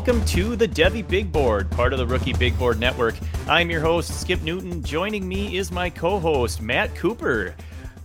Welcome 0.00 0.24
to 0.28 0.56
the 0.56 0.66
Devy 0.66 1.06
Big 1.06 1.30
Board, 1.30 1.70
part 1.70 1.92
of 1.92 1.98
the 1.98 2.06
Rookie 2.06 2.32
Big 2.32 2.58
Board 2.58 2.80
Network. 2.80 3.14
I'm 3.46 3.68
your 3.68 3.82
host, 3.82 4.18
Skip 4.18 4.40
Newton. 4.40 4.82
Joining 4.82 5.28
me 5.28 5.58
is 5.58 5.70
my 5.70 5.90
co 5.90 6.18
host, 6.18 6.62
Matt 6.62 6.94
Cooper. 6.94 7.54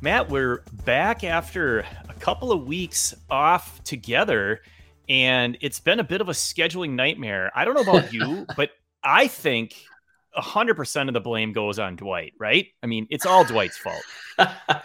Matt, 0.02 0.29
we're 0.29 0.61
back 0.84 1.23
after 1.23 1.86
a 2.10 2.14
couple 2.20 2.52
of 2.52 2.66
weeks 2.68 3.14
off 3.29 3.82
together, 3.86 4.61
and 5.07 5.57
it's 5.61 5.79
been 5.79 6.02
a 6.02 6.04
bit 6.04 6.20
of 6.20 6.28
a 6.28 6.34
scheduling 6.34 6.96
nightmare. 6.96 7.50
I 7.55 7.64
don't 7.64 7.75
know 7.75 7.89
about 7.93 8.12
you, 8.12 8.46
but 8.57 8.71
I 9.01 9.28
think 9.28 9.73
100% 10.37 11.07
of 11.07 11.14
the 11.14 11.21
blame 11.21 11.54
goes 11.54 11.79
on 11.79 11.96
Dwight, 11.96 12.34
right? 12.37 12.68
I 12.84 12.87
mean, 12.87 13.07
it's 13.09 13.25
all 13.25 13.46
Dwight's 13.46 13.78
fault. 13.78 14.04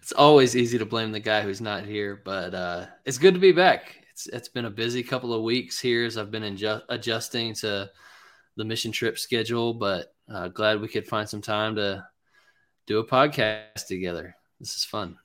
it's 0.00 0.12
always 0.12 0.56
easy 0.56 0.78
to 0.78 0.86
blame 0.86 1.12
the 1.12 1.20
guy 1.20 1.42
who's 1.42 1.60
not 1.60 1.84
here, 1.84 2.22
but 2.24 2.54
uh, 2.54 2.86
it's 3.04 3.18
good 3.18 3.34
to 3.34 3.40
be 3.40 3.52
back 3.52 4.03
it's 4.14 4.28
it's 4.28 4.48
been 4.48 4.64
a 4.64 4.70
busy 4.70 5.02
couple 5.02 5.34
of 5.34 5.42
weeks 5.42 5.80
here 5.80 6.06
as 6.06 6.16
I've 6.16 6.30
been 6.30 6.44
adjusting 6.88 7.52
to 7.54 7.90
the 8.56 8.64
mission 8.64 8.92
trip 8.92 9.18
schedule, 9.18 9.74
but 9.74 10.14
uh, 10.32 10.46
glad 10.48 10.80
we 10.80 10.86
could 10.86 11.08
find 11.08 11.28
some 11.28 11.42
time 11.42 11.74
to 11.74 12.06
do 12.86 13.00
a 13.00 13.06
podcast 13.06 13.88
together. 13.88 14.36
This 14.60 14.76
is 14.76 14.84
fun. 14.84 15.18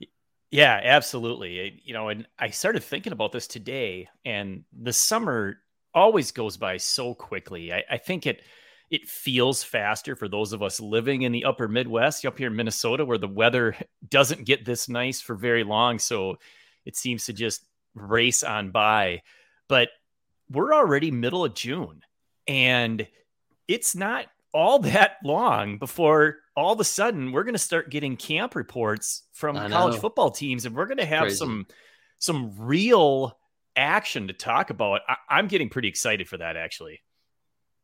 Yeah, 0.50 0.80
absolutely. 0.82 1.80
You 1.84 1.94
know, 1.94 2.08
and 2.08 2.26
I 2.36 2.50
started 2.50 2.82
thinking 2.82 3.12
about 3.12 3.30
this 3.30 3.46
today, 3.46 4.08
and 4.24 4.64
the 4.76 4.92
summer 4.92 5.58
always 5.94 6.32
goes 6.32 6.56
by 6.56 6.78
so 6.78 7.14
quickly. 7.14 7.72
I, 7.72 7.84
I 7.92 7.96
think 7.96 8.26
it 8.26 8.42
it 8.90 9.06
feels 9.06 9.62
faster 9.62 10.16
for 10.16 10.26
those 10.26 10.52
of 10.52 10.64
us 10.64 10.80
living 10.80 11.22
in 11.22 11.30
the 11.30 11.44
upper 11.44 11.68
Midwest, 11.68 12.26
up 12.26 12.38
here 12.38 12.48
in 12.48 12.56
Minnesota, 12.56 13.04
where 13.04 13.18
the 13.18 13.28
weather 13.28 13.76
doesn't 14.08 14.46
get 14.46 14.64
this 14.64 14.88
nice 14.88 15.20
for 15.20 15.36
very 15.36 15.62
long. 15.62 16.00
So 16.00 16.38
it 16.84 16.96
seems 16.96 17.26
to 17.26 17.32
just 17.32 17.62
race 17.94 18.42
on 18.42 18.70
by. 18.70 19.22
But 19.68 19.90
we're 20.50 20.74
already 20.74 21.10
middle 21.10 21.44
of 21.44 21.54
June 21.54 22.02
and 22.46 23.06
it's 23.68 23.94
not 23.94 24.26
all 24.52 24.78
that 24.80 25.16
long 25.24 25.78
before 25.78 26.38
all 26.56 26.72
of 26.72 26.80
a 26.80 26.84
sudden 26.84 27.32
we're 27.32 27.44
going 27.44 27.54
to 27.54 27.58
start 27.58 27.90
getting 27.90 28.16
camp 28.16 28.54
reports 28.54 29.22
from 29.32 29.56
college 29.56 29.98
football 29.98 30.30
teams 30.30 30.66
and 30.66 30.74
we're 30.74 30.86
going 30.86 30.98
to 30.98 31.06
have 31.06 31.22
Crazy. 31.22 31.36
some 31.36 31.66
some 32.18 32.54
real 32.58 33.38
action 33.76 34.28
to 34.28 34.34
talk 34.34 34.68
about. 34.68 35.00
I, 35.08 35.38
am 35.38 35.48
getting 35.48 35.70
pretty 35.70 35.88
excited 35.88 36.28
for 36.28 36.36
that 36.36 36.56
actually. 36.56 37.00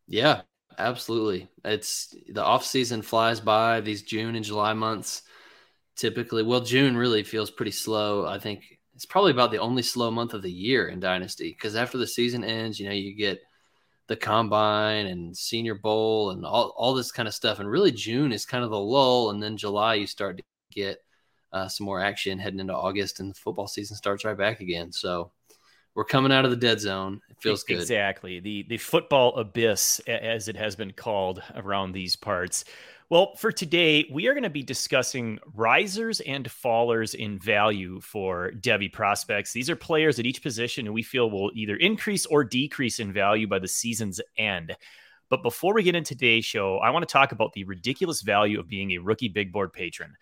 Yeah, 0.07 0.43
absolutely. 0.77 1.49
It's 1.65 2.15
the 2.29 2.45
off 2.45 2.65
season 2.65 3.03
flies 3.03 3.41
by 3.41 3.81
these 3.81 4.03
June 4.03 4.37
and 4.37 4.45
July 4.45 4.75
months. 4.75 5.23
Typically, 5.97 6.43
well, 6.43 6.61
June 6.61 6.97
really 6.97 7.23
feels 7.23 7.51
pretty 7.51 7.71
slow. 7.71 8.27
I 8.27 8.39
think 8.39 8.76
it's 8.97 9.05
probably 9.05 9.31
about 9.31 9.51
the 9.51 9.59
only 9.59 9.83
slow 9.83 10.11
month 10.11 10.33
of 10.33 10.41
the 10.41 10.51
year 10.51 10.89
in 10.89 10.99
Dynasty 11.01 11.51
because 11.51 11.77
after 11.77 11.99
the 11.99 12.07
season 12.07 12.43
ends, 12.43 12.81
you 12.81 12.89
know, 12.89 12.95
you 12.95 13.15
get 13.15 13.41
the 14.07 14.17
combine 14.17 15.07
and 15.07 15.37
senior 15.37 15.75
bowl 15.75 16.31
and 16.31 16.47
all, 16.47 16.73
all 16.79 16.95
this 16.95 17.13
kind 17.13 17.29
of 17.29 17.35
stuff. 17.35 17.59
And 17.59 17.71
really, 17.71 17.93
June 17.93 18.33
is 18.33 18.47
kind 18.47 18.65
of 18.65 18.71
the 18.71 18.81
lull. 18.81 19.31
And 19.31 19.43
then 19.43 19.59
July, 19.59 19.95
you 19.95 20.07
start 20.07 20.39
to 20.39 20.43
get 20.73 20.99
uh, 21.53 21.69
some 21.69 21.85
more 21.85 22.01
action 22.01 22.39
heading 22.39 22.59
into 22.61 22.75
August, 22.75 23.21
and 23.21 23.31
the 23.31 23.35
football 23.35 23.67
season 23.67 23.97
starts 23.97 24.25
right 24.25 24.37
back 24.37 24.61
again. 24.61 24.93
So 24.93 25.31
we're 25.95 26.05
coming 26.05 26.33
out 26.33 26.47
of 26.47 26.51
the 26.51 26.57
dead 26.57 26.81
zone. 26.81 27.21
It 27.29 27.37
feels 27.41 27.65
good. 27.65 27.79
Exactly. 27.79 28.41
The, 28.41 28.65
the 28.69 28.79
football 28.79 29.37
abyss, 29.37 30.01
as 30.07 30.49
it 30.49 30.57
has 30.57 30.75
been 30.75 30.93
called 30.93 31.43
around 31.55 31.93
these 31.93 32.17
parts. 32.17 32.65
Well, 33.09 33.37
for 33.37 33.53
today, 33.53 34.05
we 34.13 34.27
are 34.27 34.33
going 34.33 34.43
to 34.43 34.51
be 34.51 34.65
discussing 34.65 35.39
risers 35.55 36.19
and 36.23 36.45
fallers 36.45 37.15
in 37.15 37.39
value 37.39 38.01
for 38.01 38.51
Devy 38.51 38.93
prospects. 38.93 39.53
These 39.53 39.71
are 39.71 39.77
players 39.77 40.19
at 40.19 40.27
each 40.27 40.43
position 40.43 40.85
who 40.85 40.93
we 40.93 41.05
feel 41.05 41.31
will 41.31 41.53
either 41.55 41.77
increase 41.77 42.27
or 42.27 42.43
decrease 42.43 42.99
in 42.99 43.13
value 43.13 43.47
by 43.47 43.61
the 43.61 43.69
season's 43.69 44.21
end. 44.37 44.77
But 45.31 45.45
before 45.45 45.73
we 45.73 45.85
get 45.85 45.95
into 45.95 46.15
today's 46.15 46.45
show, 46.45 46.79
I 46.79 46.91
want 46.91 47.09
to 47.09 47.13
talk 47.13 47.31
about 47.31 47.53
the 47.53 47.63
ridiculous 47.63 48.23
value 48.23 48.59
of 48.59 48.67
being 48.67 48.91
a 48.91 48.99
rookie 48.99 49.29
big 49.29 49.53
board 49.53 49.73
patron. 49.73 50.17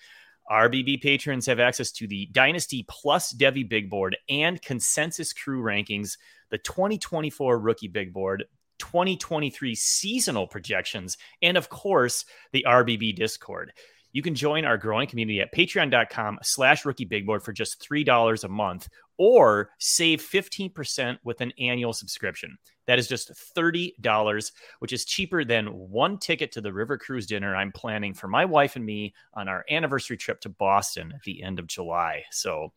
RBB 0.51 1.01
patrons 1.01 1.47
have 1.47 1.61
access 1.61 1.91
to 1.93 2.07
the 2.07 2.27
Dynasty 2.33 2.85
Plus 2.87 3.33
Devy 3.33 3.67
Big 3.67 3.89
Board 3.89 4.15
and 4.29 4.61
Consensus 4.61 5.33
Crew 5.33 5.63
rankings, 5.63 6.19
the 6.51 6.59
2024 6.59 7.59
Rookie 7.59 7.89
Big 7.89 8.13
Board, 8.13 8.45
2023 8.79 9.75
seasonal 9.75 10.47
projections, 10.47 11.17
and 11.43 11.57
of 11.57 11.69
course, 11.69 12.25
the 12.53 12.65
RBB 12.67 13.17
Discord. 13.17 13.73
You 14.13 14.23
can 14.23 14.37
join 14.37 14.65
our 14.65 14.79
growing 14.79 15.09
community 15.09 15.41
at 15.41 15.53
patreon.com 15.53 16.39
slash 16.43 16.85
rookie 16.85 17.05
big 17.05 17.27
board 17.27 17.43
for 17.43 17.53
just 17.53 17.85
$3 17.87 18.45
a 18.45 18.49
month 18.49 18.89
or 19.19 19.71
save 19.79 20.23
15% 20.23 21.19
with 21.25 21.41
an 21.41 21.53
annual 21.59 21.93
subscription. 21.93 22.57
That 22.87 22.99
is 23.01 23.09
just 23.09 23.33
$30, 23.57 24.53
which 24.79 24.93
is 24.93 25.05
cheaper 25.05 25.45
than 25.45 25.67
one 25.67 26.19
ticket 26.19 26.53
to 26.53 26.61
the 26.61 26.73
River 26.73 26.97
Cruise 26.97 27.27
dinner 27.27 27.57
I'm 27.57 27.73
planning 27.73 28.15
for 28.15 28.29
my 28.29 28.45
wife 28.45 28.77
and 28.77 28.85
me 28.85 29.15
on 29.35 29.49
our 29.49 29.65
anniversary 29.69 30.17
trip 30.17 30.41
to 30.43 30.49
Boston 30.49 31.13
at 31.13 31.23
the 31.23 31.43
end 31.43 31.59
of 31.59 31.67
July. 31.67 32.23
So, 32.31 32.73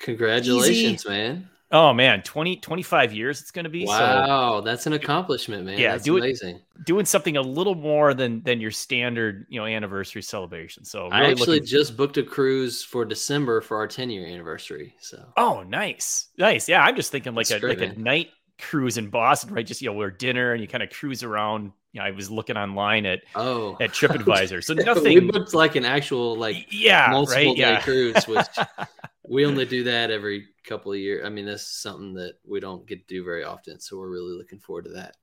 congratulations, 0.00 1.04
easy. 1.04 1.08
man. 1.08 1.48
Oh 1.72 1.92
man, 1.92 2.22
20, 2.22 2.56
25 2.56 3.12
years 3.12 3.40
it's 3.40 3.52
going 3.52 3.64
to 3.64 3.70
be. 3.70 3.86
Wow, 3.86 4.58
so, 4.58 4.60
that's 4.62 4.86
an 4.86 4.92
accomplishment, 4.94 5.64
man. 5.64 5.78
Yeah, 5.78 5.92
that's 5.92 6.02
do 6.02 6.16
amazing. 6.16 6.60
Doing 6.84 7.04
something 7.06 7.36
a 7.36 7.42
little 7.42 7.76
more 7.76 8.12
than 8.12 8.42
than 8.42 8.60
your 8.60 8.72
standard, 8.72 9.46
you 9.48 9.60
know, 9.60 9.66
anniversary 9.66 10.22
celebration. 10.22 10.84
So 10.84 11.04
really 11.04 11.14
I 11.14 11.30
actually 11.30 11.46
looking... 11.58 11.66
just 11.66 11.96
booked 11.96 12.16
a 12.16 12.24
cruise 12.24 12.82
for 12.82 13.04
December 13.04 13.60
for 13.60 13.76
our 13.76 13.86
10 13.86 14.10
year 14.10 14.26
anniversary. 14.26 14.96
So 14.98 15.24
oh, 15.36 15.62
nice, 15.62 16.28
nice. 16.36 16.68
Yeah, 16.68 16.82
I'm 16.82 16.96
just 16.96 17.12
thinking 17.12 17.34
like 17.34 17.46
that's 17.46 17.58
a 17.58 17.60
great, 17.60 17.78
like 17.78 17.90
man. 17.90 17.98
a 17.98 18.02
night 18.02 18.30
cruise 18.60 18.98
in 18.98 19.08
Boston, 19.08 19.52
right? 19.52 19.66
Just 19.66 19.82
you 19.82 19.90
know, 19.90 19.96
we're 19.96 20.10
dinner 20.10 20.52
and 20.52 20.60
you 20.60 20.68
kind 20.68 20.82
of 20.82 20.90
cruise 20.90 21.22
around. 21.22 21.72
You 21.92 22.00
know, 22.00 22.06
I 22.06 22.10
was 22.12 22.30
looking 22.30 22.56
online 22.56 23.06
at 23.06 23.20
oh 23.34 23.76
at 23.80 23.90
TripAdvisor, 23.90 24.62
so 24.62 24.74
nothing. 24.74 25.14
we 25.14 25.20
booked 25.20 25.54
like 25.54 25.76
an 25.76 25.84
actual 25.84 26.36
like 26.36 26.66
yeah, 26.70 27.08
multiple 27.10 27.44
right? 27.44 27.56
day 27.56 27.60
yeah. 27.60 27.80
cruise, 27.80 28.26
which 28.26 28.46
we 29.28 29.44
only 29.44 29.64
do 29.64 29.84
that 29.84 30.10
every 30.10 30.46
couple 30.64 30.92
of 30.92 30.98
years. 30.98 31.24
I 31.26 31.30
mean, 31.30 31.46
this 31.46 31.62
is 31.62 31.68
something 31.68 32.14
that 32.14 32.34
we 32.46 32.60
don't 32.60 32.86
get 32.86 33.06
to 33.06 33.14
do 33.14 33.24
very 33.24 33.44
often, 33.44 33.80
so 33.80 33.98
we're 33.98 34.10
really 34.10 34.36
looking 34.36 34.60
forward 34.60 34.84
to 34.84 34.92
that. 34.92 35.16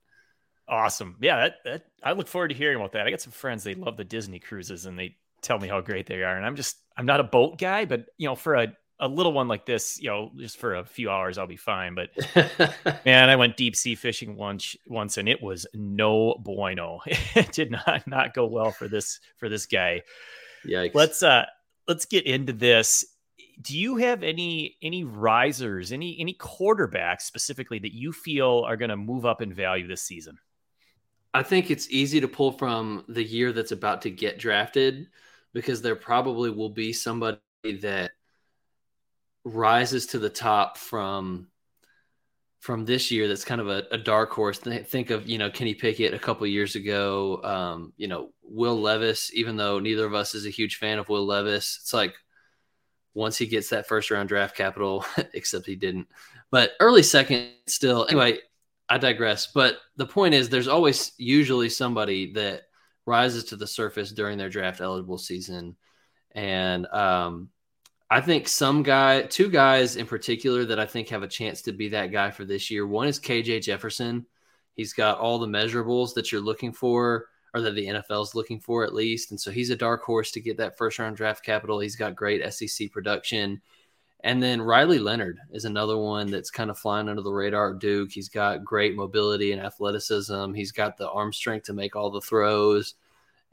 Awesome. 0.70 1.16
Yeah, 1.22 1.38
that, 1.38 1.56
that 1.64 1.86
I 2.04 2.12
look 2.12 2.28
forward 2.28 2.50
to 2.50 2.56
hearing 2.56 2.76
about 2.76 2.92
that. 2.92 3.08
I 3.08 3.10
got 3.10 3.22
some 3.22 3.32
friends 3.32 3.64
they 3.64 3.74
love 3.74 3.96
the 3.96 4.04
Disney 4.04 4.40
cruises 4.40 4.86
and 4.86 5.00
they 5.00 5.16
tell 5.42 5.60
me 5.60 5.68
how 5.68 5.80
great 5.80 6.08
they 6.08 6.24
are. 6.24 6.36
And 6.36 6.46
I'm 6.46 6.56
just 6.56 6.78
I'm 6.98 7.06
not 7.06 7.22
a 7.22 7.24
boat 7.24 7.58
guy, 7.58 7.86
but 7.86 8.06
you 8.18 8.28
know, 8.28 8.36
for 8.36 8.56
a 8.56 8.74
a 9.00 9.08
little 9.08 9.34
one 9.34 9.48
like 9.48 9.66
this, 9.66 10.02
you 10.02 10.10
know, 10.10 10.32
just 10.36 10.58
for 10.58 10.76
a 10.76 10.86
few 10.86 11.10
hours, 11.10 11.38
I'll 11.38 11.48
be 11.48 11.56
fine. 11.56 11.96
But 11.96 12.10
man, 13.06 13.30
I 13.30 13.36
went 13.36 13.58
deep 13.58 13.76
sea 13.76 13.96
fishing 13.96 14.36
once, 14.36 14.76
once, 14.88 15.18
and 15.18 15.30
it 15.30 15.42
was 15.42 15.68
no 15.74 16.36
bueno. 16.40 17.02
It 17.36 17.52
did 17.52 17.72
not 17.72 18.08
not 18.08 18.34
go 18.34 18.46
well 18.48 18.72
for 18.72 18.88
this 18.88 19.20
for 19.38 19.50
this 19.50 19.66
guy. 19.66 20.02
Yeah. 20.66 20.88
Let's 20.94 21.22
uh 21.22 21.46
let's 21.88 22.06
get 22.06 22.26
into 22.26 22.54
this 22.54 23.06
do 23.62 23.78
you 23.78 23.98
have 23.98 24.24
any 24.24 24.78
any 24.82 25.04
risers, 25.04 25.92
any 25.92 26.18
any 26.20 26.34
quarterbacks 26.34 27.22
specifically 27.22 27.80
that 27.80 27.94
you 27.94 28.12
feel 28.12 28.64
are 28.68 28.78
going 28.78 28.90
to 28.90 28.98
move 28.98 29.26
up 29.26 29.42
in 29.42 29.54
value 29.54 29.88
this 29.88 30.02
season? 30.02 30.38
I 31.34 31.44
think 31.44 31.70
it's 31.70 31.90
easy 31.90 32.20
to 32.22 32.28
pull 32.28 32.52
from 32.52 33.04
the 33.08 33.24
year 33.24 33.52
that's 33.52 33.72
about 33.72 34.02
to 34.04 34.12
get 34.12 34.40
drafted 34.40 35.08
because 35.54 35.82
there 35.82 35.96
probably 35.96 36.50
will 36.50 36.70
be 36.70 36.94
somebody 36.94 37.40
that 37.82 38.12
rises 39.48 40.08
to 40.08 40.20
the 40.20 40.30
top 40.30 40.78
from 40.78 41.48
from 42.60 42.84
this 42.86 43.12
year 43.12 43.28
that's 43.28 43.46
kind 43.46 43.62
of 43.62 43.70
a, 43.70 43.84
a 43.92 43.98
dark 43.98 44.32
horse. 44.32 44.60
Think 44.60 45.10
of 45.10 45.28
you 45.28 45.38
know 45.38 45.50
Kenny 45.50 45.74
Pickett 45.74 46.14
a 46.14 46.20
couple 46.20 46.46
years 46.48 46.76
ago. 46.76 47.42
Um, 47.44 47.94
you 47.98 48.08
know 48.08 48.30
Will 48.44 48.80
Levis. 48.80 49.32
Even 49.34 49.58
though 49.58 49.80
neither 49.80 50.06
of 50.06 50.14
us 50.14 50.36
is 50.36 50.46
a 50.46 50.52
huge 50.52 50.78
fan 50.78 51.00
of 51.00 51.10
Will 51.10 51.26
Levis, 51.26 51.80
it's 51.82 51.94
like 51.94 52.14
once 53.14 53.38
he 53.38 53.48
gets 53.48 53.70
that 53.70 53.88
first 53.88 54.12
round 54.12 54.30
draft 54.30 54.56
capital, 54.56 55.06
except 55.34 55.66
he 55.66 55.76
didn't. 55.76 56.08
But 56.52 56.74
early 56.80 57.04
second 57.04 57.50
still. 57.68 58.06
Anyway, 58.10 58.40
I 58.90 58.98
digress. 58.98 59.48
But 59.48 59.78
the 59.96 60.06
point 60.06 60.34
is, 60.34 60.50
there's 60.50 60.68
always 60.68 61.14
usually 61.18 61.70
somebody 61.70 62.34
that 62.34 62.64
rises 63.06 63.46
to 63.46 63.56
the 63.56 63.68
surface 63.68 64.12
during 64.12 64.38
their 64.38 64.50
draft 64.50 64.82
eligible 64.82 65.18
season. 65.18 65.76
And 66.34 66.86
um, 66.88 67.50
I 68.10 68.22
think 68.22 68.48
some 68.48 68.84
guy, 68.84 69.24
two 69.24 69.50
guys 69.50 69.98
in 69.98 70.06
particular 70.06 70.64
that 70.66 70.80
I 70.80 70.86
think 70.86 71.10
have 71.10 71.24
a 71.24 71.28
chance 71.28 71.62
to 71.64 71.74
be 71.74 71.90
that 71.90 72.12
guy 72.12 72.32
for 72.32 72.46
this 72.46 72.72
year. 72.72 72.88
One 72.88 73.08
is 73.08 73.20
KJ 73.20 73.64
Jefferson. 73.64 74.26
He's 74.76 74.94
got 74.94 75.20
all 75.20 75.40
the 75.40 75.48
measurables 75.48 76.14
that 76.14 76.32
you're 76.32 76.40
looking 76.40 76.72
for 76.72 77.26
or 77.54 77.62
that 77.62 77.76
the 77.76 77.88
NFL 77.88 78.24
is 78.24 78.36
looking 78.36 78.60
for 78.60 78.84
at 78.84 78.94
least. 78.94 79.32
And 79.32 79.40
so 79.40 79.52
he's 79.52 79.72
a 79.72 79.76
dark 79.76 80.04
horse 80.04 80.32
to 80.32 80.40
get 80.40 80.58
that 80.58 80.78
first 80.78 81.00
round 81.00 81.18
draft 81.18 81.44
capital. 81.44 81.80
He's 81.80 81.96
got 81.96 82.16
great 82.16 82.54
SEC 82.54 82.92
production. 82.92 83.62
And 84.22 84.42
then 84.42 84.62
Riley 84.62 85.00
Leonard 85.00 85.40
is 85.52 85.66
another 85.66 85.98
one 85.98 86.32
that's 86.32 86.50
kind 86.50 86.70
of 86.70 86.80
flying 86.80 87.10
under 87.10 87.22
the 87.22 87.32
radar 87.32 87.74
at 87.74 87.80
Duke. 87.80 88.12
He's 88.12 88.30
got 88.30 88.64
great 88.64 88.96
mobility 88.96 89.52
and 89.52 89.62
athleticism. 89.62 90.54
He's 90.54 90.72
got 90.72 90.98
the 90.98 91.10
arm 91.10 91.34
strength 91.34 91.66
to 91.66 91.74
make 91.74 91.96
all 91.96 92.10
the 92.10 92.22
throws 92.22 92.96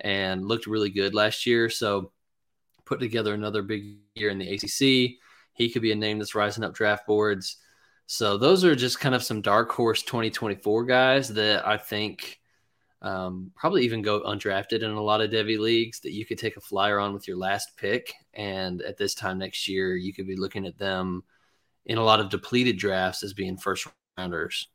and 0.01 0.47
looked 0.47 0.67
really 0.67 0.91
good 0.91 1.15
last 1.15 1.45
year. 1.45 1.69
So 1.69 2.13
put 2.85 3.01
together 3.01 3.35
another 3.35 3.63
big 3.63 3.97
year 4.15 4.31
in 4.31 4.39
the 4.39 4.55
ACC. 4.55 5.19
He 5.55 5.71
could 5.71 5.83
be 5.83 5.93
a 5.93 5.97
name 5.97 6.19
that's 6.19 6.35
rising 6.35 6.65
up 6.65 6.75
draft 6.75 7.07
boards. 7.07 7.57
So 8.07 8.37
those 8.37 8.65
are 8.65 8.75
just 8.75 9.01
kind 9.01 9.15
of 9.15 9.23
some 9.23 9.41
dark 9.41 9.71
horse 9.73 10.03
2024 10.03 10.85
guys 10.85 11.29
that 11.35 11.67
I 11.67 11.79
think 11.79 12.41
um, 13.01 13.51
probably 13.55 13.85
even 13.85 14.03
go 14.03 14.23
undrafted 14.23 14.83
in 14.83 14.91
a 14.91 15.03
lot 15.03 15.21
of 15.21 15.31
Devy 15.31 15.59
leagues 15.59 16.01
that 16.01 16.13
you 16.13 16.25
could 16.25 16.39
take 16.39 16.57
a 16.57 16.61
flyer 16.61 16.99
on 16.99 17.13
with 17.13 17.29
your 17.29 17.37
last 17.37 17.77
pick. 17.77 18.13
And 18.33 18.83
at 18.83 18.97
this 18.97 19.15
time 19.15 19.39
next 19.39 19.69
year, 19.69 19.97
you 19.97 20.13
could 20.13 20.27
be 20.27 20.37
looking 20.37 20.67
at 20.67 20.79
them 20.79 21.23
in 21.87 21.99
a 21.99 22.03
lot 22.03 22.21
of 22.21 22.31
depleted 22.31 22.79
drafts 22.79 23.23
as 23.23 23.35
being 23.35 23.57
first 23.57 23.87
rounders. 24.17 24.69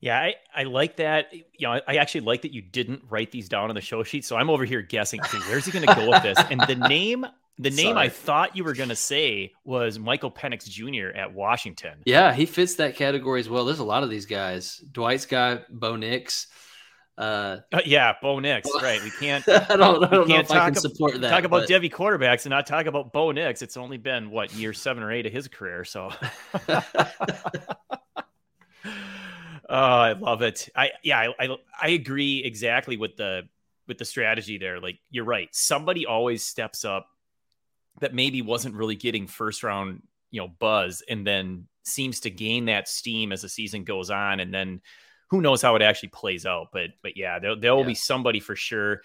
Yeah, 0.00 0.18
I, 0.18 0.34
I 0.54 0.62
like 0.64 0.96
that. 0.96 1.32
You 1.32 1.44
know, 1.62 1.80
I 1.86 1.96
actually 1.96 2.20
like 2.20 2.42
that 2.42 2.52
you 2.52 2.62
didn't 2.62 3.02
write 3.08 3.32
these 3.32 3.48
down 3.48 3.68
on 3.68 3.74
the 3.74 3.80
show 3.80 4.02
sheet. 4.04 4.24
So 4.24 4.36
I'm 4.36 4.48
over 4.48 4.64
here 4.64 4.80
guessing, 4.82 5.20
where's 5.48 5.64
he 5.64 5.72
going 5.72 5.86
to 5.86 5.94
go 5.94 6.08
with 6.08 6.22
this? 6.22 6.38
And 6.50 6.60
the 6.60 6.74
name, 6.88 7.26
the 7.58 7.70
name 7.70 7.94
Sorry. 7.94 8.06
I 8.06 8.08
thought 8.08 8.56
you 8.56 8.62
were 8.62 8.74
going 8.74 8.90
to 8.90 8.96
say 8.96 9.52
was 9.64 9.98
Michael 9.98 10.30
Penix 10.30 10.68
Jr. 10.68 11.16
at 11.16 11.34
Washington. 11.34 12.02
Yeah, 12.04 12.32
he 12.32 12.46
fits 12.46 12.76
that 12.76 12.94
category 12.94 13.40
as 13.40 13.48
well. 13.48 13.64
There's 13.64 13.80
a 13.80 13.84
lot 13.84 14.04
of 14.04 14.10
these 14.10 14.26
guys. 14.26 14.82
Dwight's 14.92 15.26
guy, 15.26 15.60
Bo 15.68 15.96
Nix. 15.96 16.46
Uh, 17.16 17.58
uh, 17.72 17.80
yeah, 17.84 18.12
Bo 18.22 18.38
Nix, 18.38 18.70
right? 18.82 19.02
We 19.02 19.10
can't. 19.10 19.46
I 19.48 19.74
don't, 19.74 20.04
I 20.04 20.08
don't 20.08 20.28
know 20.28 20.38
if 20.38 20.50
I 20.52 20.66
can 20.66 20.76
support 20.76 21.20
that. 21.20 21.30
Talk 21.30 21.42
about 21.42 21.62
but... 21.62 21.68
Devy 21.68 21.90
quarterbacks 21.90 22.44
and 22.44 22.50
not 22.50 22.68
talk 22.68 22.86
about 22.86 23.12
Bo 23.12 23.32
Nix. 23.32 23.62
It's 23.62 23.76
only 23.76 23.96
been 23.96 24.30
what 24.30 24.54
year 24.54 24.72
seven 24.72 25.02
or 25.02 25.10
eight 25.10 25.26
of 25.26 25.32
his 25.32 25.48
career, 25.48 25.84
so. 25.84 26.12
Oh, 29.68 29.76
I 29.76 30.12
love 30.12 30.42
it. 30.42 30.68
I 30.74 30.92
yeah, 31.02 31.18
I, 31.18 31.44
I, 31.44 31.56
I 31.80 31.88
agree 31.90 32.42
exactly 32.44 32.96
with 32.96 33.16
the 33.16 33.48
with 33.86 33.98
the 33.98 34.04
strategy 34.04 34.58
there. 34.58 34.80
Like 34.80 34.98
you're 35.10 35.24
right. 35.24 35.48
Somebody 35.52 36.06
always 36.06 36.44
steps 36.44 36.84
up 36.84 37.08
that 38.00 38.14
maybe 38.14 38.42
wasn't 38.42 38.74
really 38.74 38.96
getting 38.96 39.26
first 39.26 39.62
round, 39.62 40.02
you 40.30 40.40
know, 40.40 40.48
buzz 40.48 41.02
and 41.08 41.26
then 41.26 41.66
seems 41.84 42.20
to 42.20 42.30
gain 42.30 42.66
that 42.66 42.88
steam 42.88 43.32
as 43.32 43.42
the 43.42 43.48
season 43.48 43.84
goes 43.84 44.10
on 44.10 44.40
and 44.40 44.52
then 44.54 44.80
who 45.30 45.40
knows 45.40 45.60
how 45.60 45.74
it 45.76 45.82
actually 45.82 46.10
plays 46.10 46.46
out. 46.46 46.68
But 46.72 46.90
but 47.02 47.16
yeah, 47.16 47.38
there 47.38 47.56
there 47.56 47.74
will 47.74 47.82
yeah. 47.82 47.88
be 47.88 47.94
somebody 47.94 48.40
for 48.40 48.56
sure. 48.56 49.02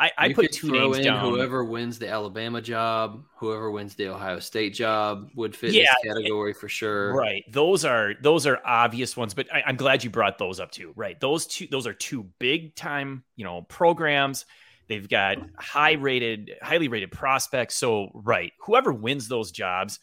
I, 0.00 0.10
I 0.16 0.32
put 0.32 0.50
two 0.50 0.70
names 0.70 1.00
down. 1.00 1.28
Whoever 1.28 1.62
wins 1.62 1.98
the 1.98 2.08
Alabama 2.08 2.62
job, 2.62 3.22
whoever 3.36 3.70
wins 3.70 3.94
the 3.94 4.08
Ohio 4.08 4.38
State 4.38 4.72
job 4.72 5.28
would 5.34 5.54
fit 5.54 5.74
yeah, 5.74 5.92
this 6.02 6.14
category 6.14 6.54
for 6.54 6.70
sure. 6.70 7.14
Right. 7.14 7.44
Those 7.52 7.84
are 7.84 8.14
those 8.22 8.46
are 8.46 8.58
obvious 8.64 9.14
ones, 9.14 9.34
but 9.34 9.52
I, 9.52 9.62
I'm 9.66 9.76
glad 9.76 10.02
you 10.02 10.08
brought 10.08 10.38
those 10.38 10.58
up 10.58 10.70
too. 10.70 10.94
Right. 10.96 11.20
Those 11.20 11.46
two 11.46 11.66
those 11.70 11.86
are 11.86 11.92
two 11.92 12.24
big 12.38 12.74
time, 12.74 13.24
you 13.36 13.44
know, 13.44 13.60
programs. 13.62 14.46
They've 14.88 15.08
got 15.08 15.36
high 15.58 15.92
rated, 15.92 16.52
highly 16.62 16.88
rated 16.88 17.12
prospects. 17.12 17.76
So 17.76 18.10
right, 18.14 18.52
whoever 18.64 18.94
wins 18.94 19.28
those 19.28 19.50
jobs, 19.52 20.00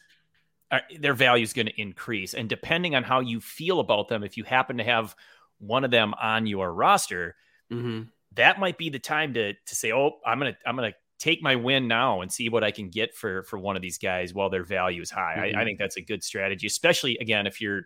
uh, 0.70 0.78
their 0.98 1.12
value 1.12 1.42
is 1.42 1.52
going 1.52 1.66
to 1.66 1.80
increase. 1.80 2.34
And 2.34 2.48
depending 2.48 2.94
on 2.94 3.02
how 3.02 3.18
you 3.18 3.40
feel 3.40 3.80
about 3.80 4.08
them, 4.08 4.22
if 4.22 4.36
you 4.36 4.44
happen 4.44 4.78
to 4.78 4.84
have 4.84 5.16
one 5.58 5.84
of 5.84 5.90
them 5.90 6.14
on 6.14 6.46
your 6.46 6.72
roster, 6.72 7.34
mm-hmm. 7.70 8.04
That 8.38 8.58
might 8.58 8.78
be 8.78 8.88
the 8.88 8.98
time 8.98 9.34
to 9.34 9.52
to 9.52 9.74
say, 9.74 9.92
"Oh, 9.92 10.18
I'm 10.24 10.38
gonna 10.38 10.56
I'm 10.64 10.76
gonna 10.76 10.94
take 11.18 11.42
my 11.42 11.56
win 11.56 11.88
now 11.88 12.22
and 12.22 12.32
see 12.32 12.48
what 12.48 12.64
I 12.64 12.70
can 12.70 12.88
get 12.88 13.14
for 13.14 13.42
for 13.42 13.58
one 13.58 13.76
of 13.76 13.82
these 13.82 13.98
guys 13.98 14.32
while 14.32 14.48
their 14.48 14.64
value 14.64 15.02
is 15.02 15.10
high." 15.10 15.34
Mm-hmm. 15.34 15.40
I, 15.40 15.44
I 15.44 15.52
mm-hmm. 15.52 15.64
think 15.64 15.78
that's 15.78 15.96
a 15.96 16.02
good 16.02 16.24
strategy, 16.24 16.66
especially 16.66 17.18
again 17.18 17.46
if 17.46 17.60
you're 17.60 17.82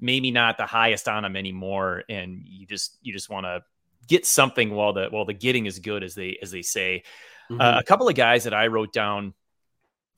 maybe 0.00 0.30
not 0.30 0.56
the 0.56 0.66
highest 0.66 1.08
on 1.08 1.22
them 1.22 1.36
anymore, 1.36 2.02
and 2.08 2.42
you 2.44 2.66
just 2.66 2.98
you 3.02 3.12
just 3.12 3.30
want 3.30 3.46
to 3.46 3.62
get 4.08 4.26
something 4.26 4.70
while 4.74 4.92
the 4.92 5.08
while 5.10 5.24
the 5.24 5.34
getting 5.34 5.66
is 5.66 5.78
good, 5.78 6.02
as 6.02 6.14
they 6.14 6.38
as 6.42 6.50
they 6.50 6.62
say. 6.62 7.04
Mm-hmm. 7.50 7.60
Uh, 7.60 7.78
a 7.78 7.84
couple 7.84 8.08
of 8.08 8.14
guys 8.14 8.44
that 8.44 8.54
I 8.54 8.66
wrote 8.66 8.92
down. 8.92 9.34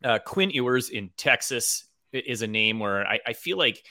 Uh, 0.04 0.18
Quinn 0.18 0.50
Ewers 0.50 0.90
in 0.90 1.10
Texas 1.16 1.86
is 2.12 2.42
a 2.42 2.46
name 2.46 2.78
where 2.78 3.06
I, 3.06 3.18
I 3.26 3.32
feel 3.32 3.56
like, 3.56 3.82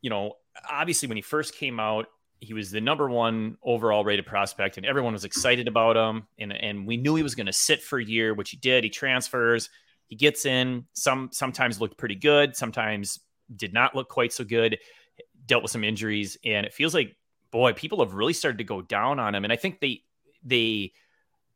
you 0.00 0.08
know, 0.08 0.34
obviously 0.70 1.08
when 1.08 1.16
he 1.16 1.22
first 1.22 1.54
came 1.54 1.80
out, 1.80 2.06
he 2.40 2.52
was 2.54 2.70
the 2.70 2.80
number 2.80 3.08
one 3.08 3.56
overall 3.62 4.04
rated 4.04 4.26
prospect, 4.26 4.76
and 4.76 4.86
everyone 4.86 5.12
was 5.12 5.24
excited 5.24 5.68
about 5.68 5.96
him. 5.96 6.26
And 6.38 6.52
and 6.52 6.86
we 6.86 6.96
knew 6.96 7.14
he 7.14 7.22
was 7.22 7.34
going 7.34 7.46
to 7.46 7.52
sit 7.52 7.82
for 7.82 7.98
a 7.98 8.04
year, 8.04 8.34
which 8.34 8.50
he 8.50 8.56
did. 8.56 8.84
He 8.84 8.90
transfers, 8.90 9.70
he 10.06 10.16
gets 10.16 10.44
in. 10.44 10.84
Some 10.92 11.30
sometimes 11.32 11.80
looked 11.80 11.98
pretty 11.98 12.14
good, 12.14 12.56
sometimes 12.56 13.20
did 13.54 13.72
not 13.72 13.94
look 13.94 14.08
quite 14.08 14.32
so 14.32 14.44
good. 14.44 14.78
Dealt 15.46 15.62
with 15.62 15.72
some 15.72 15.84
injuries, 15.84 16.36
and 16.44 16.66
it 16.66 16.74
feels 16.74 16.94
like 16.94 17.16
boy, 17.50 17.72
people 17.72 18.00
have 18.00 18.14
really 18.14 18.32
started 18.32 18.58
to 18.58 18.64
go 18.64 18.82
down 18.82 19.18
on 19.18 19.34
him. 19.34 19.44
And 19.44 19.52
I 19.52 19.56
think 19.56 19.80
they 19.80 20.02
they 20.44 20.92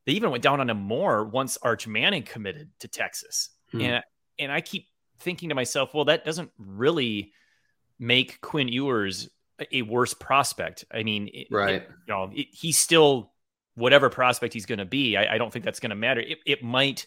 they 0.06 0.12
even 0.12 0.30
went 0.30 0.42
down 0.42 0.60
on 0.60 0.70
him 0.70 0.78
more 0.78 1.24
once 1.24 1.58
Arch 1.62 1.86
Manning 1.86 2.22
committed 2.22 2.70
to 2.80 2.88
Texas. 2.88 3.50
Hmm. 3.70 3.80
And 3.80 4.04
and 4.38 4.52
I 4.52 4.60
keep 4.60 4.86
thinking 5.18 5.50
to 5.50 5.54
myself, 5.54 5.92
well, 5.92 6.06
that 6.06 6.24
doesn't 6.24 6.50
really 6.58 7.32
make 7.98 8.40
Quinn 8.40 8.68
Ewers 8.68 9.28
a 9.72 9.82
worse 9.82 10.14
prospect. 10.14 10.84
I 10.92 11.02
mean, 11.02 11.30
right? 11.50 11.76
It, 11.76 11.88
you 12.06 12.14
know, 12.14 12.30
it, 12.34 12.48
he's 12.52 12.78
still 12.78 13.32
whatever 13.74 14.10
prospect 14.10 14.54
he's 14.54 14.66
going 14.66 14.78
to 14.78 14.84
be. 14.84 15.16
I, 15.16 15.34
I, 15.34 15.38
don't 15.38 15.52
think 15.52 15.64
that's 15.64 15.80
going 15.80 15.90
to 15.90 15.96
matter. 15.96 16.20
It, 16.20 16.38
it 16.44 16.62
might 16.62 17.06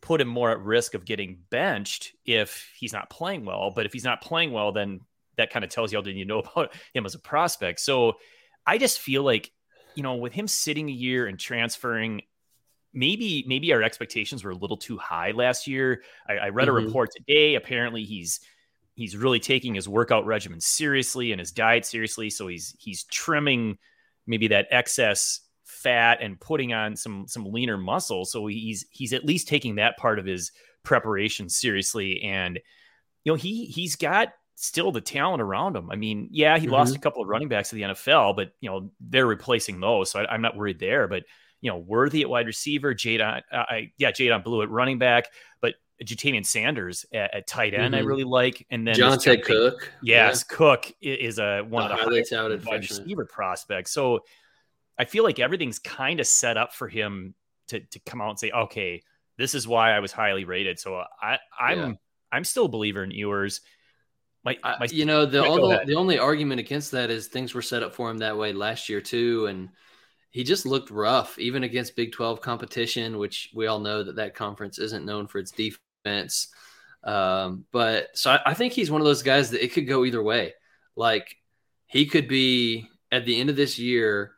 put 0.00 0.20
him 0.20 0.28
more 0.28 0.50
at 0.50 0.60
risk 0.60 0.94
of 0.94 1.04
getting 1.04 1.38
benched 1.50 2.12
if 2.24 2.70
he's 2.76 2.92
not 2.92 3.10
playing 3.10 3.44
well. 3.44 3.70
But 3.74 3.86
if 3.86 3.92
he's 3.92 4.04
not 4.04 4.20
playing 4.20 4.52
well, 4.52 4.72
then 4.72 5.00
that 5.36 5.50
kind 5.50 5.64
of 5.64 5.70
tells 5.70 5.92
you 5.92 5.98
all 5.98 6.04
that 6.04 6.12
you 6.12 6.24
know 6.24 6.38
about 6.54 6.72
him 6.94 7.06
as 7.06 7.14
a 7.14 7.18
prospect. 7.18 7.80
So 7.80 8.14
I 8.66 8.78
just 8.78 9.00
feel 9.00 9.22
like, 9.22 9.50
you 9.94 10.02
know, 10.02 10.16
with 10.16 10.32
him 10.32 10.48
sitting 10.48 10.88
a 10.88 10.92
year 10.92 11.26
and 11.26 11.38
transferring, 11.38 12.22
maybe 12.92 13.44
maybe 13.46 13.72
our 13.72 13.82
expectations 13.82 14.42
were 14.42 14.50
a 14.50 14.56
little 14.56 14.76
too 14.76 14.98
high 14.98 15.32
last 15.32 15.66
year. 15.66 16.02
I, 16.28 16.34
I 16.34 16.48
read 16.48 16.68
mm-hmm. 16.68 16.76
a 16.76 16.86
report 16.86 17.10
today. 17.14 17.54
Apparently, 17.54 18.04
he's 18.04 18.40
he's 19.00 19.16
really 19.16 19.40
taking 19.40 19.74
his 19.74 19.88
workout 19.88 20.26
regimen 20.26 20.60
seriously 20.60 21.32
and 21.32 21.38
his 21.38 21.52
diet 21.52 21.84
seriously. 21.84 22.30
So 22.30 22.48
he's 22.48 22.74
he's 22.78 23.04
trimming 23.04 23.78
maybe 24.26 24.48
that 24.48 24.68
excess 24.70 25.40
fat 25.64 26.18
and 26.20 26.40
putting 26.40 26.72
on 26.72 26.96
some 26.96 27.26
some 27.26 27.44
leaner 27.44 27.78
muscle. 27.78 28.24
So 28.24 28.46
he's 28.46 28.86
he's 28.90 29.12
at 29.12 29.24
least 29.24 29.48
taking 29.48 29.76
that 29.76 29.96
part 29.96 30.18
of 30.18 30.26
his 30.26 30.52
preparation 30.82 31.48
seriously. 31.48 32.22
And 32.22 32.60
you 33.24 33.32
know 33.32 33.36
he 33.36 33.66
he's 33.66 33.96
got 33.96 34.28
still 34.56 34.92
the 34.92 35.00
talent 35.00 35.40
around 35.40 35.74
him. 35.76 35.90
I 35.90 35.96
mean, 35.96 36.28
yeah, 36.30 36.58
he 36.58 36.66
mm-hmm. 36.66 36.74
lost 36.74 36.94
a 36.94 36.98
couple 36.98 37.22
of 37.22 37.28
running 37.28 37.48
backs 37.48 37.70
to 37.70 37.76
the 37.76 37.82
NFL, 37.82 38.36
but 38.36 38.52
you 38.60 38.68
know 38.70 38.90
they're 39.00 39.26
replacing 39.26 39.80
those, 39.80 40.10
so 40.10 40.20
I, 40.20 40.34
am 40.34 40.42
not 40.42 40.56
worried 40.56 40.78
there. 40.78 41.08
But 41.08 41.24
you 41.60 41.70
know, 41.70 41.78
Worthy 41.78 42.22
at 42.22 42.30
wide 42.30 42.46
receiver, 42.46 42.94
Jaydon, 42.94 43.42
uh, 43.52 43.56
I, 43.56 43.92
yeah, 43.98 44.12
Jaydon 44.12 44.44
Blue 44.44 44.62
at 44.62 44.70
running 44.70 44.98
back, 44.98 45.26
but 45.60 45.74
Ja'Tavion 46.04 46.46
Sanders 46.46 47.04
at, 47.12 47.34
at 47.34 47.46
tight 47.46 47.74
end, 47.74 47.94
mm-hmm. 47.94 48.02
I 48.02 48.06
really 48.06 48.24
like. 48.24 48.66
And 48.70 48.86
then 48.86 48.94
Johntay 48.94 49.42
Cook. 49.42 49.92
Yes, 50.02 50.44
yeah. 50.48 50.56
Cook 50.56 50.92
is 51.00 51.38
a 51.38 51.62
one 51.62 51.88
the 51.88 51.94
of 51.94 51.98
the 51.98 52.04
highly 52.04 52.24
touted 52.24 52.64
wide 52.64 52.80
receiver 52.80 53.26
prospects. 53.26 53.92
So 53.92 54.20
I 54.98 55.04
feel 55.04 55.24
like 55.24 55.38
everything's 55.38 55.78
kind 55.78 56.20
of 56.20 56.26
set 56.26 56.56
up 56.56 56.74
for 56.74 56.88
him 56.88 57.34
to 57.68 57.80
to 57.80 57.98
come 58.00 58.20
out 58.20 58.30
and 58.30 58.38
say, 58.38 58.50
okay, 58.50 59.02
this 59.36 59.54
is 59.54 59.68
why 59.68 59.92
I 59.92 60.00
was 60.00 60.12
highly 60.12 60.44
rated. 60.44 60.78
So 60.78 61.02
I 61.20 61.38
I'm 61.58 61.78
yeah. 61.78 61.92
I'm 62.32 62.44
still 62.44 62.66
a 62.66 62.68
believer 62.68 63.04
in 63.04 63.10
Ewers. 63.10 63.60
My, 64.42 64.56
my 64.62 64.86
you 64.90 65.04
know 65.04 65.26
the 65.26 65.42
yeah, 65.42 65.84
the 65.84 65.96
only 65.96 66.18
argument 66.18 66.60
against 66.60 66.92
that 66.92 67.10
is 67.10 67.26
things 67.26 67.52
were 67.52 67.60
set 67.60 67.82
up 67.82 67.94
for 67.94 68.10
him 68.10 68.18
that 68.18 68.38
way 68.38 68.54
last 68.54 68.88
year 68.88 69.02
too, 69.02 69.46
and 69.46 69.68
he 70.30 70.44
just 70.44 70.64
looked 70.64 70.90
rough 70.90 71.38
even 71.38 71.64
against 71.64 71.94
Big 71.94 72.12
12 72.12 72.40
competition, 72.40 73.18
which 73.18 73.50
we 73.54 73.66
all 73.66 73.80
know 73.80 74.02
that 74.02 74.16
that 74.16 74.34
conference 74.34 74.78
isn't 74.78 75.04
known 75.04 75.26
for 75.26 75.38
its 75.38 75.50
defense 75.50 75.80
defense. 76.02 76.48
Um, 77.02 77.64
but 77.72 78.08
so 78.14 78.32
I, 78.32 78.40
I 78.46 78.54
think 78.54 78.72
he's 78.72 78.90
one 78.90 79.00
of 79.00 79.06
those 79.06 79.22
guys 79.22 79.50
that 79.50 79.64
it 79.64 79.72
could 79.72 79.86
go 79.86 80.04
either 80.04 80.22
way. 80.22 80.54
Like 80.96 81.36
he 81.86 82.06
could 82.06 82.28
be 82.28 82.88
at 83.10 83.24
the 83.24 83.40
end 83.40 83.50
of 83.50 83.56
this 83.56 83.78
year, 83.78 84.32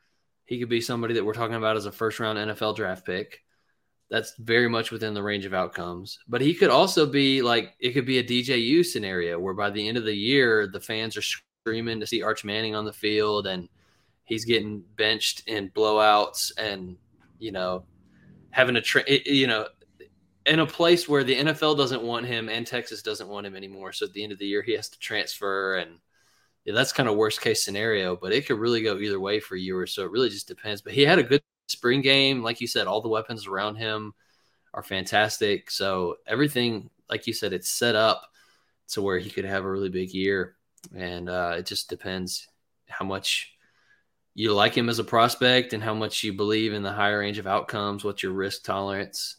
he 0.46 0.58
could 0.58 0.68
be 0.68 0.80
somebody 0.80 1.14
that 1.14 1.24
we're 1.24 1.34
talking 1.34 1.56
about 1.56 1.76
as 1.76 1.86
a 1.86 1.92
first 1.92 2.20
round 2.20 2.38
NFL 2.38 2.76
draft 2.76 3.04
pick. 3.04 3.40
That's 4.10 4.34
very 4.38 4.68
much 4.68 4.90
within 4.90 5.14
the 5.14 5.22
range 5.22 5.46
of 5.46 5.54
outcomes. 5.54 6.18
But 6.28 6.42
he 6.42 6.54
could 6.54 6.68
also 6.68 7.06
be 7.06 7.42
like 7.42 7.74
it 7.80 7.92
could 7.92 8.06
be 8.06 8.18
a 8.18 8.24
DJU 8.24 8.84
scenario 8.84 9.38
where 9.38 9.54
by 9.54 9.70
the 9.70 9.86
end 9.86 9.96
of 9.96 10.04
the 10.04 10.14
year 10.14 10.66
the 10.66 10.80
fans 10.80 11.16
are 11.16 11.22
screaming 11.22 12.00
to 12.00 12.06
see 12.06 12.22
Arch 12.22 12.44
Manning 12.44 12.74
on 12.74 12.84
the 12.84 12.92
field 12.92 13.46
and 13.46 13.68
he's 14.24 14.44
getting 14.44 14.84
benched 14.96 15.46
in 15.46 15.70
blowouts 15.70 16.52
and 16.58 16.96
you 17.38 17.52
know 17.52 17.84
having 18.50 18.76
a 18.76 18.80
tra- 18.80 19.04
you 19.08 19.46
know 19.46 19.66
in 20.46 20.58
a 20.58 20.66
place 20.66 21.08
where 21.08 21.24
the 21.24 21.36
NFL 21.36 21.76
doesn't 21.76 22.02
want 22.02 22.26
him 22.26 22.48
and 22.48 22.66
Texas 22.66 23.02
doesn't 23.02 23.28
want 23.28 23.46
him 23.46 23.54
anymore. 23.54 23.92
So 23.92 24.06
at 24.06 24.12
the 24.12 24.22
end 24.22 24.32
of 24.32 24.38
the 24.38 24.46
year, 24.46 24.62
he 24.62 24.72
has 24.72 24.88
to 24.88 24.98
transfer, 24.98 25.76
and 25.76 25.98
yeah, 26.64 26.74
that's 26.74 26.92
kind 26.92 27.08
of 27.08 27.16
worst 27.16 27.40
case 27.40 27.64
scenario. 27.64 28.16
But 28.16 28.32
it 28.32 28.46
could 28.46 28.58
really 28.58 28.82
go 28.82 28.98
either 28.98 29.20
way 29.20 29.40
for 29.40 29.56
you, 29.56 29.76
or 29.76 29.86
so 29.86 30.04
it 30.04 30.10
really 30.10 30.30
just 30.30 30.48
depends. 30.48 30.82
But 30.82 30.94
he 30.94 31.02
had 31.02 31.18
a 31.18 31.24
good 31.24 31.42
spring 31.68 32.00
game, 32.00 32.42
like 32.42 32.60
you 32.60 32.66
said. 32.66 32.86
All 32.86 33.00
the 33.00 33.08
weapons 33.08 33.46
around 33.46 33.76
him 33.76 34.14
are 34.74 34.82
fantastic. 34.82 35.70
So 35.70 36.16
everything, 36.26 36.90
like 37.08 37.26
you 37.26 37.32
said, 37.32 37.52
it's 37.52 37.70
set 37.70 37.94
up 37.94 38.22
to 38.88 39.02
where 39.02 39.18
he 39.18 39.30
could 39.30 39.44
have 39.44 39.64
a 39.64 39.70
really 39.70 39.90
big 39.90 40.12
year, 40.12 40.56
and 40.94 41.28
uh, 41.28 41.56
it 41.58 41.66
just 41.66 41.88
depends 41.88 42.48
how 42.88 43.04
much 43.04 43.54
you 44.34 44.52
like 44.52 44.74
him 44.74 44.88
as 44.88 44.98
a 44.98 45.04
prospect 45.04 45.72
and 45.72 45.82
how 45.82 45.94
much 45.94 46.24
you 46.24 46.32
believe 46.32 46.72
in 46.72 46.82
the 46.82 46.92
higher 46.92 47.20
range 47.20 47.38
of 47.38 47.46
outcomes. 47.46 48.02
What's 48.02 48.22
your 48.22 48.32
risk 48.32 48.64
tolerance? 48.64 49.36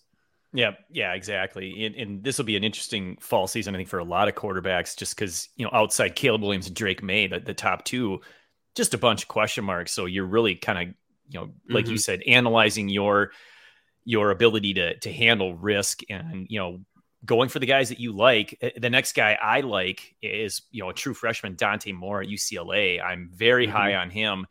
Yeah, 0.53 0.71
yeah, 0.91 1.13
exactly. 1.13 1.85
And, 1.85 1.95
and 1.95 2.23
this 2.23 2.37
will 2.37 2.45
be 2.45 2.55
an 2.55 2.63
interesting 2.63 3.17
fall 3.19 3.47
season, 3.47 3.73
I 3.73 3.77
think, 3.79 3.89
for 3.89 3.97
a 3.97 4.03
lot 4.03 4.27
of 4.27 4.35
quarterbacks, 4.35 4.95
just 4.95 5.15
because 5.15 5.49
you 5.55 5.65
know 5.65 5.71
outside 5.73 6.15
Caleb 6.15 6.43
Williams 6.43 6.67
and 6.67 6.75
Drake 6.75 7.01
Maye, 7.01 7.27
the, 7.27 7.39
the 7.39 7.55
top 7.55 7.83
two, 7.85 8.21
just 8.75 8.93
a 8.93 8.99
bunch 8.99 9.23
of 9.23 9.27
question 9.27 9.63
marks. 9.63 9.91
So 9.91 10.05
you're 10.05 10.25
really 10.25 10.55
kind 10.55 10.89
of 10.89 10.95
you 11.29 11.39
know, 11.39 11.49
like 11.67 11.85
mm-hmm. 11.85 11.93
you 11.93 11.97
said, 11.97 12.21
analyzing 12.27 12.87
your 12.87 13.31
your 14.05 14.29
ability 14.29 14.75
to 14.75 14.97
to 14.99 15.11
handle 15.11 15.55
risk 15.55 16.01
and 16.09 16.45
you 16.49 16.59
know 16.59 16.79
going 17.25 17.49
for 17.49 17.59
the 17.59 17.65
guys 17.65 17.89
that 17.89 17.99
you 17.99 18.11
like. 18.11 18.57
Eh, 18.61 18.71
the 18.77 18.89
next 18.89 19.13
guy 19.13 19.37
I 19.41 19.61
like 19.61 20.15
is 20.21 20.61
you 20.71 20.83
know 20.83 20.89
a 20.89 20.93
true 20.93 21.15
freshman 21.15 21.55
Dante 21.55 21.91
Moore 21.93 22.21
at 22.21 22.27
UCLA. 22.27 23.03
I'm 23.03 23.31
very 23.33 23.65
mm-hmm. 23.65 23.75
high 23.75 23.95
on 23.95 24.11
him, 24.11 24.45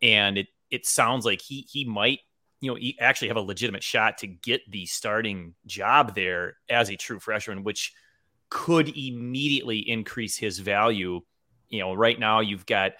and 0.00 0.38
it 0.38 0.46
it 0.70 0.86
sounds 0.86 1.26
like 1.26 1.42
he 1.42 1.66
he 1.70 1.84
might 1.84 2.20
you 2.62 2.70
know 2.70 2.76
he 2.76 2.96
actually 3.00 3.28
have 3.28 3.36
a 3.36 3.42
legitimate 3.42 3.82
shot 3.82 4.18
to 4.18 4.28
get 4.28 4.62
the 4.70 4.86
starting 4.86 5.54
job 5.66 6.14
there 6.14 6.56
as 6.70 6.88
a 6.88 6.96
true 6.96 7.18
freshman, 7.18 7.64
which 7.64 7.92
could 8.48 8.96
immediately 8.96 9.78
increase 9.78 10.36
his 10.36 10.60
value. 10.60 11.20
You 11.68 11.80
know, 11.80 11.92
right 11.92 12.18
now 12.18 12.38
you've 12.38 12.64
got 12.64 12.92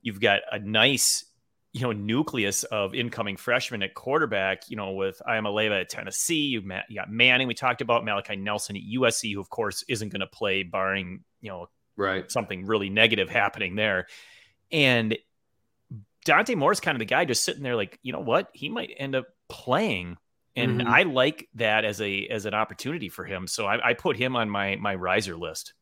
you've 0.00 0.20
got 0.20 0.40
a 0.50 0.58
nice 0.58 1.26
you 1.74 1.82
know 1.82 1.92
nucleus 1.92 2.64
of 2.64 2.94
incoming 2.94 3.36
freshmen 3.36 3.82
at 3.82 3.92
quarterback. 3.92 4.70
You 4.70 4.76
know, 4.76 4.92
with 4.92 5.20
Iamaleava 5.28 5.82
at 5.82 5.90
Tennessee, 5.90 6.46
you've 6.46 6.64
met, 6.64 6.86
you 6.88 6.96
got 6.96 7.10
Manning. 7.10 7.46
We 7.46 7.54
talked 7.54 7.82
about 7.82 8.06
Malachi 8.06 8.36
Nelson 8.36 8.74
at 8.74 8.82
USC, 8.82 9.34
who 9.34 9.40
of 9.40 9.50
course 9.50 9.84
isn't 9.86 10.08
going 10.08 10.20
to 10.20 10.26
play, 10.26 10.62
barring 10.62 11.24
you 11.42 11.50
know 11.50 11.68
right 11.98 12.30
something 12.32 12.64
really 12.64 12.88
negative 12.88 13.28
happening 13.28 13.76
there. 13.76 14.06
And 14.72 15.18
Dante 16.24 16.54
Moore's 16.54 16.80
kind 16.80 16.96
of 16.96 17.00
the 17.00 17.04
guy 17.04 17.24
just 17.24 17.44
sitting 17.44 17.62
there, 17.62 17.76
like 17.76 17.98
you 18.02 18.12
know 18.12 18.20
what, 18.20 18.48
he 18.52 18.68
might 18.68 18.94
end 18.96 19.14
up 19.14 19.26
playing, 19.48 20.16
and 20.56 20.80
mm-hmm. 20.80 20.88
I 20.88 21.02
like 21.02 21.48
that 21.54 21.84
as 21.84 22.00
a 22.00 22.26
as 22.28 22.46
an 22.46 22.54
opportunity 22.54 23.08
for 23.08 23.24
him. 23.24 23.46
So 23.46 23.66
I, 23.66 23.90
I 23.90 23.94
put 23.94 24.16
him 24.16 24.36
on 24.36 24.48
my 24.48 24.76
my 24.76 24.94
riser 24.94 25.36
list. 25.36 25.74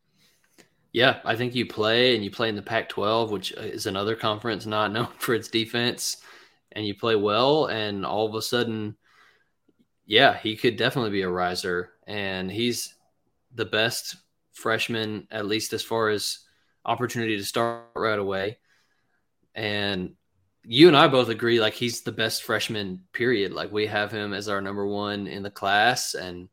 Yeah, 0.92 1.20
I 1.24 1.36
think 1.36 1.54
you 1.54 1.66
play 1.66 2.14
and 2.14 2.22
you 2.22 2.30
play 2.30 2.50
in 2.50 2.56
the 2.56 2.62
Pac 2.62 2.90
12, 2.90 3.30
which 3.30 3.52
is 3.52 3.86
another 3.86 4.14
conference 4.14 4.66
not 4.66 4.92
known 4.92 5.08
for 5.18 5.34
its 5.34 5.48
defense, 5.48 6.18
and 6.72 6.86
you 6.86 6.94
play 6.94 7.16
well, 7.16 7.66
and 7.66 8.04
all 8.04 8.26
of 8.26 8.34
a 8.34 8.42
sudden, 8.42 8.96
yeah, 10.06 10.36
he 10.36 10.56
could 10.56 10.76
definitely 10.76 11.10
be 11.10 11.22
a 11.22 11.30
riser. 11.30 11.92
And 12.06 12.50
he's 12.50 12.94
the 13.54 13.64
best 13.64 14.16
freshman, 14.52 15.28
at 15.30 15.46
least 15.46 15.72
as 15.72 15.82
far 15.82 16.10
as 16.10 16.40
opportunity 16.84 17.38
to 17.38 17.44
start 17.44 17.84
right 17.94 18.18
away. 18.18 18.58
And 19.54 20.14
you 20.64 20.88
and 20.88 20.96
I 20.96 21.08
both 21.08 21.28
agree, 21.28 21.60
like, 21.60 21.74
he's 21.74 22.02
the 22.02 22.12
best 22.12 22.42
freshman, 22.44 23.00
period. 23.12 23.52
Like, 23.52 23.72
we 23.72 23.86
have 23.86 24.12
him 24.12 24.32
as 24.32 24.48
our 24.48 24.60
number 24.60 24.86
one 24.86 25.26
in 25.26 25.42
the 25.42 25.50
class. 25.50 26.14
And 26.14 26.48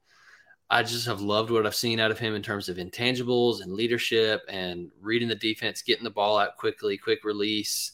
I 0.70 0.84
just 0.84 1.06
have 1.08 1.22
loved 1.22 1.50
what 1.50 1.66
I've 1.66 1.76
seen 1.76 2.00
out 2.00 2.12
of 2.12 2.20
him 2.20 2.36
in 2.36 2.42
terms 2.42 2.70
of 2.70 2.78
intangibles 2.78 3.62
and 3.62 3.72
leadership 3.72 4.42
and 4.48 4.92
reading 5.02 5.28
the 5.28 5.36
defense, 5.36 5.82
getting 5.82 6.04
the 6.04 6.10
ball 6.10 6.38
out 6.38 6.58
quickly, 6.58 6.98
quick 6.98 7.24
release. 7.24 7.94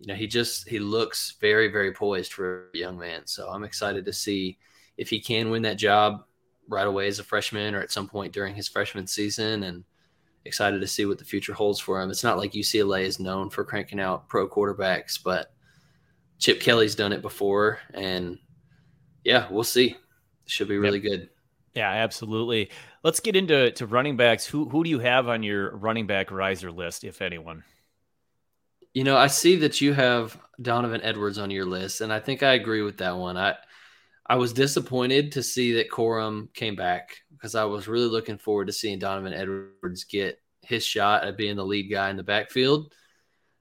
You 0.00 0.08
know, 0.08 0.14
he 0.14 0.26
just 0.26 0.68
he 0.68 0.80
looks 0.80 1.36
very 1.40 1.68
very 1.68 1.92
poised 1.92 2.32
for 2.32 2.70
a 2.74 2.78
young 2.78 2.98
man. 2.98 3.24
So 3.26 3.48
I'm 3.48 3.62
excited 3.62 4.04
to 4.04 4.12
see 4.12 4.58
if 4.96 5.08
he 5.08 5.20
can 5.20 5.50
win 5.50 5.62
that 5.62 5.78
job 5.78 6.24
right 6.68 6.88
away 6.88 7.06
as 7.06 7.20
a 7.20 7.24
freshman 7.24 7.74
or 7.74 7.80
at 7.80 7.92
some 7.92 8.08
point 8.08 8.32
during 8.32 8.54
his 8.54 8.66
freshman 8.66 9.06
season 9.06 9.62
and 9.62 9.84
excited 10.44 10.80
to 10.80 10.86
see 10.86 11.06
what 11.06 11.18
the 11.18 11.24
future 11.24 11.54
holds 11.54 11.80
for 11.80 12.00
him. 12.00 12.10
It's 12.10 12.24
not 12.24 12.38
like 12.38 12.52
UCLA 12.52 13.02
is 13.02 13.20
known 13.20 13.50
for 13.50 13.64
cranking 13.64 14.00
out 14.00 14.28
pro 14.28 14.48
quarterbacks, 14.48 15.18
but 15.22 15.52
Chip 16.38 16.60
Kelly's 16.60 16.94
done 16.94 17.12
it 17.12 17.22
before 17.22 17.78
and 17.94 18.38
yeah, 19.24 19.46
we'll 19.50 19.64
see. 19.64 19.96
Should 20.46 20.68
be 20.68 20.78
really 20.78 21.00
yep. 21.00 21.10
good. 21.10 21.28
Yeah, 21.74 21.90
absolutely. 21.90 22.70
Let's 23.02 23.20
get 23.20 23.36
into 23.36 23.70
to 23.72 23.86
running 23.86 24.16
backs. 24.16 24.44
Who 24.44 24.68
who 24.68 24.84
do 24.84 24.90
you 24.90 24.98
have 24.98 25.28
on 25.28 25.42
your 25.42 25.74
running 25.76 26.06
back 26.06 26.30
riser 26.30 26.70
list, 26.70 27.04
if 27.04 27.22
anyone? 27.22 27.64
You 28.92 29.04
know, 29.04 29.16
I 29.16 29.28
see 29.28 29.56
that 29.56 29.80
you 29.80 29.94
have 29.94 30.38
Donovan 30.60 31.00
Edwards 31.02 31.38
on 31.38 31.50
your 31.50 31.64
list, 31.64 32.02
and 32.02 32.12
I 32.12 32.20
think 32.20 32.42
I 32.42 32.54
agree 32.54 32.82
with 32.82 32.98
that 32.98 33.16
one. 33.16 33.36
I 33.36 33.54
I 34.26 34.36
was 34.36 34.52
disappointed 34.52 35.32
to 35.32 35.42
see 35.42 35.74
that 35.74 35.90
Corum 35.90 36.52
came 36.52 36.76
back 36.76 37.16
because 37.42 37.56
I 37.56 37.64
was 37.64 37.88
really 37.88 38.06
looking 38.06 38.38
forward 38.38 38.68
to 38.68 38.72
seeing 38.72 39.00
Donovan 39.00 39.34
Edwards 39.34 40.04
get 40.04 40.40
his 40.60 40.86
shot 40.86 41.24
at 41.24 41.36
being 41.36 41.56
the 41.56 41.66
lead 41.66 41.90
guy 41.90 42.08
in 42.08 42.16
the 42.16 42.22
backfield. 42.22 42.94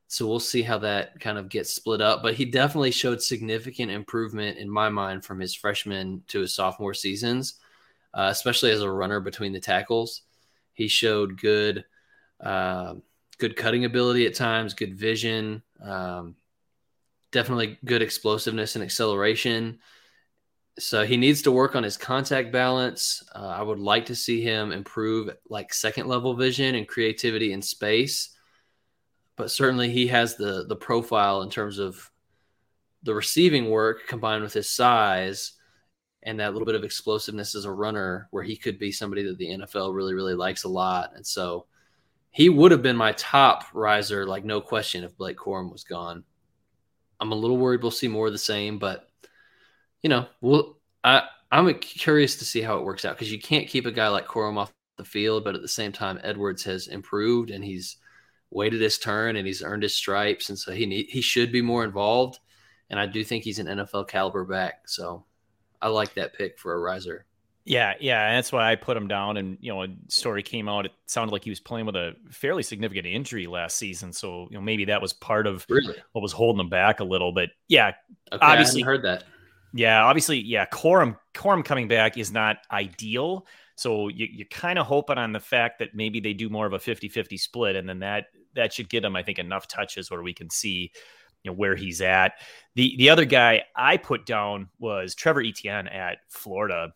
So 0.08 0.28
we'll 0.28 0.40
see 0.40 0.62
how 0.62 0.78
that 0.80 1.20
kind 1.20 1.40
of 1.40 1.50
gets 1.50 1.74
split 1.74 2.00
up. 2.00 2.22
But 2.22 2.36
he 2.36 2.46
definitely 2.46 2.92
showed 2.92 3.22
significant 3.22 3.90
improvement 3.90 4.60
in 4.60 4.70
my 4.70 4.90
mind 4.90 5.26
from 5.26 5.40
his 5.40 5.56
freshman 5.56 6.22
to 6.28 6.42
his 6.42 6.54
sophomore 6.54 6.94
seasons 6.94 7.56
uh, 8.14 8.28
especially 8.32 8.72
as 8.72 8.82
a 8.82 8.92
runner 8.92 9.20
between 9.20 9.54
the 9.54 9.60
tackles. 9.60 10.22
He 10.74 10.88
showed 10.88 11.40
good, 11.40 11.86
uh, 12.40 12.96
good 13.38 13.56
cutting 13.56 13.86
ability 13.86 14.26
at 14.26 14.36
times, 14.36 14.74
good 14.74 14.96
vision, 14.96 15.64
um, 15.82 16.36
definitely 17.32 17.80
good 17.86 18.02
explosiveness 18.02 18.76
and 18.76 18.84
acceleration. 18.84 19.80
So 20.80 21.06
he 21.06 21.18
needs 21.18 21.42
to 21.44 21.52
work 21.52 21.76
on 21.76 21.84
his 21.84 21.98
contact 21.98 22.52
balance. 22.52 23.24
Uh, 23.36 23.48
I 23.48 23.62
would 23.62 23.80
like 23.80 24.06
to 24.06 24.16
see 24.16 24.42
him 24.42 24.72
improve 24.72 25.30
like 25.50 25.74
second 25.74 26.08
level 26.08 26.34
vision 26.34 26.76
and 26.76 26.88
creativity 26.88 27.54
in 27.54 27.62
space. 27.62 28.36
But 29.36 29.52
certainly 29.52 29.90
he 29.90 30.08
has 30.08 30.36
the 30.36 30.66
the 30.68 30.76
profile 30.76 31.42
in 31.42 31.50
terms 31.50 31.78
of 31.80 32.10
the 33.04 33.14
receiving 33.14 33.70
work 33.70 34.08
combined 34.08 34.44
with 34.44 34.54
his 34.54 34.70
size 34.70 35.54
and 36.24 36.40
that 36.40 36.54
little 36.54 36.66
bit 36.66 36.76
of 36.76 36.84
explosiveness 36.84 37.56
as 37.56 37.66
a 37.66 37.72
runner 37.72 38.28
where 38.32 38.44
he 38.44 38.56
could 38.56 38.78
be 38.78 38.92
somebody 38.92 39.24
that 39.24 39.38
the 39.38 39.50
NFL 39.50 39.94
really, 39.94 40.14
really 40.14 40.36
likes 40.36 40.64
a 40.64 40.70
lot. 40.70 41.12
And 41.16 41.26
so 41.26 41.66
he 42.30 42.48
would 42.48 42.72
have 42.72 42.84
been 42.84 42.96
my 42.96 43.12
top 43.14 43.66
riser, 43.74 44.26
like 44.26 44.46
no 44.46 44.62
question, 44.62 45.04
if 45.04 45.18
Blake 45.18 45.38
Corum 45.38 45.72
was 45.72 45.84
gone. 45.84 46.24
I'm 47.20 47.32
a 47.32 47.36
little 47.36 47.58
worried 47.58 47.82
we'll 47.82 47.92
see 47.92 48.08
more 48.08 48.28
of 48.28 48.34
the 48.34 48.40
same, 48.40 48.78
but 48.78 49.11
you 50.04 50.10
know, 50.10 50.28
we'll 50.42 50.78
I 51.04 51.24
I'm 51.52 51.74
curious 51.76 52.38
to 52.38 52.46
see 52.46 52.62
how 52.62 52.78
it 52.78 52.86
works 52.86 53.06
out 53.06 53.16
because 53.16 53.32
you 53.32 53.40
can't 53.40 53.68
keep 53.68 53.86
a 53.86 53.92
guy 53.92 54.08
like 54.08 54.28
Corum 54.28 54.58
off 54.58 54.72
the 54.98 55.04
field, 55.04 55.44
but 55.44 55.56
at 55.56 55.62
the 55.62 55.68
same 55.68 55.92
time, 55.92 56.20
Edwards 56.24 56.64
has 56.64 56.88
improved 56.88 57.50
and 57.50 57.64
he's 57.64 57.98
waited 58.52 58.82
his 58.82 58.98
turn 58.98 59.36
and 59.36 59.46
he's 59.46 59.64
earned 59.64 59.84
his 59.84 59.96
stripes, 59.96 60.50
and 60.50 60.58
so 60.58 60.72
he 60.72 60.86
need, 60.86 61.08
he 61.10 61.22
should 61.22 61.52
be 61.52 61.62
more 61.62 61.84
involved. 61.84 62.40
And 62.90 63.00
I 63.00 63.06
do 63.06 63.24
think 63.24 63.44
he's 63.44 63.60
an 63.60 63.68
NFL 63.68 64.10
caliber 64.10 64.44
back. 64.44 64.88
So 64.88 65.26
I 65.82 65.88
like 65.88 66.14
that 66.16 66.34
pick 66.34 66.60
for 66.60 66.74
a 66.74 66.80
riser. 66.80 67.26
Yeah, 67.64 67.94
yeah, 68.00 68.34
that's 68.36 68.52
why 68.52 68.72
I 68.72 68.76
put 68.76 68.98
him 68.98 69.08
down. 69.08 69.38
And 69.38 69.58
you 69.62 69.72
know, 69.72 69.84
a 69.84 69.88
story 70.08 70.44
came 70.44 70.68
out. 70.68 70.86
It 70.86 70.92
sounded 71.06 71.32
like 71.32 71.44
he 71.44 71.50
was 71.52 71.60
playing 71.60 71.86
with 71.86 71.96
a 71.96 72.16
fairly 72.30 72.64
significant 72.64 73.06
injury 73.06 73.46
last 73.48 73.78
season. 73.78 74.14
So 74.14 74.48
you 74.50 74.58
know, 74.58 74.62
maybe 74.62 74.86
that 74.86 75.02
was 75.02 75.14
part 75.14 75.48
of 75.48 75.66
really? 75.70 75.96
what 76.12 76.22
was 76.22 76.32
holding 76.32 76.60
him 76.60 76.70
back 76.70 77.00
a 77.00 77.04
little. 77.04 77.32
But 77.32 77.50
yeah, 77.68 77.94
okay, 78.32 78.46
obviously 78.46 78.82
heard 78.82 79.04
that. 79.04 79.26
Yeah, 79.74 80.04
obviously, 80.04 80.40
yeah. 80.40 80.66
Corum 80.66 81.18
Corum 81.34 81.64
coming 81.64 81.88
back 81.88 82.18
is 82.18 82.32
not 82.32 82.58
ideal. 82.72 83.46
So 83.76 84.10
you, 84.10 84.28
you're 84.32 84.48
kind 84.48 84.78
of 84.78 84.86
hoping 84.86 85.18
on 85.18 85.32
the 85.32 85.40
fact 85.40 85.80
that 85.80 85.96
maybe 85.96 86.20
they 86.20 86.34
do 86.34 86.50
more 86.50 86.68
of 86.68 86.74
a 86.74 86.78
50-50 86.80 87.40
split, 87.40 87.76
and 87.76 87.88
then 87.88 88.00
that 88.00 88.26
that 88.56 88.74
should 88.74 88.90
get 88.90 89.06
him, 89.06 89.16
I 89.16 89.24
think, 89.24 89.40
enough 89.40 89.68
touches 89.68 90.12
where 90.12 90.22
we 90.22 90.34
can 90.34 90.50
see 90.50 90.92
you 91.44 91.52
know 91.52 91.56
where 91.56 91.76
he's 91.76 92.02
at. 92.02 92.34
The 92.76 92.96
the 92.98 93.10
other 93.10 93.26
guy 93.26 93.64
I 93.76 93.98
put 93.98 94.26
down 94.26 94.70
was 94.80 95.16
Trevor 95.16 95.42
Etienne 95.42 95.88
at 95.88 96.20
Florida. 96.30 96.94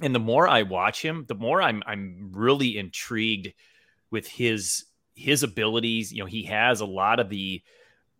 And 0.00 0.12
the 0.14 0.20
more 0.20 0.48
I 0.48 0.62
watch 0.62 1.00
him, 1.02 1.24
the 1.28 1.36
more 1.36 1.62
I'm 1.62 1.82
I'm 1.86 2.30
really 2.32 2.76
intrigued 2.76 3.52
with 4.10 4.26
his 4.26 4.84
his 5.14 5.42
abilities. 5.42 6.12
You 6.12 6.20
know, 6.20 6.26
he 6.26 6.44
has 6.44 6.80
a 6.80 6.86
lot 6.86 7.20
of 7.20 7.28
the 7.28 7.62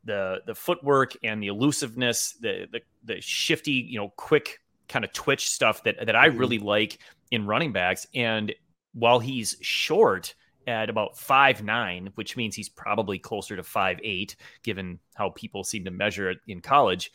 the 0.04 0.40
the 0.46 0.54
footwork 0.54 1.16
and 1.22 1.42
the 1.42 1.48
elusiveness, 1.48 2.32
the 2.40 2.66
the 2.70 2.80
the 3.04 3.20
shifty, 3.20 3.72
you 3.72 3.98
know, 3.98 4.12
quick 4.16 4.60
kind 4.88 5.04
of 5.04 5.12
twitch 5.12 5.48
stuff 5.48 5.82
that 5.84 6.04
that 6.04 6.16
I 6.16 6.28
mm-hmm. 6.28 6.38
really 6.38 6.58
like 6.58 6.98
in 7.30 7.46
running 7.46 7.72
backs. 7.72 8.06
And 8.14 8.54
while 8.92 9.18
he's 9.18 9.56
short, 9.60 10.34
at 10.66 10.90
about 10.90 11.18
five 11.18 11.62
nine, 11.62 12.10
which 12.14 12.36
means 12.36 12.54
he's 12.54 12.68
probably 12.68 13.18
closer 13.18 13.56
to 13.56 13.62
five 13.62 13.98
eight, 14.02 14.36
given 14.62 14.98
how 15.14 15.30
people 15.30 15.64
seem 15.64 15.84
to 15.84 15.90
measure 15.90 16.30
it 16.30 16.38
in 16.46 16.60
college. 16.60 17.12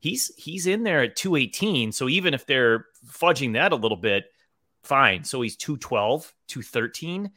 He's 0.00 0.34
he's 0.36 0.66
in 0.66 0.82
there 0.82 1.02
at 1.02 1.16
218. 1.16 1.92
So 1.92 2.08
even 2.08 2.34
if 2.34 2.46
they're 2.46 2.86
fudging 3.06 3.54
that 3.54 3.72
a 3.72 3.76
little 3.76 3.96
bit, 3.96 4.24
fine. 4.82 5.24
So 5.24 5.40
he's 5.40 5.56
212, 5.56 6.32
213. 6.48 7.30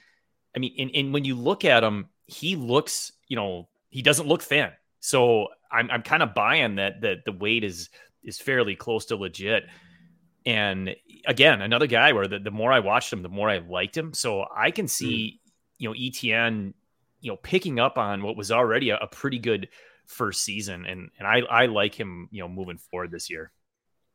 I 0.56 0.60
mean, 0.60 0.74
and, 0.80 0.92
and 0.96 1.14
when 1.14 1.26
you 1.26 1.36
look 1.36 1.66
at 1.66 1.84
him, 1.84 2.10
he 2.26 2.56
looks, 2.56 3.12
you 3.28 3.36
know, 3.36 3.68
he 3.96 4.02
doesn't 4.02 4.28
look 4.28 4.44
thin. 4.44 4.72
So 5.00 5.48
I'm 5.72 5.90
I'm 5.90 6.02
kind 6.02 6.22
of 6.22 6.34
buying 6.34 6.76
that 6.76 7.00
that 7.00 7.24
the 7.24 7.32
weight 7.32 7.64
is 7.64 7.90
is 8.26 8.38
fairly 8.38 8.76
close 8.76 9.06
to 9.06 9.16
legit. 9.16 9.64
And 10.46 10.94
again, 11.26 11.62
another 11.62 11.88
guy 11.88 12.12
where 12.12 12.28
the, 12.28 12.40
the 12.40 12.52
more 12.52 12.74
I 12.74 12.80
watched 12.80 13.14
him, 13.14 13.22
the 13.22 13.30
more 13.30 13.50
I 13.50 13.60
liked 13.60 13.96
him. 13.96 14.14
So 14.14 14.46
I 14.54 14.72
can 14.72 14.90
see, 14.90 15.40
mm. 15.40 15.50
you 15.78 15.90
know, 15.90 15.96
Etienne, 15.98 16.74
you 17.22 17.32
know, 17.32 17.38
picking 17.38 17.80
up 17.80 17.98
on 17.98 18.22
what 18.22 18.36
was 18.36 18.52
already 18.52 18.90
a, 18.90 18.98
a 18.98 19.08
pretty 19.08 19.40
good 19.40 19.70
first 20.08 20.42
season. 20.42 20.86
And 20.86 21.10
and 21.18 21.26
I, 21.26 21.40
I 21.50 21.66
like 21.68 21.96
him, 21.96 22.28
you 22.34 22.42
know, 22.42 22.50
moving 22.50 22.78
forward 22.78 23.12
this 23.12 23.30
year. 23.30 23.54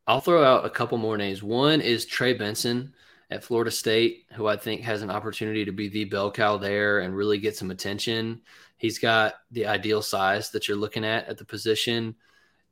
I'll 0.06 0.20
throw 0.20 0.44
out 0.44 0.66
a 0.66 0.70
couple 0.70 0.98
more 0.98 1.16
names. 1.16 1.42
One 1.42 1.80
is 1.80 2.04
Trey 2.04 2.34
Benson 2.34 2.92
at 3.30 3.44
Florida 3.44 3.70
State, 3.70 4.26
who 4.34 4.46
I 4.46 4.58
think 4.58 4.82
has 4.82 5.00
an 5.00 5.10
opportunity 5.10 5.64
to 5.64 5.72
be 5.72 5.88
the 5.88 6.04
bell 6.04 6.30
cow 6.30 6.58
there 6.58 6.98
and 6.98 7.16
really 7.16 7.38
get 7.38 7.56
some 7.56 7.70
attention. 7.70 8.42
He's 8.80 8.98
got 8.98 9.34
the 9.50 9.66
ideal 9.66 10.00
size 10.00 10.48
that 10.52 10.66
you're 10.66 10.76
looking 10.76 11.04
at 11.04 11.28
at 11.28 11.36
the 11.36 11.44
position 11.44 12.14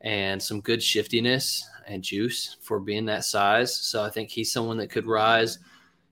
and 0.01 0.43
some 0.43 0.63
good 0.63 0.83
shiftiness 0.83 1.69
and 1.87 2.03
juice 2.03 2.57
for 2.63 2.81
being 2.81 3.05
that 3.05 3.27
size. 3.27 3.77
So 3.77 4.03
I 4.03 4.09
think 4.09 4.31
he's 4.31 4.51
someone 4.51 4.79
that 4.79 4.91
could 4.91 5.05
rise 5.05 5.59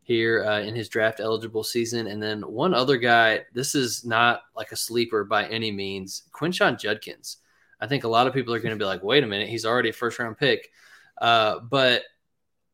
here 0.02 0.44
uh, 0.44 0.60
in 0.60 0.74
his 0.74 0.90
draft 0.90 1.18
eligible 1.18 1.64
season. 1.64 2.08
And 2.08 2.22
then 2.22 2.42
one 2.42 2.74
other 2.74 2.98
guy, 2.98 3.46
this 3.54 3.74
is 3.74 4.04
not 4.04 4.42
like 4.54 4.70
a 4.70 4.76
sleeper 4.76 5.24
by 5.24 5.46
any 5.46 5.72
means, 5.72 6.24
Quinshon 6.30 6.78
Judkins. 6.78 7.38
I 7.80 7.86
think 7.86 8.04
a 8.04 8.08
lot 8.08 8.26
of 8.26 8.34
people 8.34 8.52
are 8.52 8.60
going 8.60 8.78
to 8.78 8.78
be 8.78 8.84
like, 8.84 9.02
wait 9.02 9.24
a 9.24 9.26
minute, 9.26 9.48
he's 9.48 9.64
already 9.64 9.88
a 9.88 9.94
first 9.94 10.18
round 10.18 10.36
pick. 10.36 10.70
Uh, 11.18 11.60
but 11.60 12.02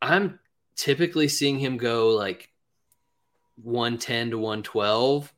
I'm 0.00 0.41
typically 0.75 1.29
seeing 1.29 1.61
him 1.61 1.76
go 1.76 2.09
like 2.09 2.50
110 3.62 4.31
to 4.31 4.38
112. 4.38 5.33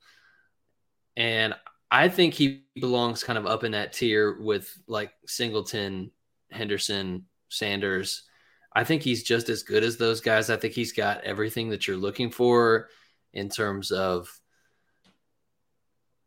And 1.16 1.54
I 1.90 2.08
think 2.08 2.34
he 2.34 2.64
belongs 2.74 3.22
kind 3.22 3.38
of 3.38 3.46
up 3.46 3.64
in 3.64 3.72
that 3.72 3.92
tier 3.92 4.40
with 4.40 4.76
like 4.86 5.12
Singleton, 5.26 6.10
Henderson, 6.50 7.26
Sanders. 7.48 8.24
I 8.72 8.84
think 8.84 9.02
he's 9.02 9.22
just 9.22 9.48
as 9.48 9.62
good 9.62 9.84
as 9.84 9.96
those 9.96 10.20
guys. 10.20 10.50
I 10.50 10.56
think 10.56 10.74
he's 10.74 10.92
got 10.92 11.22
everything 11.22 11.68
that 11.70 11.86
you're 11.86 11.96
looking 11.96 12.30
for 12.30 12.88
in 13.32 13.48
terms 13.48 13.90
of 13.90 14.28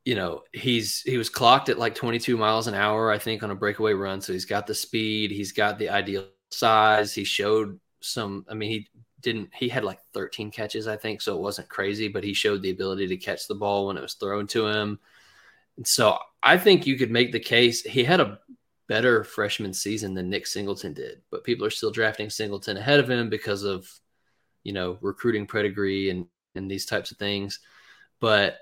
you 0.07 0.15
know, 0.15 0.43
he's 0.53 1.01
he 1.01 1.17
was 1.17 1.29
clocked 1.29 1.67
at 1.67 1.77
like 1.77 1.93
22 1.93 2.37
miles 2.37 2.67
an 2.67 2.73
hour 2.73 3.11
I 3.11 3.17
think 3.17 3.43
on 3.43 3.51
a 3.51 3.55
breakaway 3.55 3.91
run, 3.91 4.21
so 4.21 4.31
he's 4.31 4.45
got 4.45 4.65
the 4.65 4.73
speed, 4.73 5.31
he's 5.31 5.51
got 5.51 5.77
the 5.77 5.89
ideal 5.89 6.29
size. 6.49 7.13
He 7.13 7.25
showed 7.25 7.77
some 7.99 8.45
I 8.49 8.53
mean 8.53 8.69
he 8.69 8.87
didn't 9.19 9.49
he 9.53 9.67
had 9.67 9.83
like 9.83 9.99
13 10.13 10.49
catches 10.49 10.87
I 10.87 10.95
think, 10.95 11.19
so 11.21 11.35
it 11.35 11.41
wasn't 11.41 11.67
crazy, 11.67 12.07
but 12.07 12.23
he 12.23 12.33
showed 12.33 12.61
the 12.61 12.69
ability 12.69 13.07
to 13.07 13.17
catch 13.17 13.47
the 13.47 13.55
ball 13.55 13.87
when 13.87 13.97
it 13.97 14.01
was 14.01 14.13
thrown 14.13 14.47
to 14.47 14.67
him. 14.67 14.97
And 15.77 15.87
so 15.87 16.17
I 16.43 16.57
think 16.57 16.85
you 16.85 16.97
could 16.97 17.11
make 17.11 17.31
the 17.31 17.39
case 17.39 17.83
he 17.83 18.03
had 18.03 18.19
a 18.19 18.39
better 18.87 19.23
freshman 19.23 19.73
season 19.73 20.13
than 20.13 20.29
Nick 20.29 20.47
Singleton 20.47 20.93
did, 20.93 21.21
but 21.29 21.43
people 21.43 21.65
are 21.65 21.71
still 21.71 21.91
drafting 21.91 22.29
Singleton 22.29 22.77
ahead 22.77 22.99
of 22.99 23.09
him 23.09 23.29
because 23.29 23.63
of, 23.63 23.89
you 24.63 24.73
know, 24.73 24.97
recruiting 25.01 25.45
pedigree 25.45 26.09
and, 26.09 26.25
and 26.55 26.69
these 26.69 26.85
types 26.85 27.11
of 27.11 27.17
things. 27.17 27.59
But, 28.19 28.57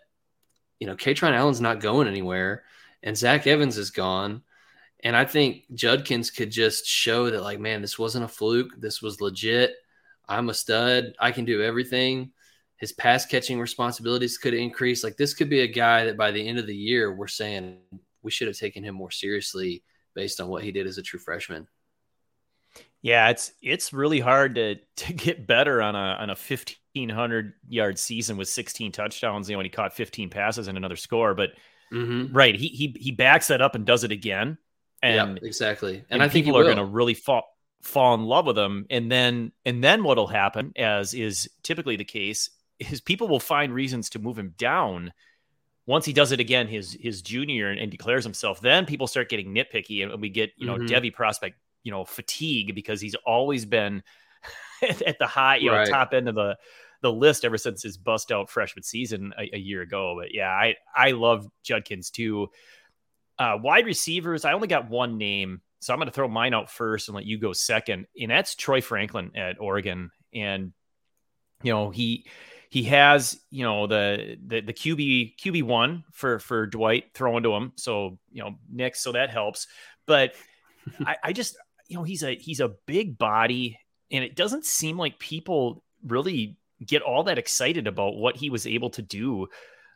you 0.80 0.88
know, 0.88 0.96
Kaytron 0.96 1.34
Allen's 1.34 1.62
not 1.62 1.80
going 1.80 2.08
anywhere 2.08 2.64
and 3.04 3.16
Zach 3.16 3.48
Evans 3.48 3.78
is 3.78 3.92
gone. 3.92 4.42
And 5.04 5.16
I 5.16 5.26
think 5.26 5.66
Judkins 5.74 6.32
could 6.32 6.52
just 6.52 6.88
show 6.88 7.30
that, 7.30 7.44
like, 7.44 7.60
man, 7.60 7.82
this 7.82 8.00
wasn't 8.00 8.26
a 8.26 8.30
fluke. 8.30 8.72
This 8.78 9.02
was 9.02 9.22
legit. 9.22 9.76
I'm 10.28 10.50
a 10.50 10.54
stud. 10.54 11.14
I 11.20 11.32
can 11.32 11.46
do 11.46 11.62
everything. 11.62 12.32
His 12.86 12.92
pass 12.92 13.26
catching 13.26 13.60
responsibilities 13.60 14.38
could 14.38 14.54
increase. 14.54 15.04
Like, 15.04 15.18
this 15.18 15.34
could 15.34 15.50
be 15.50 15.62
a 15.62 15.68
guy 15.68 16.06
that 16.06 16.18
by 16.18 16.30
the 16.30 16.48
end 16.48 16.60
of 16.60 16.68
the 16.68 16.76
year, 16.76 17.12
we're 17.12 17.26
saying 17.26 17.80
we 18.22 18.30
should 18.30 18.48
have 18.48 18.56
taken 18.56 18.84
him 18.84 18.94
more 18.94 19.10
seriously 19.10 19.82
based 20.14 20.40
on 20.40 20.50
what 20.50 20.64
he 20.64 20.72
did 20.72 20.86
as 20.86 21.00
a 21.00 21.02
true 21.02 21.18
freshman. 21.18 21.68
Yeah, 23.02 23.30
it's 23.30 23.54
it's 23.64 23.92
really 23.92 24.20
hard 24.20 24.54
to 24.54 24.76
to 24.98 25.14
get 25.14 25.48
better 25.48 25.82
on 25.82 25.96
a 25.96 26.16
on 26.20 26.30
a 26.30 26.36
fifteen 26.36 27.10
hundred 27.10 27.54
yard 27.68 27.98
season 27.98 28.38
with 28.38 28.50
sixteen 28.50 28.92
touchdowns. 28.92 29.50
You 29.50 29.56
know, 29.56 29.58
when 29.58 29.66
he 29.66 29.72
caught 29.72 29.96
fifteen 29.96 30.30
passes 30.30 30.68
and 30.68 30.78
another 30.78 30.96
score, 30.96 31.34
but 31.34 31.54
mm-hmm. 31.92 32.38
right, 32.38 32.56
he 32.56 32.68
he 32.68 32.96
he 33.00 33.12
backs 33.12 33.48
that 33.48 33.64
up 33.64 33.74
and 33.74 33.84
does 33.84 34.04
it 34.04 34.12
again. 34.12 34.60
And 35.02 35.40
yeah, 35.42 35.48
exactly. 35.48 35.96
And, 35.96 36.06
and 36.12 36.22
I 36.22 36.30
think 36.30 36.46
people 36.46 36.60
are 36.60 36.66
going 36.66 36.78
to 36.78 36.86
really 36.86 37.16
fall 37.16 37.46
fall 37.82 38.14
in 38.14 38.26
love 38.26 38.46
with 38.46 38.58
him. 38.58 38.86
And 38.92 39.12
then 39.12 39.54
and 39.66 39.84
then 39.84 40.04
what'll 40.04 40.28
happen, 40.28 40.74
as 40.76 41.16
is 41.16 41.50
typically 41.64 41.96
the 41.96 42.06
case, 42.06 42.52
is 42.80 43.02
people 43.02 43.28
will 43.28 43.40
find 43.40 43.74
reasons 43.74 44.10
to 44.10 44.20
move 44.20 44.38
him 44.38 44.54
down 44.58 45.12
once 45.88 46.06
he 46.06 46.14
does 46.14 46.32
it 46.32 46.40
again 46.40 46.68
his 46.68 46.98
his 47.00 47.22
junior 47.22 47.70
and, 47.70 47.80
and, 47.80 47.92
declares 47.92 48.24
himself 48.24 48.60
then 48.62 48.86
people 48.86 49.08
start 49.08 49.30
getting 49.30 49.54
nitpicky 49.54 50.04
and 50.04 50.22
we 50.22 50.30
get 50.30 50.52
you 50.58 50.66
know 50.66 50.76
mm-hmm. 50.76 50.88
devy 50.88 51.14
prospect 51.14 51.58
you 51.84 51.92
know 51.92 52.04
fatigue 52.04 52.76
because 52.76 53.00
he's 53.00 53.16
always 53.26 53.66
been 53.66 54.04
at 54.82 55.18
the 55.20 55.28
high 55.28 55.58
you 55.58 55.72
right. 55.72 55.88
know 55.88 55.92
top 55.92 56.14
end 56.14 56.28
of 56.28 56.36
the 56.36 56.58
the 57.02 57.12
list 57.12 57.46
ever 57.46 57.58
since 57.58 57.84
his 57.84 57.98
bust 57.98 58.32
out 58.32 58.50
freshman 58.50 58.84
season 58.84 59.34
a, 59.38 59.56
a 59.56 59.60
year 59.60 59.82
ago 59.82 60.16
but 60.20 60.34
yeah 60.34 60.50
i 60.50 60.76
i 60.96 61.12
love 61.12 61.48
judkins 61.64 62.10
too 62.10 62.48
uh, 63.38 63.58
wide 63.62 63.86
receivers 63.86 64.46
i 64.46 64.54
only 64.54 64.68
got 64.68 64.90
one 64.90 65.18
name 65.18 65.62
so 65.82 65.94
i'm 65.94 66.00
going 66.00 66.08
to 66.08 66.14
throw 66.14 66.28
mine 66.28 66.54
out 66.54 66.70
first 66.70 67.10
and 67.10 67.16
let 67.16 67.26
you 67.26 67.38
go 67.38 67.52
second 67.52 68.08
and 68.20 68.32
that's 68.32 68.56
troy 68.56 68.80
franklin 68.80 69.32
at 69.36 69.60
oregon 69.60 70.10
and 70.34 70.72
you 71.64 71.72
know 71.72 71.90
he 71.90 72.26
he 72.76 72.84
has 72.84 73.40
you 73.52 73.64
know 73.64 73.88
the 73.88 74.36
the, 74.46 74.60
the 74.60 74.74
QB 74.74 75.38
QB 75.38 75.64
one 75.64 76.04
for 76.12 76.40
for 76.40 76.68
Dwight 76.68 77.06
throwing 77.14 77.44
to 77.44 77.54
him. 77.54 77.72
So 77.78 78.20
you 78.34 78.44
know 78.44 78.56
Nix, 78.70 79.02
so 79.02 79.14
that 79.14 79.30
helps. 79.30 79.68
But 80.06 80.34
I, 81.06 81.16
I 81.24 81.32
just 81.32 81.56
you 81.88 81.96
know 81.96 82.04
he's 82.04 82.22
a 82.22 82.36
he's 82.36 82.60
a 82.60 82.74
big 82.86 83.18
body, 83.18 83.80
and 84.12 84.26
it 84.26 84.36
doesn't 84.36 84.66
seem 84.66 84.98
like 84.98 85.20
people 85.20 85.86
really 86.06 86.58
get 86.86 87.02
all 87.02 87.24
that 87.24 87.38
excited 87.38 87.88
about 87.88 88.18
what 88.18 88.36
he 88.36 88.50
was 88.50 88.68
able 88.68 88.90
to 88.90 89.02
do 89.02 89.48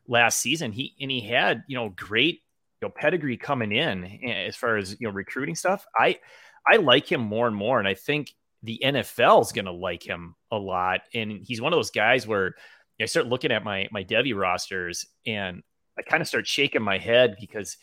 last 0.07 0.39
season. 0.39 0.71
He 0.71 0.95
and 1.01 1.11
he 1.11 1.19
had 1.19 1.63
you 1.67 1.75
know 1.75 1.89
great 1.89 2.43
you 2.81 2.87
know 2.87 2.93
pedigree 2.95 3.35
coming 3.35 3.73
in 3.73 4.05
eh, 4.05 4.45
as 4.47 4.55
far 4.55 4.77
as 4.77 4.95
you 5.01 5.05
know 5.05 5.13
recruiting 5.13 5.55
stuff. 5.55 5.85
I 5.97 6.19
I 6.65 6.77
like 6.77 7.11
him 7.11 7.19
more 7.19 7.45
and 7.45 7.55
more, 7.57 7.77
and 7.77 7.89
I 7.89 7.95
think 7.95 8.33
the 8.63 8.81
NFL 8.83 9.41
is 9.41 9.51
going 9.51 9.65
to 9.65 9.71
like 9.71 10.03
him 10.03 10.35
a 10.51 10.57
lot. 10.57 11.01
And 11.13 11.31
he's 11.43 11.61
one 11.61 11.73
of 11.73 11.77
those 11.77 11.91
guys 11.91 12.27
where 12.27 12.55
I 13.01 13.05
start 13.05 13.27
looking 13.27 13.51
at 13.51 13.63
my 13.63 13.87
my 13.91 14.03
Devy 14.03 14.35
rosters 14.35 15.05
and 15.25 15.63
I 15.97 16.01
kind 16.01 16.21
of 16.21 16.27
start 16.27 16.47
shaking 16.47 16.81
my 16.81 16.97
head 16.97 17.37
because 17.39 17.77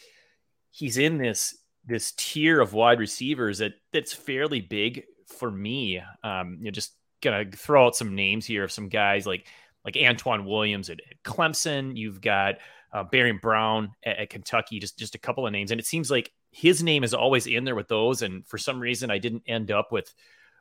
he's 0.70 0.98
in 0.98 1.18
this 1.18 1.56
this 1.86 2.12
tier 2.12 2.60
of 2.60 2.72
wide 2.72 2.98
receivers 2.98 3.58
that 3.58 3.72
that's 3.92 4.12
fairly 4.12 4.60
big 4.60 5.04
for 5.26 5.50
me. 5.50 6.02
Um, 6.22 6.58
you 6.58 6.66
know, 6.66 6.70
just 6.70 6.92
gonna 7.22 7.50
throw 7.50 7.86
out 7.86 7.96
some 7.96 8.14
names 8.14 8.44
here 8.44 8.64
of 8.64 8.72
some 8.72 8.88
guys 8.88 9.26
like 9.26 9.46
like 9.84 9.96
Antonio 9.96 10.46
Williams 10.46 10.90
at, 10.90 11.00
at 11.10 11.22
Clemson. 11.22 11.96
You've 11.96 12.20
got 12.20 12.56
uh, 12.92 13.04
Barion 13.04 13.40
Brown 13.40 13.92
at, 14.04 14.18
at, 14.18 14.30
Kentucky. 14.30 14.80
Just 14.80 14.98
just 14.98 15.14
a 15.14 15.18
couple 15.18 15.46
of 15.46 15.52
names, 15.52 15.70
and 15.70 15.80
it 15.80 15.86
seems 15.86 16.10
like 16.10 16.32
his 16.50 16.82
name 16.82 17.04
is 17.04 17.14
always 17.14 17.46
in 17.46 17.64
there 17.64 17.74
with 17.74 17.88
those. 17.88 18.22
And 18.22 18.46
for 18.46 18.58
some 18.58 18.80
reason, 18.80 19.10
I 19.10 19.18
didn't 19.18 19.44
end 19.46 19.70
up 19.70 19.92
with 19.92 20.12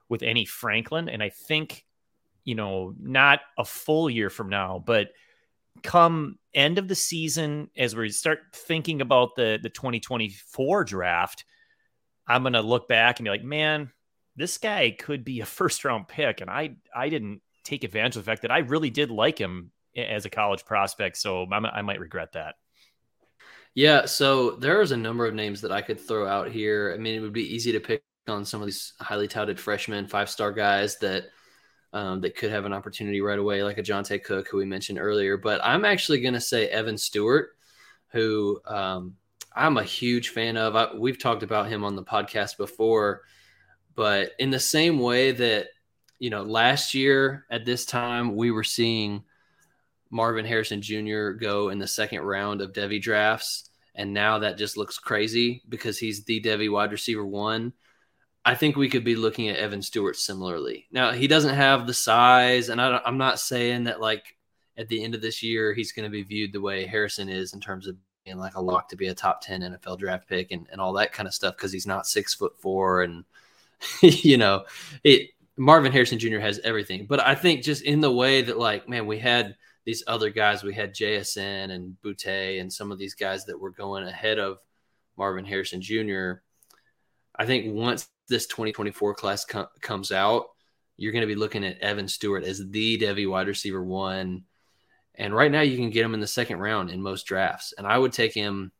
with 0.09 0.23
any 0.23 0.45
Franklin. 0.45 1.09
And 1.09 1.21
I 1.21 1.29
think, 1.29 1.85
you 2.43 2.55
know, 2.55 2.93
not 2.99 3.39
a 3.57 3.65
full 3.65 4.09
year 4.09 4.29
from 4.29 4.49
now, 4.49 4.83
but 4.85 5.09
come 5.83 6.37
end 6.53 6.77
of 6.77 6.87
the 6.87 6.95
season, 6.95 7.69
as 7.77 7.95
we 7.95 8.09
start 8.09 8.39
thinking 8.53 9.01
about 9.01 9.35
the 9.35 9.59
the 9.61 9.69
2024 9.69 10.83
draft, 10.83 11.45
I'm 12.27 12.43
gonna 12.43 12.61
look 12.61 12.87
back 12.87 13.19
and 13.19 13.25
be 13.25 13.29
like, 13.29 13.43
man, 13.43 13.91
this 14.35 14.57
guy 14.57 14.95
could 14.97 15.25
be 15.25 15.41
a 15.41 15.45
first 15.45 15.83
round 15.85 16.07
pick. 16.07 16.41
And 16.41 16.49
I 16.49 16.75
I 16.95 17.09
didn't 17.09 17.41
take 17.63 17.83
advantage 17.83 18.15
of 18.15 18.23
the 18.23 18.31
fact 18.31 18.43
that 18.43 18.51
I 18.51 18.59
really 18.59 18.89
did 18.89 19.09
like 19.09 19.37
him 19.37 19.71
as 19.95 20.25
a 20.25 20.29
college 20.29 20.65
prospect. 20.65 21.17
So 21.17 21.47
I'm, 21.51 21.65
I 21.65 21.81
might 21.81 21.99
regret 21.99 22.33
that. 22.33 22.55
Yeah, 23.73 24.05
so 24.05 24.51
there's 24.51 24.91
a 24.91 24.97
number 24.97 25.25
of 25.25 25.33
names 25.33 25.61
that 25.61 25.71
I 25.71 25.81
could 25.81 25.99
throw 25.99 26.27
out 26.27 26.49
here. 26.49 26.93
I 26.93 26.97
mean, 26.97 27.15
it 27.15 27.19
would 27.19 27.33
be 27.33 27.53
easy 27.53 27.73
to 27.73 27.79
pick 27.79 28.03
on 28.27 28.45
some 28.45 28.61
of 28.61 28.67
these 28.67 28.93
highly 28.99 29.27
touted 29.27 29.59
freshmen, 29.59 30.07
five 30.07 30.29
star 30.29 30.51
guys 30.51 30.97
that 30.99 31.25
um, 31.93 32.21
that 32.21 32.35
could 32.35 32.51
have 32.51 32.65
an 32.65 32.73
opportunity 32.73 33.21
right 33.21 33.39
away, 33.39 33.63
like 33.63 33.77
a 33.77 33.83
Johntay 33.83 34.23
Cook, 34.23 34.47
who 34.47 34.57
we 34.57 34.65
mentioned 34.65 34.99
earlier. 34.99 35.37
But 35.37 35.61
I'm 35.63 35.85
actually 35.85 36.19
going 36.19 36.33
to 36.33 36.41
say 36.41 36.67
Evan 36.67 36.97
Stewart, 36.97 37.55
who 38.09 38.59
um, 38.65 39.15
I'm 39.55 39.77
a 39.77 39.83
huge 39.83 40.29
fan 40.29 40.57
of. 40.57 40.75
I, 40.75 40.93
we've 40.93 41.19
talked 41.19 41.43
about 41.43 41.69
him 41.69 41.83
on 41.83 41.95
the 41.95 42.03
podcast 42.03 42.57
before, 42.57 43.21
but 43.95 44.31
in 44.39 44.49
the 44.49 44.59
same 44.59 44.99
way 44.99 45.31
that 45.31 45.67
you 46.19 46.29
know, 46.29 46.43
last 46.43 46.93
year 46.93 47.45
at 47.49 47.65
this 47.65 47.85
time 47.85 48.35
we 48.35 48.51
were 48.51 48.63
seeing 48.63 49.23
Marvin 50.09 50.45
Harrison 50.45 50.81
Jr. 50.81 51.31
go 51.31 51.69
in 51.69 51.79
the 51.79 51.87
second 51.87 52.21
round 52.21 52.61
of 52.61 52.73
Devy 52.73 53.01
drafts. 53.01 53.69
And 53.95 54.13
now 54.13 54.39
that 54.39 54.57
just 54.57 54.77
looks 54.77 54.97
crazy 54.97 55.61
because 55.69 55.97
he's 55.97 56.23
the 56.23 56.41
Devy 56.41 56.71
wide 56.71 56.91
receiver 56.91 57.25
one. 57.25 57.73
I 58.45 58.53
think 58.55 58.75
we 58.75 58.89
could 58.89 59.03
be 59.03 59.15
looking 59.15 59.49
at 59.49 59.57
Evan 59.57 59.81
Stewart 59.81 60.15
similarly. 60.15 60.85
Now, 60.91 61.11
he 61.11 61.27
doesn't 61.27 61.55
have 61.55 61.87
the 61.87 61.93
size, 61.93 62.69
and 62.69 62.79
I, 62.79 63.01
am 63.05 63.17
not 63.17 63.39
saying 63.39 63.85
that 63.85 63.99
like 63.99 64.35
at 64.77 64.87
the 64.87 65.03
end 65.03 65.15
of 65.15 65.21
this 65.21 65.41
year 65.41 65.73
he's 65.73 65.91
going 65.91 66.03
to 66.05 66.11
be 66.11 66.23
viewed 66.23 66.53
the 66.53 66.61
way 66.61 66.85
Harrison 66.85 67.29
is 67.29 67.53
in 67.53 67.59
terms 67.59 67.87
of 67.87 67.95
being 68.23 68.37
like 68.37 68.55
a 68.55 68.61
lock 68.61 68.89
to 68.89 68.95
be 68.95 69.07
a 69.07 69.13
top 69.13 69.41
10 69.41 69.61
NFL 69.61 69.99
draft 69.99 70.27
pick 70.27 70.51
and, 70.51 70.67
and 70.71 70.81
all 70.81 70.93
that 70.93 71.13
kind 71.13 71.27
of 71.27 71.33
stuff 71.33 71.55
because 71.55 71.71
he's 71.71 71.87
not 71.87 72.07
six 72.07 72.33
foot 72.33 72.59
four 72.59 73.03
and 73.03 73.23
you 74.01 74.35
know 74.35 74.65
it 75.03 75.29
Marvin 75.57 75.91
Harrison 75.91 76.19
Jr. 76.19 76.39
has 76.39 76.59
everything. 76.63 77.05
But 77.05 77.25
I 77.25 77.35
think 77.35 77.63
just 77.63 77.83
in 77.83 78.01
the 78.01 78.11
way 78.11 78.41
that 78.41 78.57
like, 78.57 78.89
man, 78.89 79.05
we 79.05 79.19
had 79.19 79.55
these 79.85 80.03
other 80.07 80.29
guys, 80.29 80.63
we 80.63 80.73
had 80.73 80.93
JSN 80.93 81.71
and 81.71 81.95
Boutte 82.03 82.59
and 82.59 82.71
some 82.71 82.91
of 82.91 82.97
these 82.97 83.13
guys 83.13 83.45
that 83.45 83.59
were 83.59 83.71
going 83.71 84.05
ahead 84.05 84.39
of 84.39 84.57
Marvin 85.17 85.45
Harrison 85.45 85.81
Jr. 85.81 86.41
I 87.37 87.45
think 87.45 87.73
once 87.73 88.09
this 88.27 88.47
2024 88.47 89.15
class 89.15 89.45
com- 89.45 89.67
comes 89.81 90.11
out, 90.11 90.45
you're 90.97 91.11
going 91.11 91.21
to 91.21 91.27
be 91.27 91.35
looking 91.35 91.65
at 91.65 91.79
Evan 91.79 92.07
Stewart 92.07 92.43
as 92.43 92.69
the 92.69 92.97
Devy 92.97 93.29
wide 93.29 93.47
receiver 93.47 93.83
one. 93.83 94.43
And 95.15 95.33
right 95.33 95.51
now, 95.51 95.61
you 95.61 95.77
can 95.77 95.89
get 95.89 96.05
him 96.05 96.13
in 96.13 96.19
the 96.19 96.27
second 96.27 96.59
round 96.59 96.89
in 96.89 97.01
most 97.01 97.23
drafts. 97.23 97.73
And 97.77 97.87
I 97.87 97.97
would 97.97 98.13
take 98.13 98.33
him 98.33 98.71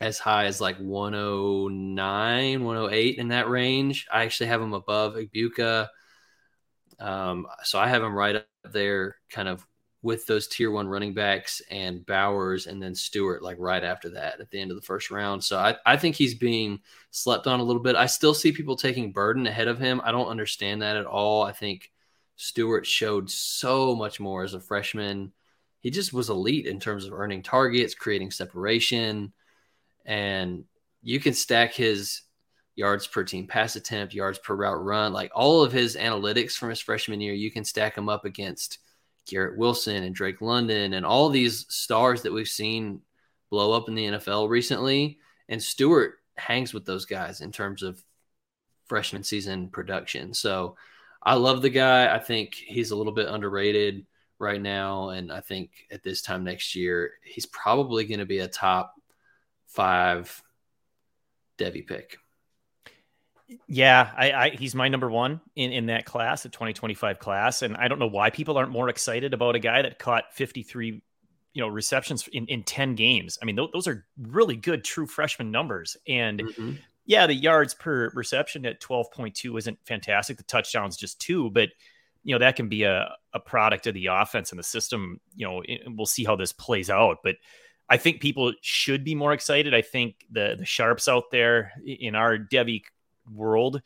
as 0.00 0.18
high 0.18 0.46
as 0.46 0.60
like 0.60 0.78
109, 0.78 2.64
108 2.64 3.18
in 3.18 3.28
that 3.28 3.50
range. 3.50 4.06
I 4.12 4.24
actually 4.24 4.46
have 4.46 4.62
him 4.62 4.72
above 4.72 5.14
Egbuka. 5.14 5.88
Um, 6.98 7.46
so 7.64 7.78
I 7.78 7.88
have 7.88 8.02
him 8.02 8.14
right 8.14 8.36
up 8.36 8.46
there, 8.64 9.16
kind 9.30 9.48
of 9.48 9.66
with 10.02 10.26
those 10.26 10.48
tier 10.48 10.70
one 10.70 10.88
running 10.88 11.12
backs 11.12 11.60
and 11.70 12.06
Bowers 12.06 12.66
and 12.66 12.82
then 12.82 12.94
Stewart, 12.94 13.42
like 13.42 13.56
right 13.58 13.84
after 13.84 14.08
that 14.10 14.40
at 14.40 14.50
the 14.50 14.58
end 14.58 14.70
of 14.70 14.76
the 14.76 14.86
first 14.86 15.10
round. 15.10 15.44
So 15.44 15.58
I, 15.58 15.76
I 15.84 15.96
think 15.98 16.16
he's 16.16 16.34
being 16.34 16.80
slept 17.10 17.46
on 17.46 17.60
a 17.60 17.62
little 17.62 17.82
bit. 17.82 17.96
I 17.96 18.06
still 18.06 18.32
see 18.32 18.50
people 18.50 18.76
taking 18.76 19.12
Burden 19.12 19.46
ahead 19.46 19.68
of 19.68 19.78
him. 19.78 20.00
I 20.02 20.10
don't 20.10 20.28
understand 20.28 20.80
that 20.80 20.96
at 20.96 21.04
all. 21.04 21.42
I 21.42 21.52
think 21.52 21.90
Stewart 22.36 22.86
showed 22.86 23.30
so 23.30 23.94
much 23.94 24.20
more 24.20 24.42
as 24.42 24.54
a 24.54 24.60
freshman. 24.60 25.32
He 25.80 25.90
just 25.90 26.14
was 26.14 26.30
elite 26.30 26.66
in 26.66 26.80
terms 26.80 27.04
of 27.04 27.12
earning 27.12 27.42
targets, 27.42 27.94
creating 27.94 28.30
separation, 28.30 29.34
and 30.06 30.64
you 31.02 31.20
can 31.20 31.34
stack 31.34 31.74
his 31.74 32.22
yards 32.74 33.06
per 33.06 33.24
team 33.24 33.46
pass 33.46 33.76
attempt, 33.76 34.14
yards 34.14 34.38
per 34.38 34.54
route 34.54 34.82
run, 34.82 35.12
like 35.12 35.30
all 35.34 35.62
of 35.62 35.72
his 35.72 35.96
analytics 35.96 36.52
from 36.52 36.70
his 36.70 36.80
freshman 36.80 37.20
year, 37.20 37.34
you 37.34 37.50
can 37.50 37.64
stack 37.64 37.94
them 37.94 38.08
up 38.08 38.24
against– 38.24 38.78
Garrett 39.26 39.56
Wilson 39.56 40.02
and 40.02 40.14
Drake 40.14 40.40
London 40.40 40.94
and 40.94 41.06
all 41.06 41.28
these 41.28 41.66
stars 41.68 42.22
that 42.22 42.32
we've 42.32 42.48
seen 42.48 43.00
blow 43.50 43.72
up 43.72 43.88
in 43.88 43.94
the 43.94 44.06
NFL 44.06 44.48
recently. 44.48 45.18
And 45.48 45.62
Stewart 45.62 46.14
hangs 46.36 46.72
with 46.72 46.84
those 46.84 47.04
guys 47.04 47.40
in 47.40 47.52
terms 47.52 47.82
of 47.82 48.02
freshman 48.86 49.22
season 49.22 49.68
production. 49.68 50.34
So 50.34 50.76
I 51.22 51.34
love 51.34 51.62
the 51.62 51.70
guy. 51.70 52.14
I 52.14 52.18
think 52.18 52.54
he's 52.54 52.90
a 52.90 52.96
little 52.96 53.12
bit 53.12 53.28
underrated 53.28 54.06
right 54.38 54.60
now. 54.60 55.10
And 55.10 55.30
I 55.30 55.40
think 55.40 55.70
at 55.90 56.02
this 56.02 56.22
time 56.22 56.44
next 56.44 56.74
year, 56.74 57.12
he's 57.22 57.46
probably 57.46 58.04
going 58.06 58.20
to 58.20 58.26
be 58.26 58.38
a 58.38 58.48
top 58.48 58.94
five 59.66 60.42
Devy 61.58 61.86
pick. 61.86 62.16
Yeah, 63.66 64.10
I, 64.16 64.32
I, 64.32 64.50
he's 64.50 64.74
my 64.74 64.88
number 64.88 65.10
one 65.10 65.40
in, 65.56 65.72
in 65.72 65.86
that 65.86 66.04
class, 66.04 66.42
the 66.42 66.48
2025 66.48 67.18
class. 67.18 67.62
And 67.62 67.76
I 67.76 67.88
don't 67.88 67.98
know 67.98 68.06
why 68.06 68.30
people 68.30 68.56
aren't 68.56 68.70
more 68.70 68.88
excited 68.88 69.34
about 69.34 69.56
a 69.56 69.58
guy 69.58 69.82
that 69.82 69.98
caught 69.98 70.32
53, 70.34 71.02
you 71.54 71.62
know, 71.62 71.68
receptions 71.68 72.28
in, 72.32 72.46
in 72.46 72.62
10 72.62 72.94
games. 72.94 73.38
I 73.42 73.44
mean, 73.44 73.56
th- 73.56 73.70
those 73.72 73.88
are 73.88 74.06
really 74.18 74.56
good 74.56 74.84
true 74.84 75.06
freshman 75.06 75.50
numbers. 75.50 75.96
And 76.06 76.40
mm-hmm. 76.40 76.72
yeah, 77.06 77.26
the 77.26 77.34
yards 77.34 77.74
per 77.74 78.10
reception 78.14 78.64
at 78.66 78.80
12.2 78.80 79.58
isn't 79.58 79.78
fantastic. 79.84 80.36
The 80.36 80.44
touchdowns 80.44 80.96
just 80.96 81.20
two, 81.20 81.50
but 81.50 81.70
you 82.22 82.34
know, 82.34 82.38
that 82.38 82.56
can 82.56 82.68
be 82.68 82.82
a, 82.82 83.14
a 83.32 83.40
product 83.40 83.86
of 83.86 83.94
the 83.94 84.06
offense 84.06 84.52
and 84.52 84.58
the 84.58 84.64
system, 84.64 85.20
you 85.34 85.46
know, 85.46 85.62
we'll 85.86 86.06
see 86.06 86.24
how 86.24 86.36
this 86.36 86.52
plays 86.52 86.90
out. 86.90 87.18
But 87.24 87.36
I 87.88 87.96
think 87.96 88.20
people 88.20 88.52
should 88.60 89.04
be 89.04 89.14
more 89.14 89.32
excited. 89.32 89.74
I 89.74 89.82
think 89.82 90.14
the 90.30 90.54
the 90.56 90.64
sharps 90.64 91.08
out 91.08 91.30
there 91.32 91.72
in 91.84 92.14
our 92.14 92.38
Devy 92.38 92.82
world 93.34 93.82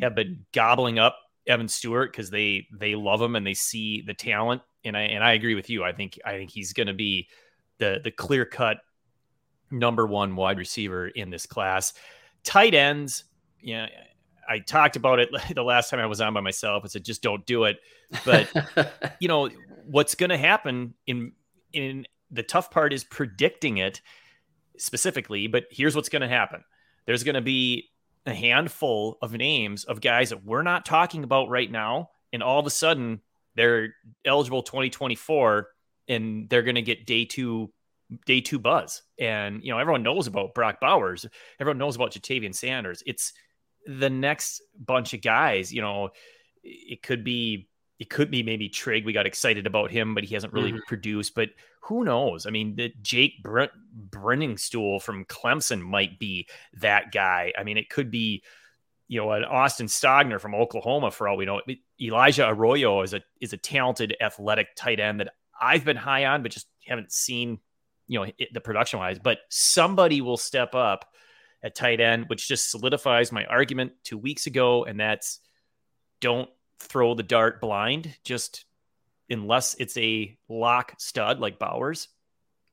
have 0.00 0.14
been 0.14 0.44
gobbling 0.52 0.98
up 0.98 1.18
Evan 1.46 1.68
Stewart 1.68 2.12
because 2.12 2.30
they 2.30 2.66
they 2.72 2.94
love 2.94 3.20
him 3.20 3.36
and 3.36 3.46
they 3.46 3.54
see 3.54 4.02
the 4.02 4.14
talent. 4.14 4.62
And 4.84 4.96
I 4.96 5.02
and 5.02 5.22
I 5.22 5.32
agree 5.32 5.54
with 5.54 5.70
you. 5.70 5.84
I 5.84 5.92
think 5.92 6.18
I 6.24 6.32
think 6.32 6.50
he's 6.50 6.72
going 6.72 6.88
to 6.88 6.94
be 6.94 7.28
the 7.78 8.00
the 8.02 8.10
clear 8.10 8.44
cut 8.44 8.78
number 9.70 10.06
one 10.06 10.36
wide 10.36 10.58
receiver 10.58 11.08
in 11.08 11.30
this 11.30 11.46
class. 11.46 11.92
Tight 12.44 12.74
ends, 12.74 13.24
yeah. 13.60 13.88
I 14.48 14.60
talked 14.60 14.94
about 14.94 15.18
it 15.18 15.28
the 15.54 15.62
last 15.64 15.90
time 15.90 16.00
I 16.00 16.06
was 16.06 16.20
on 16.20 16.34
by 16.34 16.40
myself. 16.40 16.82
I 16.84 16.88
said 16.88 17.04
just 17.04 17.22
don't 17.22 17.44
do 17.46 17.64
it. 17.64 17.78
But 18.24 18.52
you 19.20 19.28
know 19.28 19.48
what's 19.84 20.14
going 20.14 20.30
to 20.30 20.38
happen 20.38 20.94
in 21.06 21.32
in 21.72 22.06
the 22.30 22.42
tough 22.42 22.70
part 22.70 22.92
is 22.92 23.04
predicting 23.04 23.78
it 23.78 24.00
specifically. 24.78 25.46
But 25.46 25.64
here's 25.70 25.94
what's 25.94 26.08
going 26.08 26.22
to 26.22 26.28
happen. 26.28 26.62
There's 27.06 27.22
going 27.22 27.34
to 27.34 27.40
be 27.40 27.90
a 28.26 28.34
handful 28.34 29.18
of 29.22 29.32
names 29.32 29.84
of 29.84 30.00
guys 30.00 30.30
that 30.30 30.44
we're 30.44 30.62
not 30.62 30.84
talking 30.84 31.24
about 31.24 31.48
right 31.48 31.70
now, 31.70 32.10
and 32.32 32.42
all 32.42 32.58
of 32.58 32.66
a 32.66 32.70
sudden 32.70 33.20
they're 33.54 33.94
eligible 34.24 34.62
2024 34.62 35.68
and 36.08 36.48
they're 36.48 36.62
going 36.62 36.74
to 36.74 36.82
get 36.82 37.06
day 37.06 37.24
two 37.24 37.72
day 38.24 38.40
two 38.40 38.58
buzz. 38.58 39.02
And 39.18 39.62
you 39.64 39.72
know, 39.72 39.78
everyone 39.78 40.02
knows 40.02 40.26
about 40.26 40.54
Brock 40.54 40.80
Bowers, 40.80 41.26
everyone 41.60 41.78
knows 41.78 41.96
about 41.96 42.12
Ja'Tavion 42.12 42.54
Sanders. 42.54 43.02
It's 43.06 43.32
the 43.86 44.10
next 44.10 44.62
bunch 44.78 45.14
of 45.14 45.22
guys. 45.22 45.72
You 45.72 45.82
know, 45.82 46.10
it 46.62 47.02
could 47.02 47.24
be 47.24 47.68
it 47.98 48.10
could 48.10 48.30
be 48.30 48.42
maybe 48.42 48.68
Trig. 48.68 49.06
We 49.06 49.12
got 49.12 49.26
excited 49.26 49.66
about 49.66 49.90
him, 49.90 50.14
but 50.14 50.24
he 50.24 50.34
hasn't 50.34 50.52
really 50.52 50.72
mm-hmm. 50.72 50.86
produced. 50.86 51.34
But 51.34 51.50
who 51.80 52.04
knows? 52.04 52.46
I 52.46 52.50
mean, 52.50 52.76
the 52.76 52.92
Jake 53.00 53.42
Bre- 53.42 53.64
Briningstool 54.10 55.00
from 55.00 55.24
Clemson 55.24 55.80
might 55.80 56.18
be 56.18 56.46
that 56.80 57.10
guy. 57.12 57.52
I 57.58 57.62
mean, 57.62 57.78
it 57.78 57.88
could 57.88 58.10
be, 58.10 58.42
you 59.08 59.20
know, 59.20 59.32
an 59.32 59.44
Austin 59.44 59.86
Stogner 59.86 60.40
from 60.40 60.54
Oklahoma 60.54 61.10
for 61.10 61.26
all 61.26 61.36
we 61.36 61.46
know. 61.46 61.62
Elijah 62.00 62.48
Arroyo 62.48 63.02
is 63.02 63.14
a 63.14 63.22
is 63.40 63.54
a 63.54 63.56
talented, 63.56 64.14
athletic 64.20 64.68
tight 64.76 65.00
end 65.00 65.20
that 65.20 65.32
I've 65.58 65.84
been 65.84 65.96
high 65.96 66.26
on, 66.26 66.42
but 66.42 66.52
just 66.52 66.66
haven't 66.86 67.12
seen, 67.12 67.60
you 68.08 68.18
know, 68.18 68.30
it, 68.36 68.52
the 68.52 68.60
production 68.60 68.98
wise. 68.98 69.18
But 69.18 69.38
somebody 69.48 70.20
will 70.20 70.36
step 70.36 70.74
up 70.74 71.08
at 71.62 71.74
tight 71.74 72.00
end, 72.00 72.26
which 72.28 72.46
just 72.46 72.70
solidifies 72.70 73.32
my 73.32 73.46
argument 73.46 73.92
two 74.04 74.18
weeks 74.18 74.46
ago, 74.46 74.84
and 74.84 75.00
that's 75.00 75.40
don't 76.20 76.50
throw 76.80 77.14
the 77.14 77.22
dart 77.22 77.60
blind. 77.60 78.14
Just 78.24 78.64
unless 79.30 79.74
it's 79.74 79.96
a 79.96 80.36
lock 80.48 80.94
stud 80.98 81.40
like 81.40 81.58
Bowers, 81.58 82.08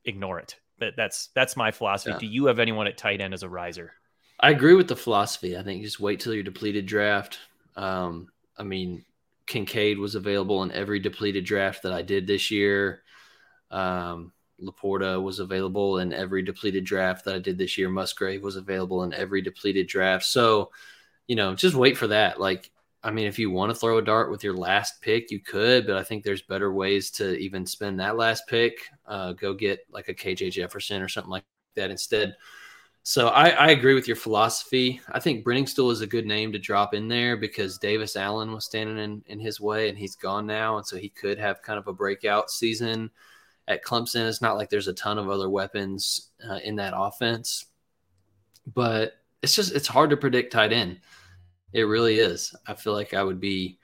ignore 0.04 0.38
it. 0.38 0.56
But 0.78 0.94
that's 0.96 1.28
that's 1.34 1.56
my 1.56 1.70
philosophy. 1.70 2.12
Yeah. 2.12 2.18
Do 2.18 2.26
you 2.26 2.46
have 2.46 2.58
anyone 2.58 2.86
at 2.86 2.98
tight 2.98 3.20
end 3.20 3.34
as 3.34 3.42
a 3.42 3.48
riser? 3.48 3.92
I 4.40 4.50
agree 4.50 4.74
with 4.74 4.88
the 4.88 4.96
philosophy. 4.96 5.56
I 5.56 5.62
think 5.62 5.82
just 5.82 6.00
wait 6.00 6.20
till 6.20 6.34
your 6.34 6.42
depleted 6.42 6.86
draft. 6.86 7.38
Um, 7.76 8.28
I 8.58 8.62
mean, 8.62 9.04
Kincaid 9.46 9.98
was 9.98 10.14
available 10.14 10.62
in 10.62 10.72
every 10.72 10.98
depleted 10.98 11.44
draft 11.44 11.82
that 11.82 11.92
I 11.92 12.02
did 12.02 12.26
this 12.26 12.50
year. 12.50 13.02
Um, 13.70 14.32
Laporta 14.60 15.22
was 15.22 15.38
available 15.40 15.98
in 15.98 16.12
every 16.12 16.42
depleted 16.42 16.84
draft 16.84 17.24
that 17.24 17.34
I 17.34 17.38
did 17.38 17.58
this 17.58 17.76
year. 17.76 17.88
Musgrave 17.88 18.42
was 18.42 18.56
available 18.56 19.02
in 19.02 19.12
every 19.12 19.42
depleted 19.42 19.86
draft. 19.86 20.24
So, 20.24 20.70
you 21.26 21.36
know, 21.36 21.54
just 21.54 21.74
wait 21.74 21.96
for 21.96 22.08
that. 22.08 22.40
Like 22.40 22.70
I 23.04 23.10
mean, 23.10 23.26
if 23.26 23.38
you 23.38 23.50
want 23.50 23.70
to 23.70 23.78
throw 23.78 23.98
a 23.98 24.02
dart 24.02 24.30
with 24.30 24.42
your 24.42 24.54
last 24.54 25.02
pick, 25.02 25.30
you 25.30 25.38
could, 25.38 25.86
but 25.86 25.96
I 25.96 26.02
think 26.02 26.24
there's 26.24 26.40
better 26.40 26.72
ways 26.72 27.10
to 27.12 27.36
even 27.36 27.66
spend 27.66 28.00
that 28.00 28.16
last 28.16 28.44
pick. 28.48 28.78
Uh, 29.06 29.32
go 29.32 29.52
get 29.52 29.80
like 29.90 30.08
a 30.08 30.14
KJ 30.14 30.52
Jefferson 30.52 31.02
or 31.02 31.08
something 31.08 31.30
like 31.30 31.44
that 31.76 31.90
instead. 31.90 32.34
So 33.02 33.28
I, 33.28 33.50
I 33.50 33.70
agree 33.72 33.92
with 33.92 34.08
your 34.08 34.16
philosophy. 34.16 35.02
I 35.12 35.20
think 35.20 35.44
Briningstool 35.44 35.92
is 35.92 36.00
a 36.00 36.06
good 36.06 36.24
name 36.24 36.50
to 36.52 36.58
drop 36.58 36.94
in 36.94 37.06
there 37.06 37.36
because 37.36 37.76
Davis 37.76 38.16
Allen 38.16 38.52
was 38.52 38.64
standing 38.64 38.96
in, 38.96 39.22
in 39.26 39.38
his 39.38 39.60
way 39.60 39.90
and 39.90 39.98
he's 39.98 40.16
gone 40.16 40.46
now. 40.46 40.78
And 40.78 40.86
so 40.86 40.96
he 40.96 41.10
could 41.10 41.38
have 41.38 41.60
kind 41.60 41.78
of 41.78 41.86
a 41.86 41.92
breakout 41.92 42.50
season 42.50 43.10
at 43.68 43.84
Clemson. 43.84 44.26
It's 44.26 44.40
not 44.40 44.56
like 44.56 44.70
there's 44.70 44.88
a 44.88 44.94
ton 44.94 45.18
of 45.18 45.28
other 45.28 45.50
weapons 45.50 46.30
uh, 46.48 46.60
in 46.64 46.76
that 46.76 46.94
offense, 46.96 47.66
but 48.72 49.12
it's 49.42 49.54
just, 49.54 49.74
it's 49.74 49.88
hard 49.88 50.08
to 50.08 50.16
predict 50.16 50.54
tight 50.54 50.72
end. 50.72 51.00
It 51.74 51.82
really 51.82 52.18
is. 52.18 52.54
I 52.66 52.74
feel 52.74 52.94
like 52.94 53.12
I 53.12 53.22
would 53.22 53.40
be 53.40 53.78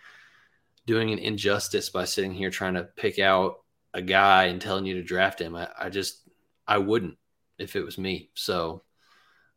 doing 0.87 1.12
an 1.12 1.18
injustice 1.18 1.90
by 1.90 2.05
sitting 2.05 2.33
here 2.33 2.50
trying 2.50 2.74
to 2.74 2.85
pick 2.85 3.18
out 3.18 3.57
a 3.92 4.00
guy 4.00 4.44
and 4.44 4.61
telling 4.61 4.87
you 4.87 4.94
to 4.94 5.03
draft 5.03 5.40
him. 5.40 5.55
I, 5.57 5.68
I 5.79 5.88
just 5.90 6.22
I 6.66 6.79
wouldn't 6.79 7.18
if 7.59 7.76
it 7.76 7.85
was 7.85 7.98
me. 7.98 8.31
So 8.35 8.83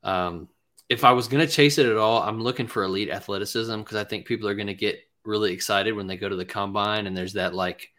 um, 0.03 0.49
if 0.89 1.03
I 1.03 1.13
was 1.13 1.27
going 1.27 1.45
to 1.45 1.51
chase 1.51 1.77
it 1.77 1.85
at 1.85 1.97
all, 1.97 2.21
I'm 2.21 2.41
looking 2.41 2.67
for 2.67 2.83
elite 2.83 3.09
athleticism 3.09 3.77
because 3.77 3.97
I 3.97 4.03
think 4.03 4.25
people 4.25 4.49
are 4.49 4.55
going 4.55 4.67
to 4.67 4.73
get 4.73 4.99
really 5.23 5.53
excited 5.53 5.93
when 5.93 6.07
they 6.07 6.17
go 6.17 6.27
to 6.27 6.35
the 6.35 6.45
combine 6.45 7.07
and 7.07 7.15
there's 7.15 7.33
that 7.33 7.53
like 7.53 7.89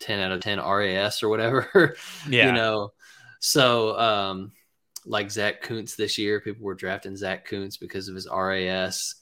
10 0.00 0.20
out 0.20 0.32
of 0.32 0.40
10 0.40 0.60
RAS 0.60 1.22
or 1.22 1.28
whatever. 1.28 1.96
Yeah. 2.28 2.46
you 2.46 2.52
know, 2.52 2.92
so 3.40 3.98
um, 3.98 4.52
like 5.04 5.30
Zach 5.30 5.62
Kuntz 5.62 5.96
this 5.96 6.18
year, 6.18 6.40
people 6.40 6.64
were 6.64 6.74
drafting 6.74 7.16
Zach 7.16 7.46
Kuntz 7.46 7.76
because 7.76 8.08
of 8.08 8.14
his 8.14 8.28
RAS. 8.30 9.16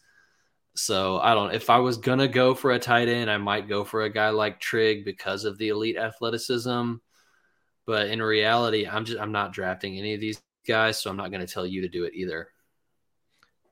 So 0.77 1.19
I 1.19 1.35
don't. 1.35 1.55
If 1.55 1.71
I 1.71 1.79
was 1.79 1.97
gonna 1.97 2.29
go 2.29 2.55
for 2.55 2.73
a 2.73 2.79
tight 2.79 3.09
end, 3.09 3.31
I 3.31 3.39
might 3.39 3.69
go 3.69 3.85
for 3.85 4.03
a 4.03 4.11
guy 4.11 4.31
like 4.31 4.61
Trig 4.61 5.05
because 5.05 5.45
of 5.45 5.59
the 5.59 5.69
elite 5.69 5.97
athleticism. 5.97 6.95
But 7.87 8.09
in 8.09 8.23
reality, 8.23 8.87
I'm 8.87 9.05
just 9.05 9.21
I'm 9.21 9.33
not 9.33 9.53
drafting 9.53 9.99
any 9.99 10.15
of 10.15 10.21
these 10.21 10.41
guys, 10.67 11.01
so 11.01 11.11
I'm 11.11 11.17
not 11.17 11.31
to 11.31 11.47
tell 11.47 11.67
you 11.67 11.83
to 11.83 11.89
do 11.89 12.05
it 12.05 12.15
either. 12.15 12.49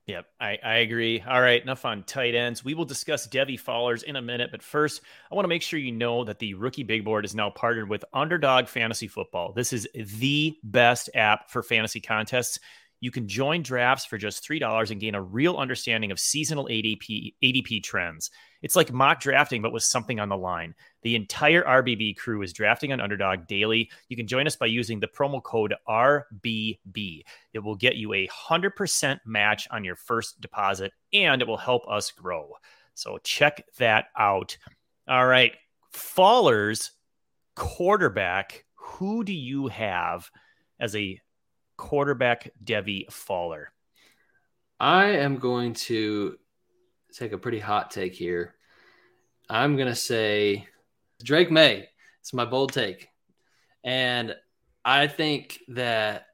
Yep, 0.07 0.27
I, 0.39 0.59
I 0.63 0.75
agree. 0.77 1.23
All 1.27 1.41
right, 1.41 1.63
enough 1.63 1.87
on 1.87 2.03
tight 2.03 2.35
ends. 2.35 2.63
We 2.63 2.75
will 2.75 2.85
discuss 2.85 3.27
Devy 3.27 3.59
Fallers 3.59 4.03
in 4.03 4.17
a 4.17 4.23
minute, 4.23 4.51
but 4.51 4.63
first, 4.63 5.01
I 5.33 5.35
want 5.35 5.45
to 5.45 5.49
make 5.49 5.63
sure 5.63 5.79
you 5.79 5.93
know 5.93 6.25
that 6.25 6.39
the 6.39 6.53
Rookie 6.53 6.83
Big 6.83 7.07
Board 7.07 7.25
is 7.25 7.35
now 7.35 7.49
partnered 7.49 7.89
with 7.89 8.05
Underdog 8.13 8.69
Fantasy 8.69 9.09
Football. 9.09 9.55
This 9.55 9.73
is 9.73 9.89
the 9.95 10.59
best 10.63 11.09
app 11.15 11.49
for 11.49 11.63
fantasy 11.63 12.01
contests 12.01 12.61
You 13.05 13.11
can 13.11 13.29
join 13.29 13.63
drafts 13.63 14.07
for 14.07 14.17
just 14.17 14.49
$3 14.49 14.91
and 14.91 14.99
gain 14.99 15.15
a 15.15 15.21
real 15.21 15.59
understanding 15.59 16.11
of 16.11 16.19
seasonal 16.19 16.69
ADP, 16.69 17.35
ADP 17.45 17.83
trends. 17.83 18.31
It's 18.63 18.77
like 18.77 18.95
mock 18.95 19.21
drafting, 19.21 19.61
but 19.61 19.75
with 19.75 19.83
something 19.83 20.19
on 20.21 20.31
the 20.31 20.39
line. 20.39 20.75
The 21.03 21.15
entire 21.15 21.63
RBB 21.65 22.17
crew 22.17 22.41
is 22.41 22.55
drafting 22.55 22.95
on 22.95 23.03
Underdog 23.03 23.47
daily. 23.47 23.91
You 24.09 24.17
can 24.17 24.27
join 24.27 24.47
us 24.47 24.57
by 24.57 24.65
using 24.65 25.01
the 25.01 25.07
promo 25.07 25.43
code 25.43 25.75
RBB. 25.87 27.25
It 27.53 27.59
will 27.59 27.77
get 27.77 27.97
you 27.97 28.15
a 28.15 28.27
100% 28.27 29.21
match 29.27 29.69
on 29.71 29.85
your 29.85 29.97
first 29.97 30.41
deposit 30.41 30.91
and 31.13 31.43
it 31.43 31.47
will 31.47 31.59
help 31.59 31.87
us 31.87 32.11
grow. 32.11 32.53
So 32.95 33.19
check 33.19 33.67
that 33.77 34.07
out. 34.19 34.57
All 35.07 35.27
right. 35.27 35.53
Fallers, 35.93 36.93
quarterback. 37.55 38.65
Who 38.77 39.25
do 39.25 39.35
you 39.35 39.67
have 39.67 40.31
as 40.81 40.97
a 40.97 41.21
quarterback 41.85 42.51
Devy 42.65 43.13
Faller? 43.13 43.71
I 44.81 45.09
am 45.19 45.37
going 45.37 45.75
to 45.75 46.39
take 47.13 47.33
a 47.33 47.39
pretty 47.39 47.59
hot 47.59 47.91
take 47.91 48.15
here. 48.15 48.55
I'm 49.51 49.77
going 49.77 49.89
to 49.89 49.95
say 49.95 50.67
Drake 51.23 51.51
Maye. 51.51 51.87
It's 52.23 52.33
my 52.33 52.47
bold 52.47 52.73
take. 52.73 53.09
And 53.85 54.35
I 54.83 55.09
think 55.09 55.61
that 55.69 56.25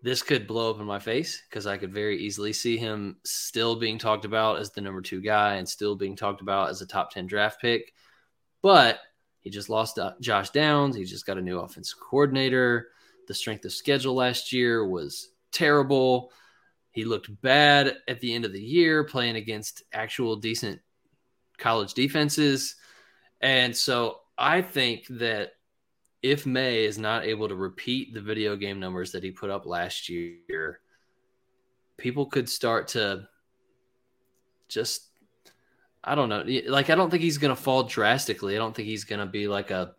this 0.00 0.22
could 0.22 0.46
blow 0.46 0.70
up 0.70 0.78
in 0.78 0.86
my 0.86 1.00
face 1.00 1.42
because 1.50 1.66
I 1.66 1.76
could 1.76 1.92
very 1.92 2.16
easily 2.18 2.52
see 2.52 2.76
him 2.76 3.16
still 3.24 3.74
being 3.74 3.98
talked 3.98 4.24
about 4.24 4.60
as 4.60 4.70
the 4.70 4.80
number 4.80 5.02
two 5.02 5.20
guy 5.20 5.56
and 5.56 5.68
still 5.68 5.96
being 5.96 6.14
talked 6.14 6.40
about 6.40 6.70
as 6.70 6.80
a 6.82 6.86
top 6.86 7.10
10 7.10 7.26
draft 7.26 7.60
pick. 7.60 7.92
But 8.62 9.00
he 9.40 9.50
just 9.50 9.68
lost 9.68 9.98
Josh 10.20 10.50
Downs. 10.50 10.94
He 10.94 11.04
just 11.04 11.26
got 11.26 11.38
a 11.38 11.42
new 11.42 11.58
offensive 11.58 11.98
coordinator. 11.98 12.90
The 13.26 13.34
strength 13.34 13.64
of 13.64 13.72
schedule 13.72 14.14
last 14.14 14.52
year 14.52 14.86
was 14.86 15.30
terrible. 15.52 16.32
He 16.90 17.04
looked 17.04 17.40
bad 17.42 17.96
at 18.08 18.20
the 18.20 18.34
end 18.34 18.44
of 18.44 18.52
the 18.52 18.62
year 18.62 19.04
playing 19.04 19.36
against 19.36 19.82
actual 19.92 20.36
decent 20.36 20.80
college 21.58 21.94
defenses. 21.94 22.76
And 23.40 23.76
so 23.76 24.20
I 24.38 24.62
think 24.62 25.06
that 25.10 25.52
if 26.22 26.46
Maye 26.46 26.84
is 26.84 26.98
not 26.98 27.24
able 27.24 27.48
to 27.48 27.54
repeat 27.54 28.14
the 28.14 28.20
video 28.20 28.56
game 28.56 28.80
numbers 28.80 29.12
that 29.12 29.22
he 29.22 29.30
put 29.30 29.50
up 29.50 29.66
last 29.66 30.08
year, 30.08 30.80
people 31.96 32.26
could 32.26 32.48
start 32.48 32.88
to 32.88 33.28
just 34.68 35.06
I 36.02 36.14
don't 36.14 36.28
know. 36.28 36.44
Like 36.68 36.88
I 36.88 36.94
don't 36.94 37.10
think 37.10 37.22
he's 37.22 37.38
going 37.38 37.54
to 37.54 37.60
fall 37.60 37.82
drastically. 37.82 38.54
I 38.54 38.58
don't 38.58 38.74
think 38.74 38.86
he's 38.86 39.04
going 39.04 39.18
to 39.18 39.26
be 39.26 39.48
like 39.48 39.72
a, 39.72 39.94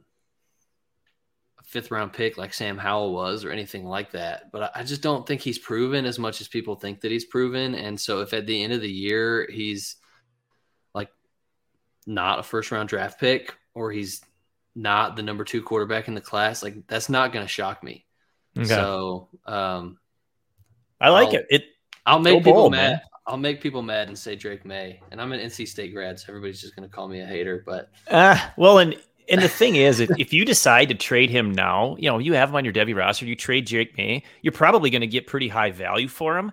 fifth 1.67 1.91
round 1.91 2.13
pick 2.13 2.37
like 2.37 2.53
Sam 2.53 2.77
Howell 2.77 3.13
was 3.13 3.43
or 3.43 3.51
anything 3.51 3.85
like 3.85 4.11
that. 4.11 4.51
But 4.51 4.71
I 4.73 4.83
just 4.83 5.01
don't 5.01 5.27
think 5.27 5.41
he's 5.41 5.59
proven 5.59 6.05
as 6.05 6.17
much 6.17 6.39
as 6.39 6.47
people 6.47 6.75
think 6.75 7.01
that 7.01 7.11
he's 7.11 7.25
proven. 7.25 7.75
And 7.75 7.99
so 7.99 8.21
if 8.21 8.33
at 8.33 8.47
the 8.47 8.63
end 8.63 8.71
of 8.71 8.79
the 8.79 8.91
year 8.91 9.47
he's 9.51 9.97
like 10.95 11.09
not 12.05 12.39
a 12.39 12.43
first 12.43 12.71
round 12.71 12.87
draft 12.87 13.19
pick 13.19 13.53
or 13.73 13.91
he's 13.91 14.21
not 14.75 15.17
the 15.17 15.23
number 15.23 15.43
two 15.43 15.61
quarterback 15.61 16.07
in 16.07 16.13
the 16.13 16.21
class, 16.21 16.63
like 16.63 16.87
that's 16.87 17.09
not 17.09 17.33
going 17.33 17.43
to 17.43 17.49
shock 17.49 17.83
me. 17.83 18.05
Okay. 18.57 18.67
So, 18.67 19.27
um, 19.45 19.99
I 21.01 21.09
like 21.09 21.27
I'll, 21.27 21.35
it. 21.35 21.47
It 21.49 21.63
I'll 22.05 22.19
make 22.19 22.39
people 22.39 22.53
bold, 22.53 22.71
mad. 22.71 22.91
Man. 22.91 23.01
I'll 23.27 23.37
make 23.37 23.61
people 23.61 23.81
mad 23.81 24.07
and 24.07 24.17
say 24.17 24.35
Drake 24.35 24.65
Maye, 24.65 25.01
and 25.11 25.21
I'm 25.21 25.33
an 25.33 25.41
NC 25.41 25.67
State 25.67 25.93
grad, 25.93 26.17
so 26.17 26.27
everybody's 26.29 26.61
just 26.61 26.75
going 26.75 26.87
to 26.87 26.95
call 26.95 27.09
me 27.09 27.19
a 27.19 27.25
hater. 27.25 27.61
But 27.65 27.91
uh, 28.09 28.39
well, 28.55 28.79
and 28.79 28.95
and 29.29 29.41
the 29.41 29.49
thing 29.49 29.75
is, 29.75 29.99
if 29.99 30.31
you 30.33 30.45
decide 30.45 30.89
to 30.89 30.95
trade 30.95 31.29
him 31.29 31.51
now, 31.51 31.95
you 31.97 32.09
know 32.09 32.17
you 32.17 32.33
have 32.33 32.49
him 32.49 32.55
on 32.55 32.63
your 32.63 32.73
Devy 32.73 32.95
roster. 32.95 33.25
You 33.25 33.35
trade 33.35 33.67
Jake 33.67 33.97
May, 33.97 34.23
you're 34.41 34.53
probably 34.53 34.89
going 34.89 35.01
to 35.01 35.07
get 35.07 35.27
pretty 35.27 35.47
high 35.47 35.71
value 35.71 36.07
for 36.07 36.37
him. 36.37 36.51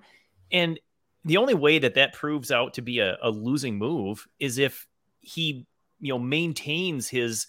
And 0.51 0.79
the 1.25 1.37
only 1.37 1.55
way 1.55 1.79
that 1.79 1.95
that 1.95 2.13
proves 2.13 2.51
out 2.51 2.75
to 2.75 2.83
be 2.83 2.99
a, 2.99 3.17
a 3.23 3.31
losing 3.31 3.79
move 3.79 4.27
is 4.39 4.59
if 4.59 4.87
he 5.21 5.67
you 6.01 6.13
know 6.13 6.19
maintains 6.19 7.09
his 7.09 7.47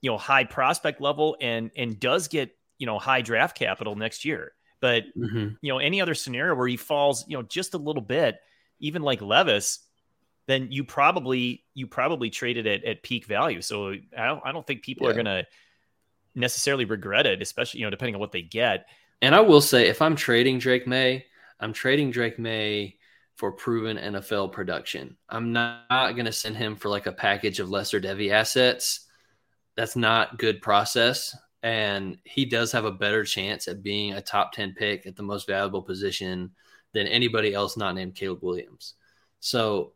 you 0.00 0.10
know 0.10 0.18
high 0.18 0.44
prospect 0.44 1.00
level 1.00 1.36
and 1.40 1.70
and 1.76 1.98
does 1.98 2.28
get 2.28 2.56
you 2.78 2.86
know 2.86 2.98
high 2.98 3.22
draft 3.22 3.56
capital 3.56 3.96
next 3.96 4.24
year. 4.24 4.52
But 4.80 5.04
mm-hmm. 5.16 5.54
you 5.60 5.72
know 5.72 5.78
any 5.78 6.00
other 6.00 6.14
scenario 6.14 6.54
where 6.54 6.68
he 6.68 6.76
falls 6.76 7.24
you 7.28 7.36
know 7.36 7.42
just 7.42 7.74
a 7.74 7.78
little 7.78 8.02
bit, 8.02 8.38
even 8.80 9.02
like 9.02 9.20
Levis, 9.20 9.80
then 10.46 10.68
you 10.70 10.84
probably 10.84 11.64
you 11.74 11.86
probably 11.86 12.30
traded 12.30 12.66
it 12.66 12.84
at 12.84 13.02
peak 13.02 13.26
value. 13.26 13.62
So 13.62 13.90
I 14.16 14.26
don't 14.26 14.42
I 14.44 14.52
don't 14.52 14.66
think 14.66 14.82
people 14.82 15.06
yeah. 15.06 15.12
are 15.12 15.16
gonna 15.16 15.44
necessarily 16.34 16.84
regret 16.84 17.26
it, 17.26 17.42
especially 17.42 17.80
you 17.80 17.86
know 17.86 17.90
depending 17.90 18.14
on 18.14 18.20
what 18.20 18.32
they 18.32 18.42
get. 18.42 18.86
And 19.20 19.34
I 19.34 19.40
will 19.40 19.60
say, 19.60 19.88
if 19.88 20.02
I'm 20.02 20.16
trading 20.16 20.58
Drake 20.58 20.86
Maye, 20.86 21.26
I'm 21.60 21.72
trading 21.72 22.10
Drake 22.10 22.38
Maye 22.40 22.96
for 23.36 23.52
proven 23.52 23.96
NFL 23.96 24.52
production. 24.52 25.16
I'm 25.28 25.52
not, 25.52 25.84
not 25.90 26.12
going 26.12 26.26
to 26.26 26.32
send 26.32 26.56
him 26.56 26.74
for 26.74 26.88
like 26.88 27.06
a 27.06 27.12
package 27.12 27.60
of 27.60 27.70
lesser 27.70 28.00
Devy 28.00 28.32
assets 28.32 29.06
that's 29.76 29.96
not 29.96 30.38
good 30.38 30.60
process. 30.60 31.36
And 31.62 32.18
he 32.24 32.44
does 32.44 32.72
have 32.72 32.84
a 32.84 32.92
better 32.92 33.24
chance 33.24 33.68
at 33.68 33.82
being 33.82 34.14
a 34.14 34.20
top 34.20 34.52
10 34.52 34.74
pick 34.74 35.06
at 35.06 35.16
the 35.16 35.22
most 35.22 35.46
valuable 35.46 35.82
position 35.82 36.50
than 36.92 37.06
anybody 37.06 37.54
else 37.54 37.76
not 37.76 37.94
named 37.94 38.14
Caleb 38.14 38.42
Williams. 38.42 38.94
So 39.40 39.92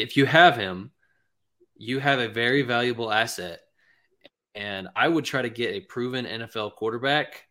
if 0.00 0.16
you 0.16 0.26
have 0.26 0.56
him, 0.56 0.90
you 1.76 1.98
have 1.98 2.18
a 2.18 2.28
very 2.28 2.62
valuable 2.62 3.10
asset. 3.10 3.60
And 4.54 4.88
I 4.96 5.08
would 5.08 5.24
try 5.24 5.42
to 5.42 5.48
get 5.48 5.74
a 5.74 5.80
proven 5.80 6.26
NFL 6.26 6.74
quarterback 6.74 7.46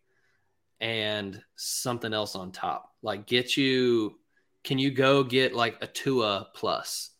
and 0.80 1.42
something 1.56 2.12
else 2.12 2.34
on 2.34 2.52
top. 2.52 2.92
Like 3.02 3.26
get 3.26 3.56
you 3.56 4.18
can 4.62 4.78
you 4.78 4.90
go 4.90 5.24
get 5.24 5.54
like 5.54 5.78
a 5.80 5.86
Tua 5.86 6.48
plus? 6.54 7.10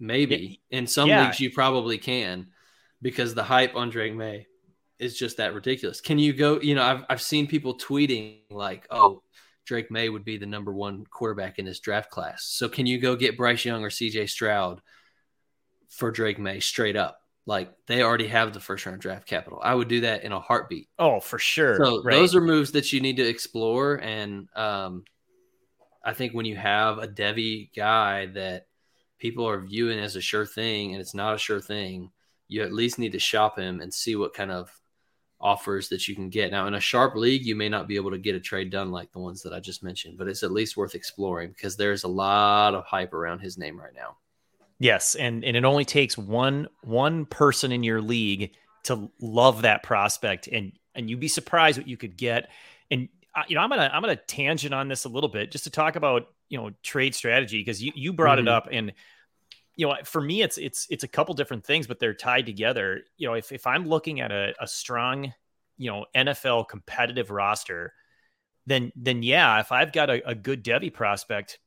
Maybe 0.00 0.60
in 0.70 0.86
some 0.86 1.08
yeah. 1.08 1.24
leagues 1.24 1.38
you 1.38 1.50
probably 1.50 1.98
can 1.98 2.48
because 3.00 3.34
the 3.34 3.44
hype 3.44 3.76
on 3.76 3.90
Drake 3.90 4.14
Maye 4.14 4.46
is 4.98 5.16
just 5.16 5.36
that 5.36 5.54
ridiculous. 5.54 6.00
Can 6.00 6.18
you 6.18 6.32
go? 6.32 6.60
You 6.60 6.74
know, 6.74 6.82
I've 6.82 7.04
I've 7.08 7.22
seen 7.22 7.46
people 7.46 7.78
tweeting 7.78 8.40
like, 8.50 8.86
"Oh, 8.90 9.22
Drake 9.64 9.90
Maye 9.90 10.08
would 10.08 10.24
be 10.24 10.36
the 10.36 10.46
number 10.46 10.72
one 10.72 11.04
quarterback 11.10 11.58
in 11.58 11.64
this 11.64 11.80
draft 11.80 12.10
class." 12.10 12.44
So 12.44 12.68
can 12.68 12.86
you 12.86 12.98
go 12.98 13.16
get 13.16 13.36
Bryce 13.36 13.64
Young 13.64 13.84
or 13.84 13.90
C.J. 13.90 14.26
Stroud 14.26 14.80
for 15.88 16.10
Drake 16.10 16.38
Maye 16.38 16.60
straight 16.60 16.96
up? 16.96 17.22
Like 17.44 17.72
they 17.86 18.02
already 18.02 18.28
have 18.28 18.52
the 18.52 18.60
first 18.60 18.86
round 18.86 19.00
draft 19.00 19.26
capital. 19.26 19.60
I 19.62 19.74
would 19.74 19.88
do 19.88 20.02
that 20.02 20.22
in 20.22 20.32
a 20.32 20.40
heartbeat. 20.40 20.88
Oh, 20.98 21.18
for 21.18 21.38
sure. 21.38 21.76
So 21.82 22.02
right. 22.02 22.14
those 22.14 22.36
are 22.36 22.40
moves 22.40 22.72
that 22.72 22.92
you 22.92 23.00
need 23.00 23.16
to 23.16 23.28
explore. 23.28 23.96
And 23.96 24.48
um, 24.54 25.04
I 26.04 26.12
think 26.12 26.34
when 26.34 26.46
you 26.46 26.56
have 26.56 26.98
a 26.98 27.08
Devy 27.08 27.70
guy 27.74 28.26
that 28.26 28.66
people 29.18 29.48
are 29.48 29.60
viewing 29.60 29.98
as 29.98 30.14
a 30.14 30.20
sure 30.20 30.46
thing 30.46 30.92
and 30.92 31.00
it's 31.00 31.14
not 31.14 31.34
a 31.34 31.38
sure 31.38 31.60
thing, 31.60 32.10
you 32.46 32.62
at 32.62 32.72
least 32.72 32.98
need 32.98 33.12
to 33.12 33.18
shop 33.18 33.58
him 33.58 33.80
and 33.80 33.92
see 33.92 34.14
what 34.14 34.34
kind 34.34 34.52
of 34.52 34.70
offers 35.42 35.88
that 35.88 36.06
you 36.06 36.14
can 36.14 36.28
get. 36.28 36.50
Now, 36.50 36.66
in 36.66 36.74
a 36.74 36.80
sharp 36.80 37.16
league, 37.16 37.44
you 37.44 37.56
may 37.56 37.68
not 37.68 37.88
be 37.88 37.96
able 37.96 38.10
to 38.10 38.18
get 38.18 38.34
a 38.34 38.40
trade 38.40 38.70
done 38.70 38.90
like 38.90 39.12
the 39.12 39.18
ones 39.18 39.42
that 39.42 39.52
I 39.52 39.60
just 39.60 39.82
mentioned, 39.82 40.16
but 40.16 40.28
it's 40.28 40.42
at 40.42 40.52
least 40.52 40.76
worth 40.76 40.94
exploring 40.94 41.50
because 41.50 41.76
there's 41.76 42.04
a 42.04 42.08
lot 42.08 42.74
of 42.74 42.84
hype 42.84 43.12
around 43.12 43.40
his 43.40 43.58
name 43.58 43.78
right 43.78 43.94
now. 43.94 44.16
Yes, 44.78 45.14
and 45.14 45.44
and 45.44 45.56
it 45.56 45.64
only 45.64 45.84
takes 45.84 46.18
one 46.18 46.68
one 46.82 47.26
person 47.26 47.72
in 47.72 47.82
your 47.82 48.00
league 48.00 48.52
to 48.84 49.10
love 49.20 49.62
that 49.62 49.82
prospect, 49.82 50.48
and 50.48 50.72
and 50.94 51.08
you'd 51.08 51.20
be 51.20 51.28
surprised 51.28 51.78
what 51.78 51.86
you 51.86 51.96
could 51.96 52.16
get. 52.16 52.50
And 52.90 53.08
uh, 53.34 53.42
you 53.48 53.54
know, 53.54 53.62
I'm 53.62 53.70
gonna 53.70 53.90
I'm 53.92 54.02
gonna 54.02 54.16
tangent 54.16 54.74
on 54.74 54.88
this 54.88 55.04
a 55.04 55.08
little 55.08 55.28
bit 55.28 55.50
just 55.50 55.64
to 55.64 55.70
talk 55.70 55.96
about 55.96 56.28
you 56.48 56.58
know 56.58 56.70
trade 56.82 57.14
strategy 57.14 57.60
because 57.60 57.82
you 57.82 57.92
you 57.94 58.12
brought 58.12 58.38
mm-hmm. 58.38 58.48
it 58.48 58.52
up 58.52 58.68
and 58.70 58.92
you 59.76 59.86
know, 59.86 59.96
for 60.04 60.20
me, 60.20 60.42
it's 60.42 60.58
it's 60.58 60.86
it's 60.90 61.04
a 61.04 61.08
couple 61.08 61.34
different 61.34 61.64
things, 61.64 61.86
but 61.86 61.98
they're 61.98 62.14
tied 62.14 62.46
together. 62.46 63.02
You 63.16 63.28
know, 63.28 63.34
if 63.34 63.52
if 63.52 63.66
I'm 63.66 63.86
looking 63.86 64.20
at 64.20 64.30
a, 64.30 64.54
a 64.60 64.66
strong, 64.66 65.32
you 65.78 65.90
know, 65.90 66.06
NFL 66.14 66.68
competitive 66.68 67.30
roster, 67.30 67.94
then 68.66 68.92
then 68.96 69.22
yeah, 69.22 69.60
if 69.60 69.72
I've 69.72 69.92
got 69.92 70.10
a, 70.10 70.28
a 70.28 70.34
good 70.34 70.62
Devy 70.62 70.92
prospect, 70.92 71.58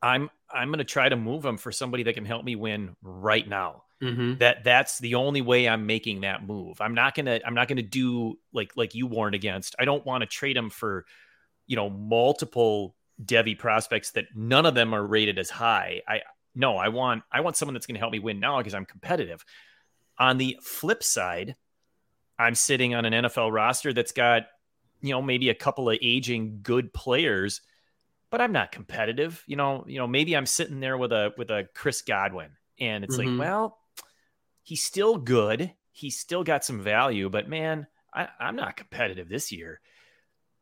I'm 0.00 0.30
I'm 0.50 0.68
going 0.68 0.78
to 0.78 0.84
try 0.84 1.08
to 1.08 1.16
move 1.16 1.44
him 1.44 1.56
for 1.56 1.72
somebody 1.72 2.04
that 2.04 2.14
can 2.14 2.24
help 2.24 2.44
me 2.44 2.56
win 2.56 2.96
right 3.02 3.48
now. 3.48 3.84
Mm-hmm. 4.02 4.38
That 4.38 4.64
that's 4.64 4.98
the 4.98 5.14
only 5.14 5.42
way 5.42 5.68
I'm 5.68 5.86
making 5.86 6.22
that 6.22 6.44
move. 6.44 6.80
I'm 6.80 6.94
not 6.94 7.14
gonna 7.14 7.40
I'm 7.44 7.54
not 7.54 7.68
gonna 7.68 7.82
do 7.82 8.38
like 8.52 8.72
like 8.76 8.94
you 8.94 9.06
warned 9.06 9.34
against. 9.34 9.76
I 9.78 9.84
don't 9.84 10.04
want 10.04 10.22
to 10.22 10.26
trade 10.26 10.56
him 10.56 10.70
for, 10.70 11.04
you 11.66 11.76
know, 11.76 11.88
multiple 11.88 12.96
Devy 13.24 13.56
prospects 13.56 14.12
that 14.12 14.26
none 14.34 14.66
of 14.66 14.74
them 14.74 14.92
are 14.92 15.06
rated 15.06 15.38
as 15.38 15.50
high. 15.50 16.02
I 16.08 16.22
no, 16.54 16.76
I 16.76 16.88
want 16.88 17.22
I 17.30 17.40
want 17.40 17.56
someone 17.56 17.74
that's 17.74 17.86
going 17.86 17.94
to 17.94 18.00
help 18.00 18.12
me 18.12 18.18
win 18.18 18.40
now 18.40 18.58
because 18.58 18.74
I'm 18.74 18.84
competitive. 18.84 19.44
On 20.18 20.38
the 20.38 20.58
flip 20.62 21.02
side, 21.02 21.56
I'm 22.38 22.54
sitting 22.54 22.94
on 22.94 23.04
an 23.04 23.24
NFL 23.24 23.52
roster 23.52 23.92
that's 23.92 24.12
got 24.12 24.44
you 25.00 25.10
know 25.10 25.22
maybe 25.22 25.48
a 25.48 25.54
couple 25.54 25.88
of 25.88 25.98
aging 26.02 26.60
good 26.62 26.92
players, 26.92 27.60
but 28.30 28.40
I'm 28.40 28.52
not 28.52 28.72
competitive. 28.72 29.42
You 29.46 29.56
know, 29.56 29.84
you 29.86 29.98
know 29.98 30.06
maybe 30.06 30.36
I'm 30.36 30.46
sitting 30.46 30.80
there 30.80 30.98
with 30.98 31.12
a 31.12 31.32
with 31.36 31.50
a 31.50 31.68
Chris 31.74 32.02
Godwin, 32.02 32.50
and 32.78 33.04
it's 33.04 33.16
mm-hmm. 33.16 33.38
like, 33.38 33.48
well, 33.48 33.78
he's 34.62 34.82
still 34.82 35.16
good. 35.16 35.72
He's 35.90 36.18
still 36.18 36.44
got 36.44 36.64
some 36.64 36.80
value, 36.80 37.28
but 37.28 37.48
man, 37.48 37.86
I, 38.14 38.28
I'm 38.40 38.56
not 38.56 38.76
competitive 38.76 39.28
this 39.28 39.52
year. 39.52 39.80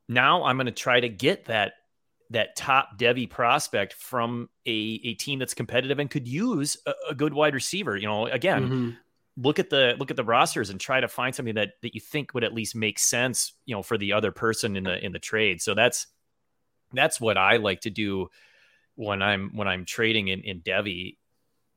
now 0.09 0.43
I'm 0.45 0.57
going 0.57 0.67
to 0.67 0.73
try 0.73 0.99
to 0.99 1.09
get 1.09 1.45
that 1.47 1.75
that 2.31 2.55
top 2.57 2.97
Devy 2.97 3.29
prospect 3.29 3.93
from 3.93 4.49
a, 4.65 5.01
a 5.05 5.15
team 5.15 5.39
that's 5.39 5.55
competitive 5.55 5.99
and 5.99 6.09
could 6.09 6.29
use 6.29 6.77
a, 6.87 6.93
a 7.11 7.15
good 7.15 7.35
wide 7.35 7.55
receiver. 7.55 7.97
You 7.97 8.07
know, 8.07 8.27
again, 8.27 8.65
mm-hmm. 8.65 8.91
look 9.37 9.59
at 9.59 9.69
the 9.69 9.97
look 9.99 10.11
at 10.11 10.17
the 10.17 10.25
rosters 10.25 10.71
and 10.71 10.81
try 10.81 11.01
to 11.01 11.09
find 11.09 11.35
something 11.35 11.57
that 11.57 11.73
that 11.83 11.95
you 11.95 12.01
think 12.01 12.33
would 12.33 12.45
at 12.45 12.55
least 12.55 12.77
make 12.77 12.99
sense, 12.99 13.53
you 13.67 13.75
know, 13.75 13.83
for 13.83 13.99
the 13.99 14.13
other 14.13 14.31
person 14.31 14.77
in 14.77 14.85
the 14.85 15.05
in 15.05 15.13
the 15.13 15.19
trade. 15.19 15.61
So 15.61 15.75
that's 15.75 16.07
that's 16.93 17.21
what 17.21 17.37
I 17.37 17.57
like 17.57 17.83
to 17.83 17.91
do 17.91 18.29
when 18.95 19.23
I'm 19.23 19.51
when 19.55 19.67
I'm 19.67 19.85
trading 19.85 20.29
in, 20.29 20.41
in 20.43 20.61
Devy. 20.61 21.17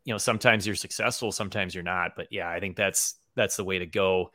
You 0.05 0.13
know, 0.13 0.17
sometimes 0.17 0.67
you're 0.67 0.75
successful, 0.75 1.31
sometimes 1.31 1.73
you're 1.73 1.83
not. 1.83 2.11
But 2.15 2.27
yeah, 2.29 2.49
I 2.49 2.59
think 2.59 2.75
that's 2.75 3.15
that's 3.35 3.55
the 3.55 3.63
way 3.63 3.79
to 3.79 3.85
go. 3.87 4.31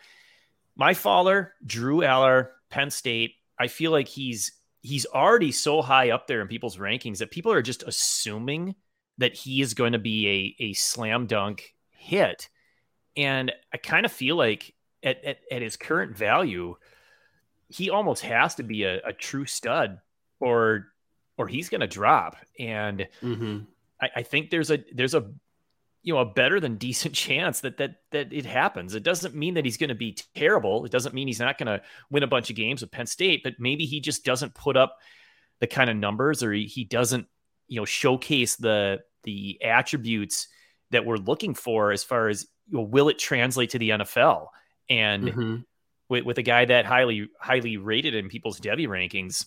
My 0.75 0.95
faller, 0.95 1.55
Drew 1.65 1.99
Allar, 2.01 2.51
Penn 2.71 2.91
State. 2.91 3.35
I 3.61 3.67
feel 3.67 3.91
like 3.91 4.09
he's 4.09 4.53
he's 4.83 5.07
already 5.07 5.53
so 5.53 5.83
high 5.83 6.11
up 6.11 6.27
there 6.27 6.41
in 6.41 6.49
people's 6.49 6.77
rankings 6.77 7.19
that 7.19 7.31
people 7.31 7.53
are 7.53 7.63
just 7.63 7.83
assuming 7.83 8.75
that 9.19 9.35
he 9.35 9.61
is 9.61 9.75
going 9.75 9.93
to 9.93 9.99
be 9.99 10.57
a, 10.61 10.65
a 10.65 10.73
slam 10.75 11.27
dunk 11.27 11.75
hit. 11.91 12.49
And 13.17 13.53
I 13.73 13.79
kind 13.79 14.07
of 14.07 14.13
feel 14.13 14.37
like 14.37 14.75
at, 15.03 15.25
at, 15.25 15.39
at, 15.51 15.63
his 15.63 15.77
current 15.77 16.17
value, 16.17 16.77
he 17.69 17.91
almost 17.91 18.23
has 18.23 18.55
to 18.57 18.63
be 18.63 18.85
a, 18.85 19.01
a 19.05 19.13
true 19.13 19.45
stud 19.45 19.99
or 20.41 20.87
or 21.37 21.49
he's 21.49 21.69
going 21.69 21.81
to 21.81 21.87
drop. 21.87 22.37
And 22.59 23.09
mm-hmm. 23.23 23.59
I, 24.01 24.09
I 24.17 24.23
think 24.23 24.51
there's 24.51 24.71
a 24.71 24.85
there's 24.93 25.15
a 25.15 25.31
you 26.09 26.15
know 26.15 26.21
a 26.21 26.25
better 26.25 26.59
than 26.59 26.77
decent 26.79 27.15
chance 27.15 27.61
that 27.61 27.77
that 27.77 27.97
that 28.13 28.33
it 28.33 28.47
happens. 28.47 28.95
It 28.95 29.03
doesn't 29.03 29.35
mean 29.35 29.55
that 29.55 29.67
he's 29.67 29.77
going 29.77 29.91
to 29.91 29.95
be 29.95 30.17
terrible. 30.35 30.87
It 30.87 30.91
doesn't 30.91 31.15
mean 31.15 31.27
he's 31.27 31.39
not 31.39 31.59
going 31.59 31.67
to 31.67 31.83
win 32.11 32.23
a 32.23 32.27
bunch 32.27 32.49
of 32.49 32.57
games 32.57 32.81
with 32.81 32.91
Penn 32.91 33.07
State, 33.07 33.43
but 33.45 33.55
maybe 33.59 33.85
he 33.85 34.01
just 34.01 34.25
doesn't 34.25 34.55
put 34.55 34.79
up 34.79 34.97
the 35.61 35.67
kind 35.67 35.91
of 35.91 35.97
numbers 35.97 36.43
or 36.43 36.51
he, 36.53 36.65
he 36.65 36.85
doesn't 36.85 37.27
you 37.67 37.79
know 37.79 37.85
showcase 37.85 38.57
the 38.57 39.01
the 39.25 39.59
attributes 39.63 40.49
that 40.93 41.05
we're 41.05 41.17
looking 41.17 41.53
for 41.53 41.93
as 41.93 42.03
far 42.03 42.29
as 42.29 42.47
you 42.71 42.79
know, 42.79 42.85
will 42.85 43.11
it 43.11 43.19
translate 43.19 43.71
to 43.71 43.79
the 43.79 43.91
NFL 43.91 44.47
and 44.89 45.25
mm-hmm. 45.25 45.57
with, 46.09 46.25
with 46.25 46.39
a 46.39 46.43
guy 46.43 46.65
that 46.65 46.87
highly 46.87 47.29
highly 47.39 47.77
rated 47.77 48.15
in 48.15 48.31
people's 48.31 48.59
Devy 48.59 48.89
rankings 48.89 49.45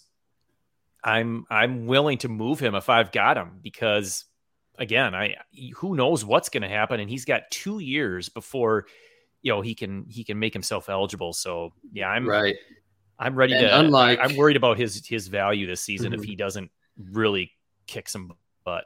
I'm 1.03 1.45
I'm 1.49 1.87
willing 1.87 2.19
to 2.19 2.29
move 2.29 2.59
him 2.59 2.75
if 2.75 2.89
I've 2.89 3.11
got 3.11 3.37
him 3.37 3.59
because 3.61 4.25
again, 4.77 5.15
I 5.15 5.35
who 5.75 5.95
knows 5.95 6.25
what's 6.25 6.49
going 6.49 6.63
to 6.63 6.69
happen, 6.69 6.99
and 6.99 7.09
he's 7.09 7.25
got 7.25 7.49
two 7.51 7.79
years 7.79 8.29
before 8.29 8.85
you 9.41 9.51
know 9.51 9.61
he 9.61 9.75
can 9.75 10.05
he 10.09 10.23
can 10.23 10.39
make 10.39 10.53
himself 10.53 10.89
eligible. 10.89 11.33
So 11.33 11.73
yeah, 11.91 12.09
I'm 12.09 12.27
right. 12.27 12.55
I'm 13.19 13.35
ready 13.35 13.53
and 13.53 13.67
to. 13.67 13.79
Unlike, 13.79 14.19
I'm 14.21 14.35
worried 14.35 14.57
about 14.57 14.77
his 14.77 15.05
his 15.05 15.27
value 15.27 15.67
this 15.67 15.81
season 15.81 16.11
mm-hmm. 16.11 16.21
if 16.21 16.27
he 16.27 16.35
doesn't 16.35 16.71
really 17.11 17.51
kick 17.87 18.09
some 18.09 18.33
butt. 18.63 18.85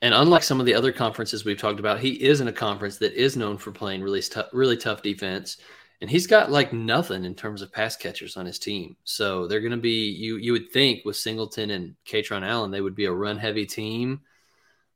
And 0.00 0.14
unlike 0.14 0.44
some 0.44 0.60
of 0.60 0.66
the 0.66 0.74
other 0.74 0.92
conferences 0.92 1.44
we've 1.44 1.58
talked 1.58 1.80
about, 1.80 1.98
he 1.98 2.10
is 2.10 2.40
in 2.40 2.48
a 2.48 2.52
conference 2.52 2.98
that 2.98 3.14
is 3.14 3.36
known 3.36 3.58
for 3.58 3.72
playing 3.72 4.00
really 4.00 4.22
tough, 4.22 4.46
really 4.52 4.76
tough 4.76 5.02
defense, 5.02 5.56
and 6.00 6.08
he's 6.08 6.26
got 6.26 6.52
like 6.52 6.72
nothing 6.72 7.24
in 7.24 7.34
terms 7.34 7.62
of 7.62 7.72
pass 7.72 7.96
catchers 7.96 8.36
on 8.36 8.46
his 8.46 8.58
team. 8.58 8.96
So 9.04 9.46
they're 9.46 9.60
going 9.60 9.72
to 9.72 9.76
be 9.76 10.10
you. 10.10 10.36
You 10.36 10.52
would 10.52 10.70
think 10.70 11.04
with 11.04 11.16
Singleton 11.16 11.70
and 11.70 11.94
Kaytron 12.06 12.46
Allen, 12.46 12.70
they 12.70 12.80
would 12.80 12.94
be 12.94 13.06
a 13.06 13.12
run 13.12 13.38
heavy 13.38 13.66
team 13.66 14.20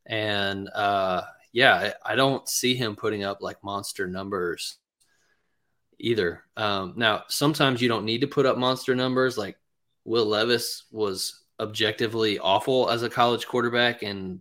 and 0.07 0.69
uh, 0.69 1.23
yeah, 1.53 1.93
I, 2.05 2.17
don't 2.17 2.49
see 2.49 2.75
him 2.75 2.97
putting 2.97 3.25
up 3.25 3.41
like 3.41 3.63
monster 3.63 4.07
numbers 4.07 4.79
either. 5.99 6.43
Um, 6.57 6.95
now, 6.97 7.25
sometimes 7.29 7.81
you 7.81 7.89
don't 7.89 8.05
need 8.05 8.23
to 8.23 8.27
put 8.27 8.47
up 8.47 8.57
monster 8.57 8.95
numbers. 8.95 9.39
Like 9.39 9.57
Will 10.05 10.27
Levis 10.27 10.85
was 10.91 11.41
objectively 11.61 12.39
awful 12.39 12.91
as 12.91 13.03
a 13.03 13.11
college 13.11 13.47
quarterback 13.47 14.03
and 14.03 14.41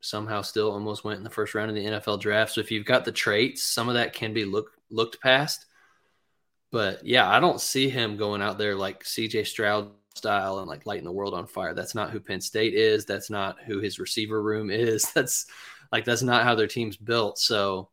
somehow 0.00 0.42
still 0.42 0.72
almost 0.72 1.04
went 1.04 1.18
in 1.18 1.24
the 1.24 1.30
first 1.30 1.54
round 1.54 1.70
of 1.70 1.76
the 1.76 1.84
NFL 1.84 2.20
draft. 2.20 2.52
So 2.52 2.60
if 2.60 2.70
you've 2.70 2.86
got 2.86 3.04
the 3.04 3.12
traits, 3.12 3.62
some 3.62 3.88
of 3.88 3.94
that 3.94 4.14
can 4.14 4.32
be 4.32 4.44
look, 4.44 4.70
looked 4.90 5.20
past. 5.20 5.66
But 6.70 7.04
yeah, 7.04 7.28
I 7.28 7.38
don't 7.40 7.60
see 7.60 7.88
him 7.88 8.16
going 8.16 8.40
out 8.40 8.56
there 8.56 8.74
like 8.74 9.04
CJ 9.04 9.46
Stroud 9.46 9.90
style 10.16 10.58
and 10.58 10.68
like 10.68 10.86
lighting 10.86 11.04
the 11.04 11.12
world 11.12 11.34
on 11.34 11.46
fire. 11.46 11.74
That's 11.74 11.94
not 11.94 12.10
who 12.10 12.20
Penn 12.20 12.40
State 12.40 12.74
is. 12.74 13.04
That's 13.04 13.30
not 13.30 13.56
who 13.64 13.78
his 13.80 13.98
receiver 13.98 14.42
room 14.42 14.70
is. 14.70 15.10
That's 15.14 15.46
like 15.90 16.06
that's 16.06 16.22
not 16.22 16.44
how 16.44 16.54
their 16.54 16.66
team's 16.66 16.96
built. 16.96 17.38
So 17.38 17.90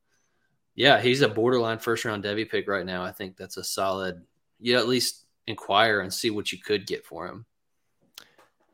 yeah, 0.73 1.01
he's 1.01 1.21
a 1.21 1.27
borderline 1.27 1.79
first 1.79 2.05
round 2.05 2.23
Devy 2.23 2.49
pick 2.49 2.67
right 2.69 2.85
now. 2.85 3.03
I 3.03 3.11
think 3.11 3.35
that's 3.35 3.57
a 3.57 3.63
solid. 3.65 4.23
You 4.61 4.77
at 4.77 4.87
least 4.87 5.25
inquire 5.45 5.99
and 5.99 6.13
see 6.13 6.29
what 6.29 6.53
you 6.53 6.57
could 6.57 6.87
get 6.87 7.05
for 7.05 7.27
him. 7.27 7.45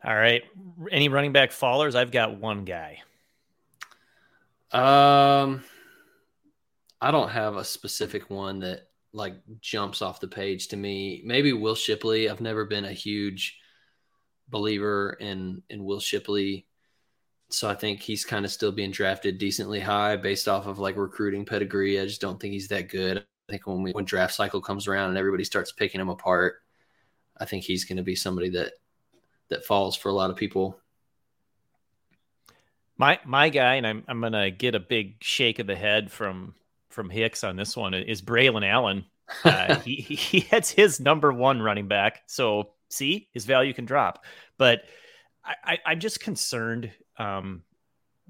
All 0.04 0.14
right. 0.14 0.44
Any 0.92 1.10
running 1.10 1.32
back 1.32 1.50
fallers? 1.50 1.96
I've 1.96 2.12
got 2.12 2.38
one 2.38 2.64
guy. 2.64 3.02
Um, 4.72 5.64
I 7.02 7.10
don't 7.10 7.30
have 7.30 7.56
a 7.56 7.64
specific 7.64 8.30
one 8.30 8.60
that 8.60 8.88
like 9.16 9.36
jumps 9.62 10.02
off 10.02 10.20
the 10.20 10.28
page 10.28 10.68
to 10.68 10.78
me. 10.78 11.22
Maybe 11.26 11.54
Will 11.54 11.76
Shipley. 11.76 12.30
I've 12.30 12.42
never 12.42 12.66
been 12.66 12.86
a 12.86 12.92
huge 12.92 13.58
believer 14.50 15.18
in 15.20 15.64
in 15.70 15.84
Will 15.86 16.00
Shipley. 16.02 16.68
So 17.50 17.70
I 17.70 17.76
think 17.76 18.02
he's 18.02 18.26
kind 18.26 18.44
of 18.44 18.52
still 18.52 18.72
being 18.72 18.92
drafted 18.92 19.38
decently 19.38 19.80
high 19.80 20.18
based 20.18 20.48
off 20.48 20.68
of 20.68 20.80
like 20.80 20.98
recruiting 20.98 21.46
pedigree. 21.46 22.00
I 22.00 22.06
just 22.06 22.22
don't 22.22 22.40
think 22.40 22.54
he's 22.54 22.68
that 22.68 22.90
good. 22.90 23.20
I 23.20 23.52
think 23.52 23.66
when 23.68 23.82
we 23.82 23.92
when 23.92 24.06
draft 24.06 24.34
cycle 24.34 24.62
comes 24.62 24.88
around 24.88 25.10
and 25.10 25.18
everybody 25.18 25.46
starts 25.46 25.72
picking 25.72 26.02
him 26.02 26.10
apart, 26.10 26.56
I 27.38 27.46
think 27.46 27.64
he's 27.64 27.86
going 27.86 27.98
to 27.98 28.04
be 28.04 28.16
somebody 28.16 28.50
that 28.50 28.74
that 29.50 29.66
falls 29.66 29.96
for 29.96 30.10
a 30.10 30.14
lot 30.14 30.30
of 30.30 30.36
people. 30.36 30.80
My 32.98 33.20
my 33.24 33.50
guy, 33.50 33.76
and 33.76 33.88
I'm 33.88 34.04
I'm 34.08 34.20
gonna 34.20 34.52
get 34.52 34.76
a 34.76 34.80
big 34.80 35.24
shake 35.24 35.60
of 35.60 35.68
the 35.68 35.76
head 35.76 36.12
from 36.12 36.56
from 36.96 37.10
Hicks 37.10 37.44
on 37.44 37.58
this 37.58 37.76
one 37.78 37.94
is 37.94 38.22
Braylon 38.22 38.68
Allen. 38.68 39.06
Uh, 39.44 39.80
he 39.80 39.96
he 39.96 40.40
hits 40.40 40.70
his 40.70 41.00
number 41.00 41.34
one 41.34 41.60
running 41.60 41.88
back, 41.88 42.22
so 42.28 42.74
see 42.90 43.28
his 43.32 43.44
value 43.46 43.74
can 43.74 43.84
drop. 43.84 44.24
But 44.60 44.84
I, 45.44 45.80
I 45.84 45.92
am 45.94 46.00
just 46.00 46.20
concerned 46.20 46.92
um, 47.18 47.64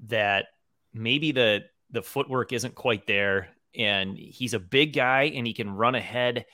that 0.06 0.46
maybe 0.94 1.32
the 1.32 1.64
the 1.90 2.00
footwork 2.00 2.54
isn't 2.54 2.74
quite 2.74 3.06
there, 3.06 3.48
and 3.76 4.16
he's 4.16 4.54
a 4.54 4.58
big 4.58 4.94
guy 4.94 5.24
and 5.24 5.46
he 5.46 5.52
can 5.52 5.70
run 5.70 5.94
ahead 5.94 6.46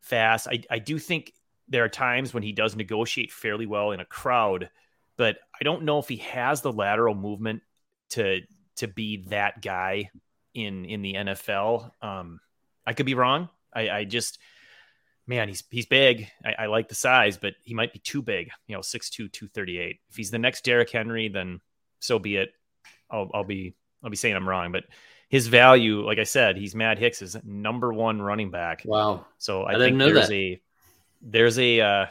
fast. 0.00 0.48
I 0.48 0.64
I 0.68 0.80
do 0.80 0.98
think 0.98 1.32
there 1.68 1.84
are 1.84 1.88
times 1.88 2.34
when 2.34 2.42
he 2.42 2.50
does 2.50 2.74
negotiate 2.74 3.30
fairly 3.30 3.66
well 3.66 3.92
in 3.92 4.00
a 4.00 4.04
crowd, 4.04 4.68
but 5.16 5.36
I 5.60 5.62
don't 5.62 5.84
know 5.84 6.00
if 6.00 6.08
he 6.08 6.16
has 6.16 6.60
the 6.60 6.72
lateral 6.72 7.14
movement 7.14 7.62
to 8.10 8.40
to 8.78 8.88
be 8.88 9.28
that 9.28 9.62
guy 9.62 10.10
in 10.56 10.84
in 10.84 11.02
the 11.02 11.14
NFL. 11.14 11.90
Um, 12.02 12.40
I 12.86 12.94
could 12.94 13.06
be 13.06 13.14
wrong. 13.14 13.48
I, 13.74 13.90
I 13.90 14.04
just 14.04 14.38
man, 15.26 15.48
he's 15.48 15.62
he's 15.70 15.86
big. 15.86 16.28
I, 16.44 16.64
I, 16.64 16.66
like 16.66 16.88
the 16.88 16.94
size, 16.94 17.36
but 17.36 17.54
he 17.62 17.74
might 17.74 17.92
be 17.92 17.98
too 17.98 18.22
big. 18.22 18.50
You 18.68 18.76
know, 18.76 18.80
6'2", 18.80 19.32
238. 19.32 20.00
If 20.08 20.16
he's 20.16 20.30
the 20.30 20.38
next 20.38 20.64
Derrick 20.64 20.90
Henry, 20.90 21.28
then 21.28 21.60
so 22.00 22.18
be 22.18 22.36
it. 22.36 22.50
I'll 23.10 23.30
I'll 23.34 23.44
be 23.44 23.74
I'll 24.02 24.10
be 24.10 24.16
saying 24.16 24.34
I'm 24.34 24.48
wrong, 24.48 24.72
but 24.72 24.84
his 25.28 25.48
value, 25.48 26.06
like 26.06 26.18
I 26.18 26.24
said, 26.24 26.56
he's 26.56 26.74
Matt 26.74 26.98
Hicks's 26.98 27.36
number 27.44 27.92
one 27.92 28.22
running 28.22 28.50
back. 28.50 28.82
Wow. 28.84 29.26
So 29.38 29.64
I, 29.64 29.74
I 29.74 29.78
think 29.78 29.98
there's 29.98 30.28
that. 30.28 30.34
a 30.34 30.60
there's 31.20 31.58
a 31.58 31.80
uh, 31.80 32.06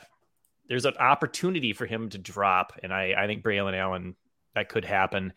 there's 0.67 0.85
an 0.85 0.97
opportunity 0.97 1.73
for 1.73 1.85
him 1.85 2.09
to 2.09 2.17
drop, 2.17 2.73
and 2.83 2.93
I 2.93 3.13
I 3.17 3.27
think 3.27 3.43
Braylon 3.43 3.77
Allen 3.77 4.15
that 4.53 4.69
could 4.69 4.85
happen. 4.85 5.33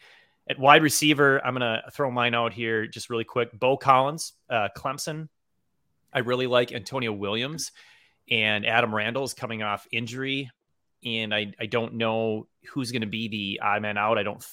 At 0.49 0.59
wide 0.59 0.83
receiver, 0.83 1.45
I'm 1.45 1.55
going 1.55 1.61
to 1.61 1.91
throw 1.91 2.11
mine 2.11 2.35
out 2.35 2.53
here 2.53 2.87
just 2.87 3.11
really 3.11 3.25
quick. 3.25 3.59
Beaux 3.59 3.77
Collins, 3.77 4.33
uh, 4.49 4.69
Clemson. 4.77 5.29
I 6.13 6.21
really 6.21 6.47
like 6.47 6.73
Antonio 6.73 7.13
Williams 7.13 7.73
and 8.31 8.67
Adam 8.67 8.95
Randall 8.95 9.25
is 9.25 9.35
coming 9.35 9.63
off 9.63 9.87
injury. 9.93 10.51
And 11.05 11.35
I, 11.35 11.53
I 11.61 11.67
don't 11.67 11.95
know 11.95 12.49
who's 12.71 12.93
going 12.93 13.03
to 13.03 13.09
be 13.09 13.29
the 13.29 13.61
odd 13.63 13.83
man 13.83 13.99
out. 13.99 14.19
I 14.19 14.23
don't 14.23 14.45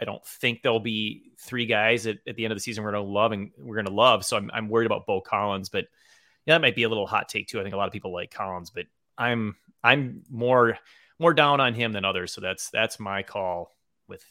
I 0.00 0.04
don't 0.04 0.24
think 0.26 0.62
there'll 0.62 0.80
be 0.80 1.32
three 1.38 1.64
guys 1.64 2.08
at, 2.08 2.18
at 2.26 2.34
the 2.34 2.44
end 2.44 2.50
of 2.50 2.56
the 2.56 2.60
season 2.60 2.82
we're 2.82 2.90
going 2.90 3.04
to 3.04 3.10
love 3.10 3.30
and 3.30 3.52
we're 3.56 3.76
going 3.76 3.86
to 3.86 3.92
love. 3.92 4.24
So 4.24 4.36
I'm, 4.36 4.50
I'm 4.52 4.68
worried 4.68 4.86
about 4.86 5.06
Beaux 5.06 5.20
Collins, 5.20 5.68
but 5.68 5.86
yeah, 6.44 6.54
that 6.54 6.60
might 6.60 6.74
be 6.74 6.82
a 6.82 6.88
little 6.88 7.06
hot 7.06 7.28
take 7.28 7.46
too. 7.46 7.60
I 7.60 7.62
think 7.62 7.74
a 7.74 7.78
lot 7.78 7.86
of 7.86 7.92
people 7.92 8.12
like 8.12 8.32
Collins, 8.32 8.70
but 8.70 8.86
I'm 9.16 9.54
I'm 9.82 10.22
more 10.28 10.76
more 11.20 11.32
down 11.34 11.60
on 11.60 11.74
him 11.74 11.92
than 11.92 12.04
others. 12.04 12.32
So 12.32 12.40
that's 12.40 12.68
that's 12.70 12.98
my 12.98 13.22
call 13.22 13.70
with 14.08 14.24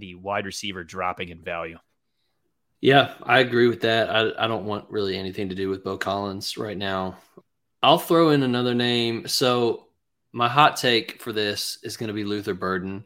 the 0.00 0.14
wide 0.16 0.46
receiver 0.46 0.82
dropping 0.84 1.28
in 1.28 1.42
value. 1.42 1.78
Yeah, 2.80 3.14
I 3.22 3.40
agree 3.40 3.68
with 3.68 3.82
that. 3.82 4.10
I, 4.10 4.44
I 4.44 4.48
don't 4.48 4.64
want 4.64 4.90
really 4.90 5.16
anything 5.16 5.50
to 5.50 5.54
do 5.54 5.68
with 5.68 5.84
Beaux 5.84 5.98
Collins 5.98 6.56
right 6.56 6.76
now. 6.76 7.18
I'll 7.82 7.98
throw 7.98 8.30
in 8.30 8.42
another 8.42 8.74
name. 8.74 9.28
So 9.28 9.86
my 10.32 10.48
hot 10.48 10.76
take 10.76 11.20
for 11.20 11.32
this 11.32 11.78
is 11.82 11.96
going 11.96 12.08
to 12.08 12.14
be 12.14 12.24
Luther 12.24 12.54
Burden. 12.54 13.04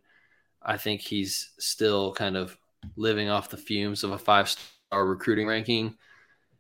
I 0.63 0.77
think 0.77 1.01
he's 1.01 1.51
still 1.59 2.13
kind 2.13 2.37
of 2.37 2.57
living 2.97 3.29
off 3.29 3.51
the 3.51 3.57
fumes 3.57 4.05
of 4.05 4.13
a 4.13 4.19
five 4.19 4.49
star 4.49 5.05
recruiting 5.05 5.47
ranking. 5.47 5.97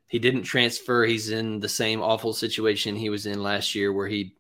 He 0.09 0.19
didn't 0.19 0.43
transfer. 0.43 1.05
He's 1.05 1.31
in 1.31 1.61
the 1.61 1.69
same 1.69 2.03
awful 2.03 2.33
situation 2.33 2.97
he 2.97 3.11
was 3.11 3.27
in 3.27 3.43
last 3.43 3.75
year 3.75 3.93
where 3.93 4.09
he 4.09 4.37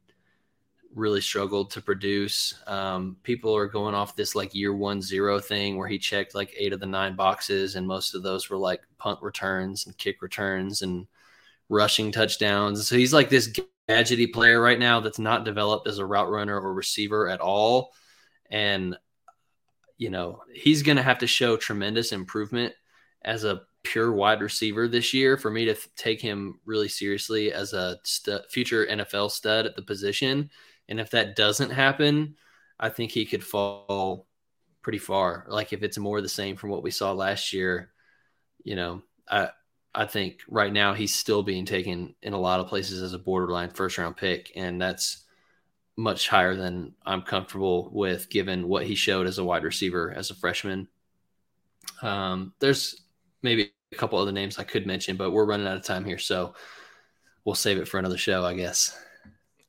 really 0.94 1.20
struggled 1.20 1.70
to 1.72 1.80
produce. 1.80 2.54
Um, 2.66 3.16
people 3.22 3.54
are 3.54 3.66
going 3.66 3.94
off 3.94 4.16
this 4.16 4.34
like 4.34 4.54
year 4.54 4.74
one 4.74 5.02
zero 5.02 5.40
thing 5.40 5.76
where 5.76 5.88
he 5.88 5.98
checked 5.98 6.34
like 6.34 6.54
eight 6.56 6.72
of 6.72 6.80
the 6.80 6.86
nine 6.86 7.16
boxes, 7.16 7.74
and 7.76 7.86
most 7.86 8.14
of 8.14 8.22
those 8.22 8.48
were 8.48 8.56
like 8.56 8.82
punt 8.98 9.20
returns 9.22 9.86
and 9.86 9.98
kick 9.98 10.22
returns 10.22 10.82
and 10.82 11.06
rushing 11.68 12.12
touchdowns. 12.12 12.86
So 12.86 12.96
he's 12.96 13.12
like 13.12 13.28
this 13.28 13.52
gadgety 13.88 14.32
player 14.32 14.60
right 14.60 14.78
now 14.78 15.00
that's 15.00 15.18
not 15.18 15.44
developed 15.44 15.88
as 15.88 15.98
a 15.98 16.06
route 16.06 16.30
runner 16.30 16.58
or 16.58 16.72
receiver 16.72 17.28
at 17.28 17.40
all. 17.40 17.92
And, 18.50 18.96
you 19.98 20.10
know, 20.10 20.42
he's 20.52 20.82
going 20.82 20.96
to 20.96 21.02
have 21.02 21.18
to 21.18 21.26
show 21.26 21.56
tremendous 21.56 22.12
improvement 22.12 22.74
as 23.22 23.44
a 23.44 23.62
pure 23.82 24.12
wide 24.12 24.40
receiver 24.40 24.88
this 24.88 25.12
year 25.12 25.36
for 25.36 25.50
me 25.50 25.66
to 25.66 25.74
th- 25.74 25.88
take 25.96 26.20
him 26.20 26.60
really 26.64 26.88
seriously 26.88 27.52
as 27.52 27.72
a 27.72 27.98
future 28.48 28.86
NFL 28.86 29.30
stud 29.30 29.66
at 29.66 29.76
the 29.76 29.82
position. 29.82 30.50
And 30.88 31.00
if 31.00 31.10
that 31.10 31.36
doesn't 31.36 31.70
happen, 31.70 32.36
I 32.78 32.88
think 32.88 33.10
he 33.10 33.24
could 33.26 33.44
fall 33.44 34.26
pretty 34.82 34.98
far. 34.98 35.46
Like 35.48 35.72
if 35.72 35.82
it's 35.82 35.98
more 35.98 36.20
the 36.20 36.28
same 36.28 36.56
from 36.56 36.70
what 36.70 36.82
we 36.82 36.90
saw 36.90 37.12
last 37.12 37.52
year, 37.52 37.90
you 38.62 38.76
know, 38.76 39.02
I 39.28 39.50
I 39.94 40.06
think 40.06 40.40
right 40.48 40.72
now 40.72 40.92
he's 40.92 41.14
still 41.14 41.42
being 41.42 41.64
taken 41.64 42.14
in 42.22 42.32
a 42.32 42.40
lot 42.40 42.60
of 42.60 42.66
places 42.66 43.00
as 43.00 43.12
a 43.12 43.18
borderline 43.18 43.70
first 43.70 43.96
round 43.96 44.16
pick, 44.16 44.52
and 44.56 44.80
that's 44.80 45.24
much 45.96 46.28
higher 46.28 46.56
than 46.56 46.94
I'm 47.06 47.22
comfortable 47.22 47.90
with 47.92 48.28
given 48.28 48.66
what 48.68 48.84
he 48.84 48.96
showed 48.96 49.28
as 49.28 49.38
a 49.38 49.44
wide 49.44 49.62
receiver 49.62 50.12
as 50.12 50.30
a 50.30 50.34
freshman. 50.34 50.88
Um, 52.02 52.52
there's 52.58 53.02
maybe 53.42 53.72
a 53.92 53.96
couple 53.96 54.18
other 54.18 54.32
names 54.32 54.58
I 54.58 54.64
could 54.64 54.86
mention, 54.86 55.16
but 55.16 55.30
we're 55.30 55.44
running 55.46 55.66
out 55.68 55.76
of 55.76 55.84
time 55.84 56.04
here, 56.04 56.18
so 56.18 56.54
we'll 57.44 57.54
save 57.54 57.78
it 57.78 57.86
for 57.86 57.98
another 57.98 58.18
show, 58.18 58.44
I 58.44 58.54
guess. 58.54 58.98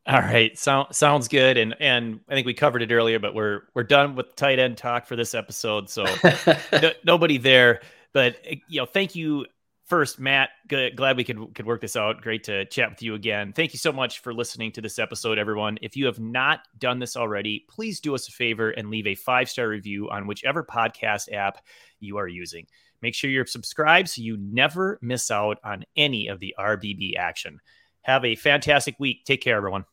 All 0.08 0.20
right, 0.20 0.56
so, 0.58 0.86
sounds 0.92 1.28
good, 1.28 1.58
and 1.58 1.76
and 1.80 2.20
I 2.30 2.36
think 2.36 2.46
we 2.46 2.54
covered 2.54 2.84
it 2.84 2.92
earlier, 2.92 3.18
but 3.18 3.34
we're 3.34 3.64
we're 3.74 3.84
done 3.84 4.16
with 4.16 4.36
tight 4.36 4.60
end 4.60 4.78
talk 4.78 5.08
for 5.08 5.16
this 5.16 5.34
episode, 5.34 5.90
so 5.90 6.06
no, 6.72 6.92
nobody 7.04 7.40
there. 7.40 7.82
But 8.14 8.38
you 8.68 8.82
know, 8.82 8.86
thank 8.86 9.16
you 9.16 9.48
first, 9.86 10.20
Matt, 10.20 10.50
good, 10.68 10.96
glad 10.96 11.18
we 11.18 11.24
could 11.24 11.56
could 11.56 11.66
work 11.66 11.82
this 11.82 11.96
out. 11.96 12.22
Great 12.22 12.44
to 12.44 12.66
chat 12.66 12.92
with 12.92 13.02
you 13.02 13.16
again. 13.16 13.52
Thank 13.52 13.74
you 13.74 13.80
so 13.80 13.92
much 13.92 14.20
for 14.20 14.32
listening 14.32 14.72
to 14.74 14.82
this 14.82 15.00
episode, 15.00 15.40
everyone. 15.40 15.80
If 15.82 15.96
you 15.96 16.06
have 16.06 16.20
not 16.20 16.60
done 16.78 17.00
this 17.00 17.18
already, 17.18 17.66
please 17.68 18.00
do 18.00 18.14
us 18.14 18.28
a 18.28 18.32
favor 18.32 18.70
and 18.70 18.92
leave 18.92 19.08
a 19.08 19.16
five 19.16 19.50
star 19.50 19.68
review 19.68 20.10
on 20.12 20.28
whichever 20.28 20.64
podcast 20.64 21.34
app 21.34 21.58
you 22.00 22.18
are 22.18 22.28
using. 22.28 22.68
Make 23.02 23.16
sure 23.16 23.32
you're 23.32 23.48
subscribed 23.48 24.10
so 24.10 24.22
you 24.22 24.38
never 24.38 25.00
miss 25.02 25.32
out 25.32 25.58
on 25.64 25.84
any 25.98 26.28
of 26.28 26.40
the 26.40 26.54
RBB 26.60 27.18
action. 27.18 27.60
Have 28.04 28.24
a 28.24 28.36
fantastic 28.36 28.96
week. 29.00 29.26
Take 29.26 29.42
care, 29.42 29.58
everyone. 29.58 29.86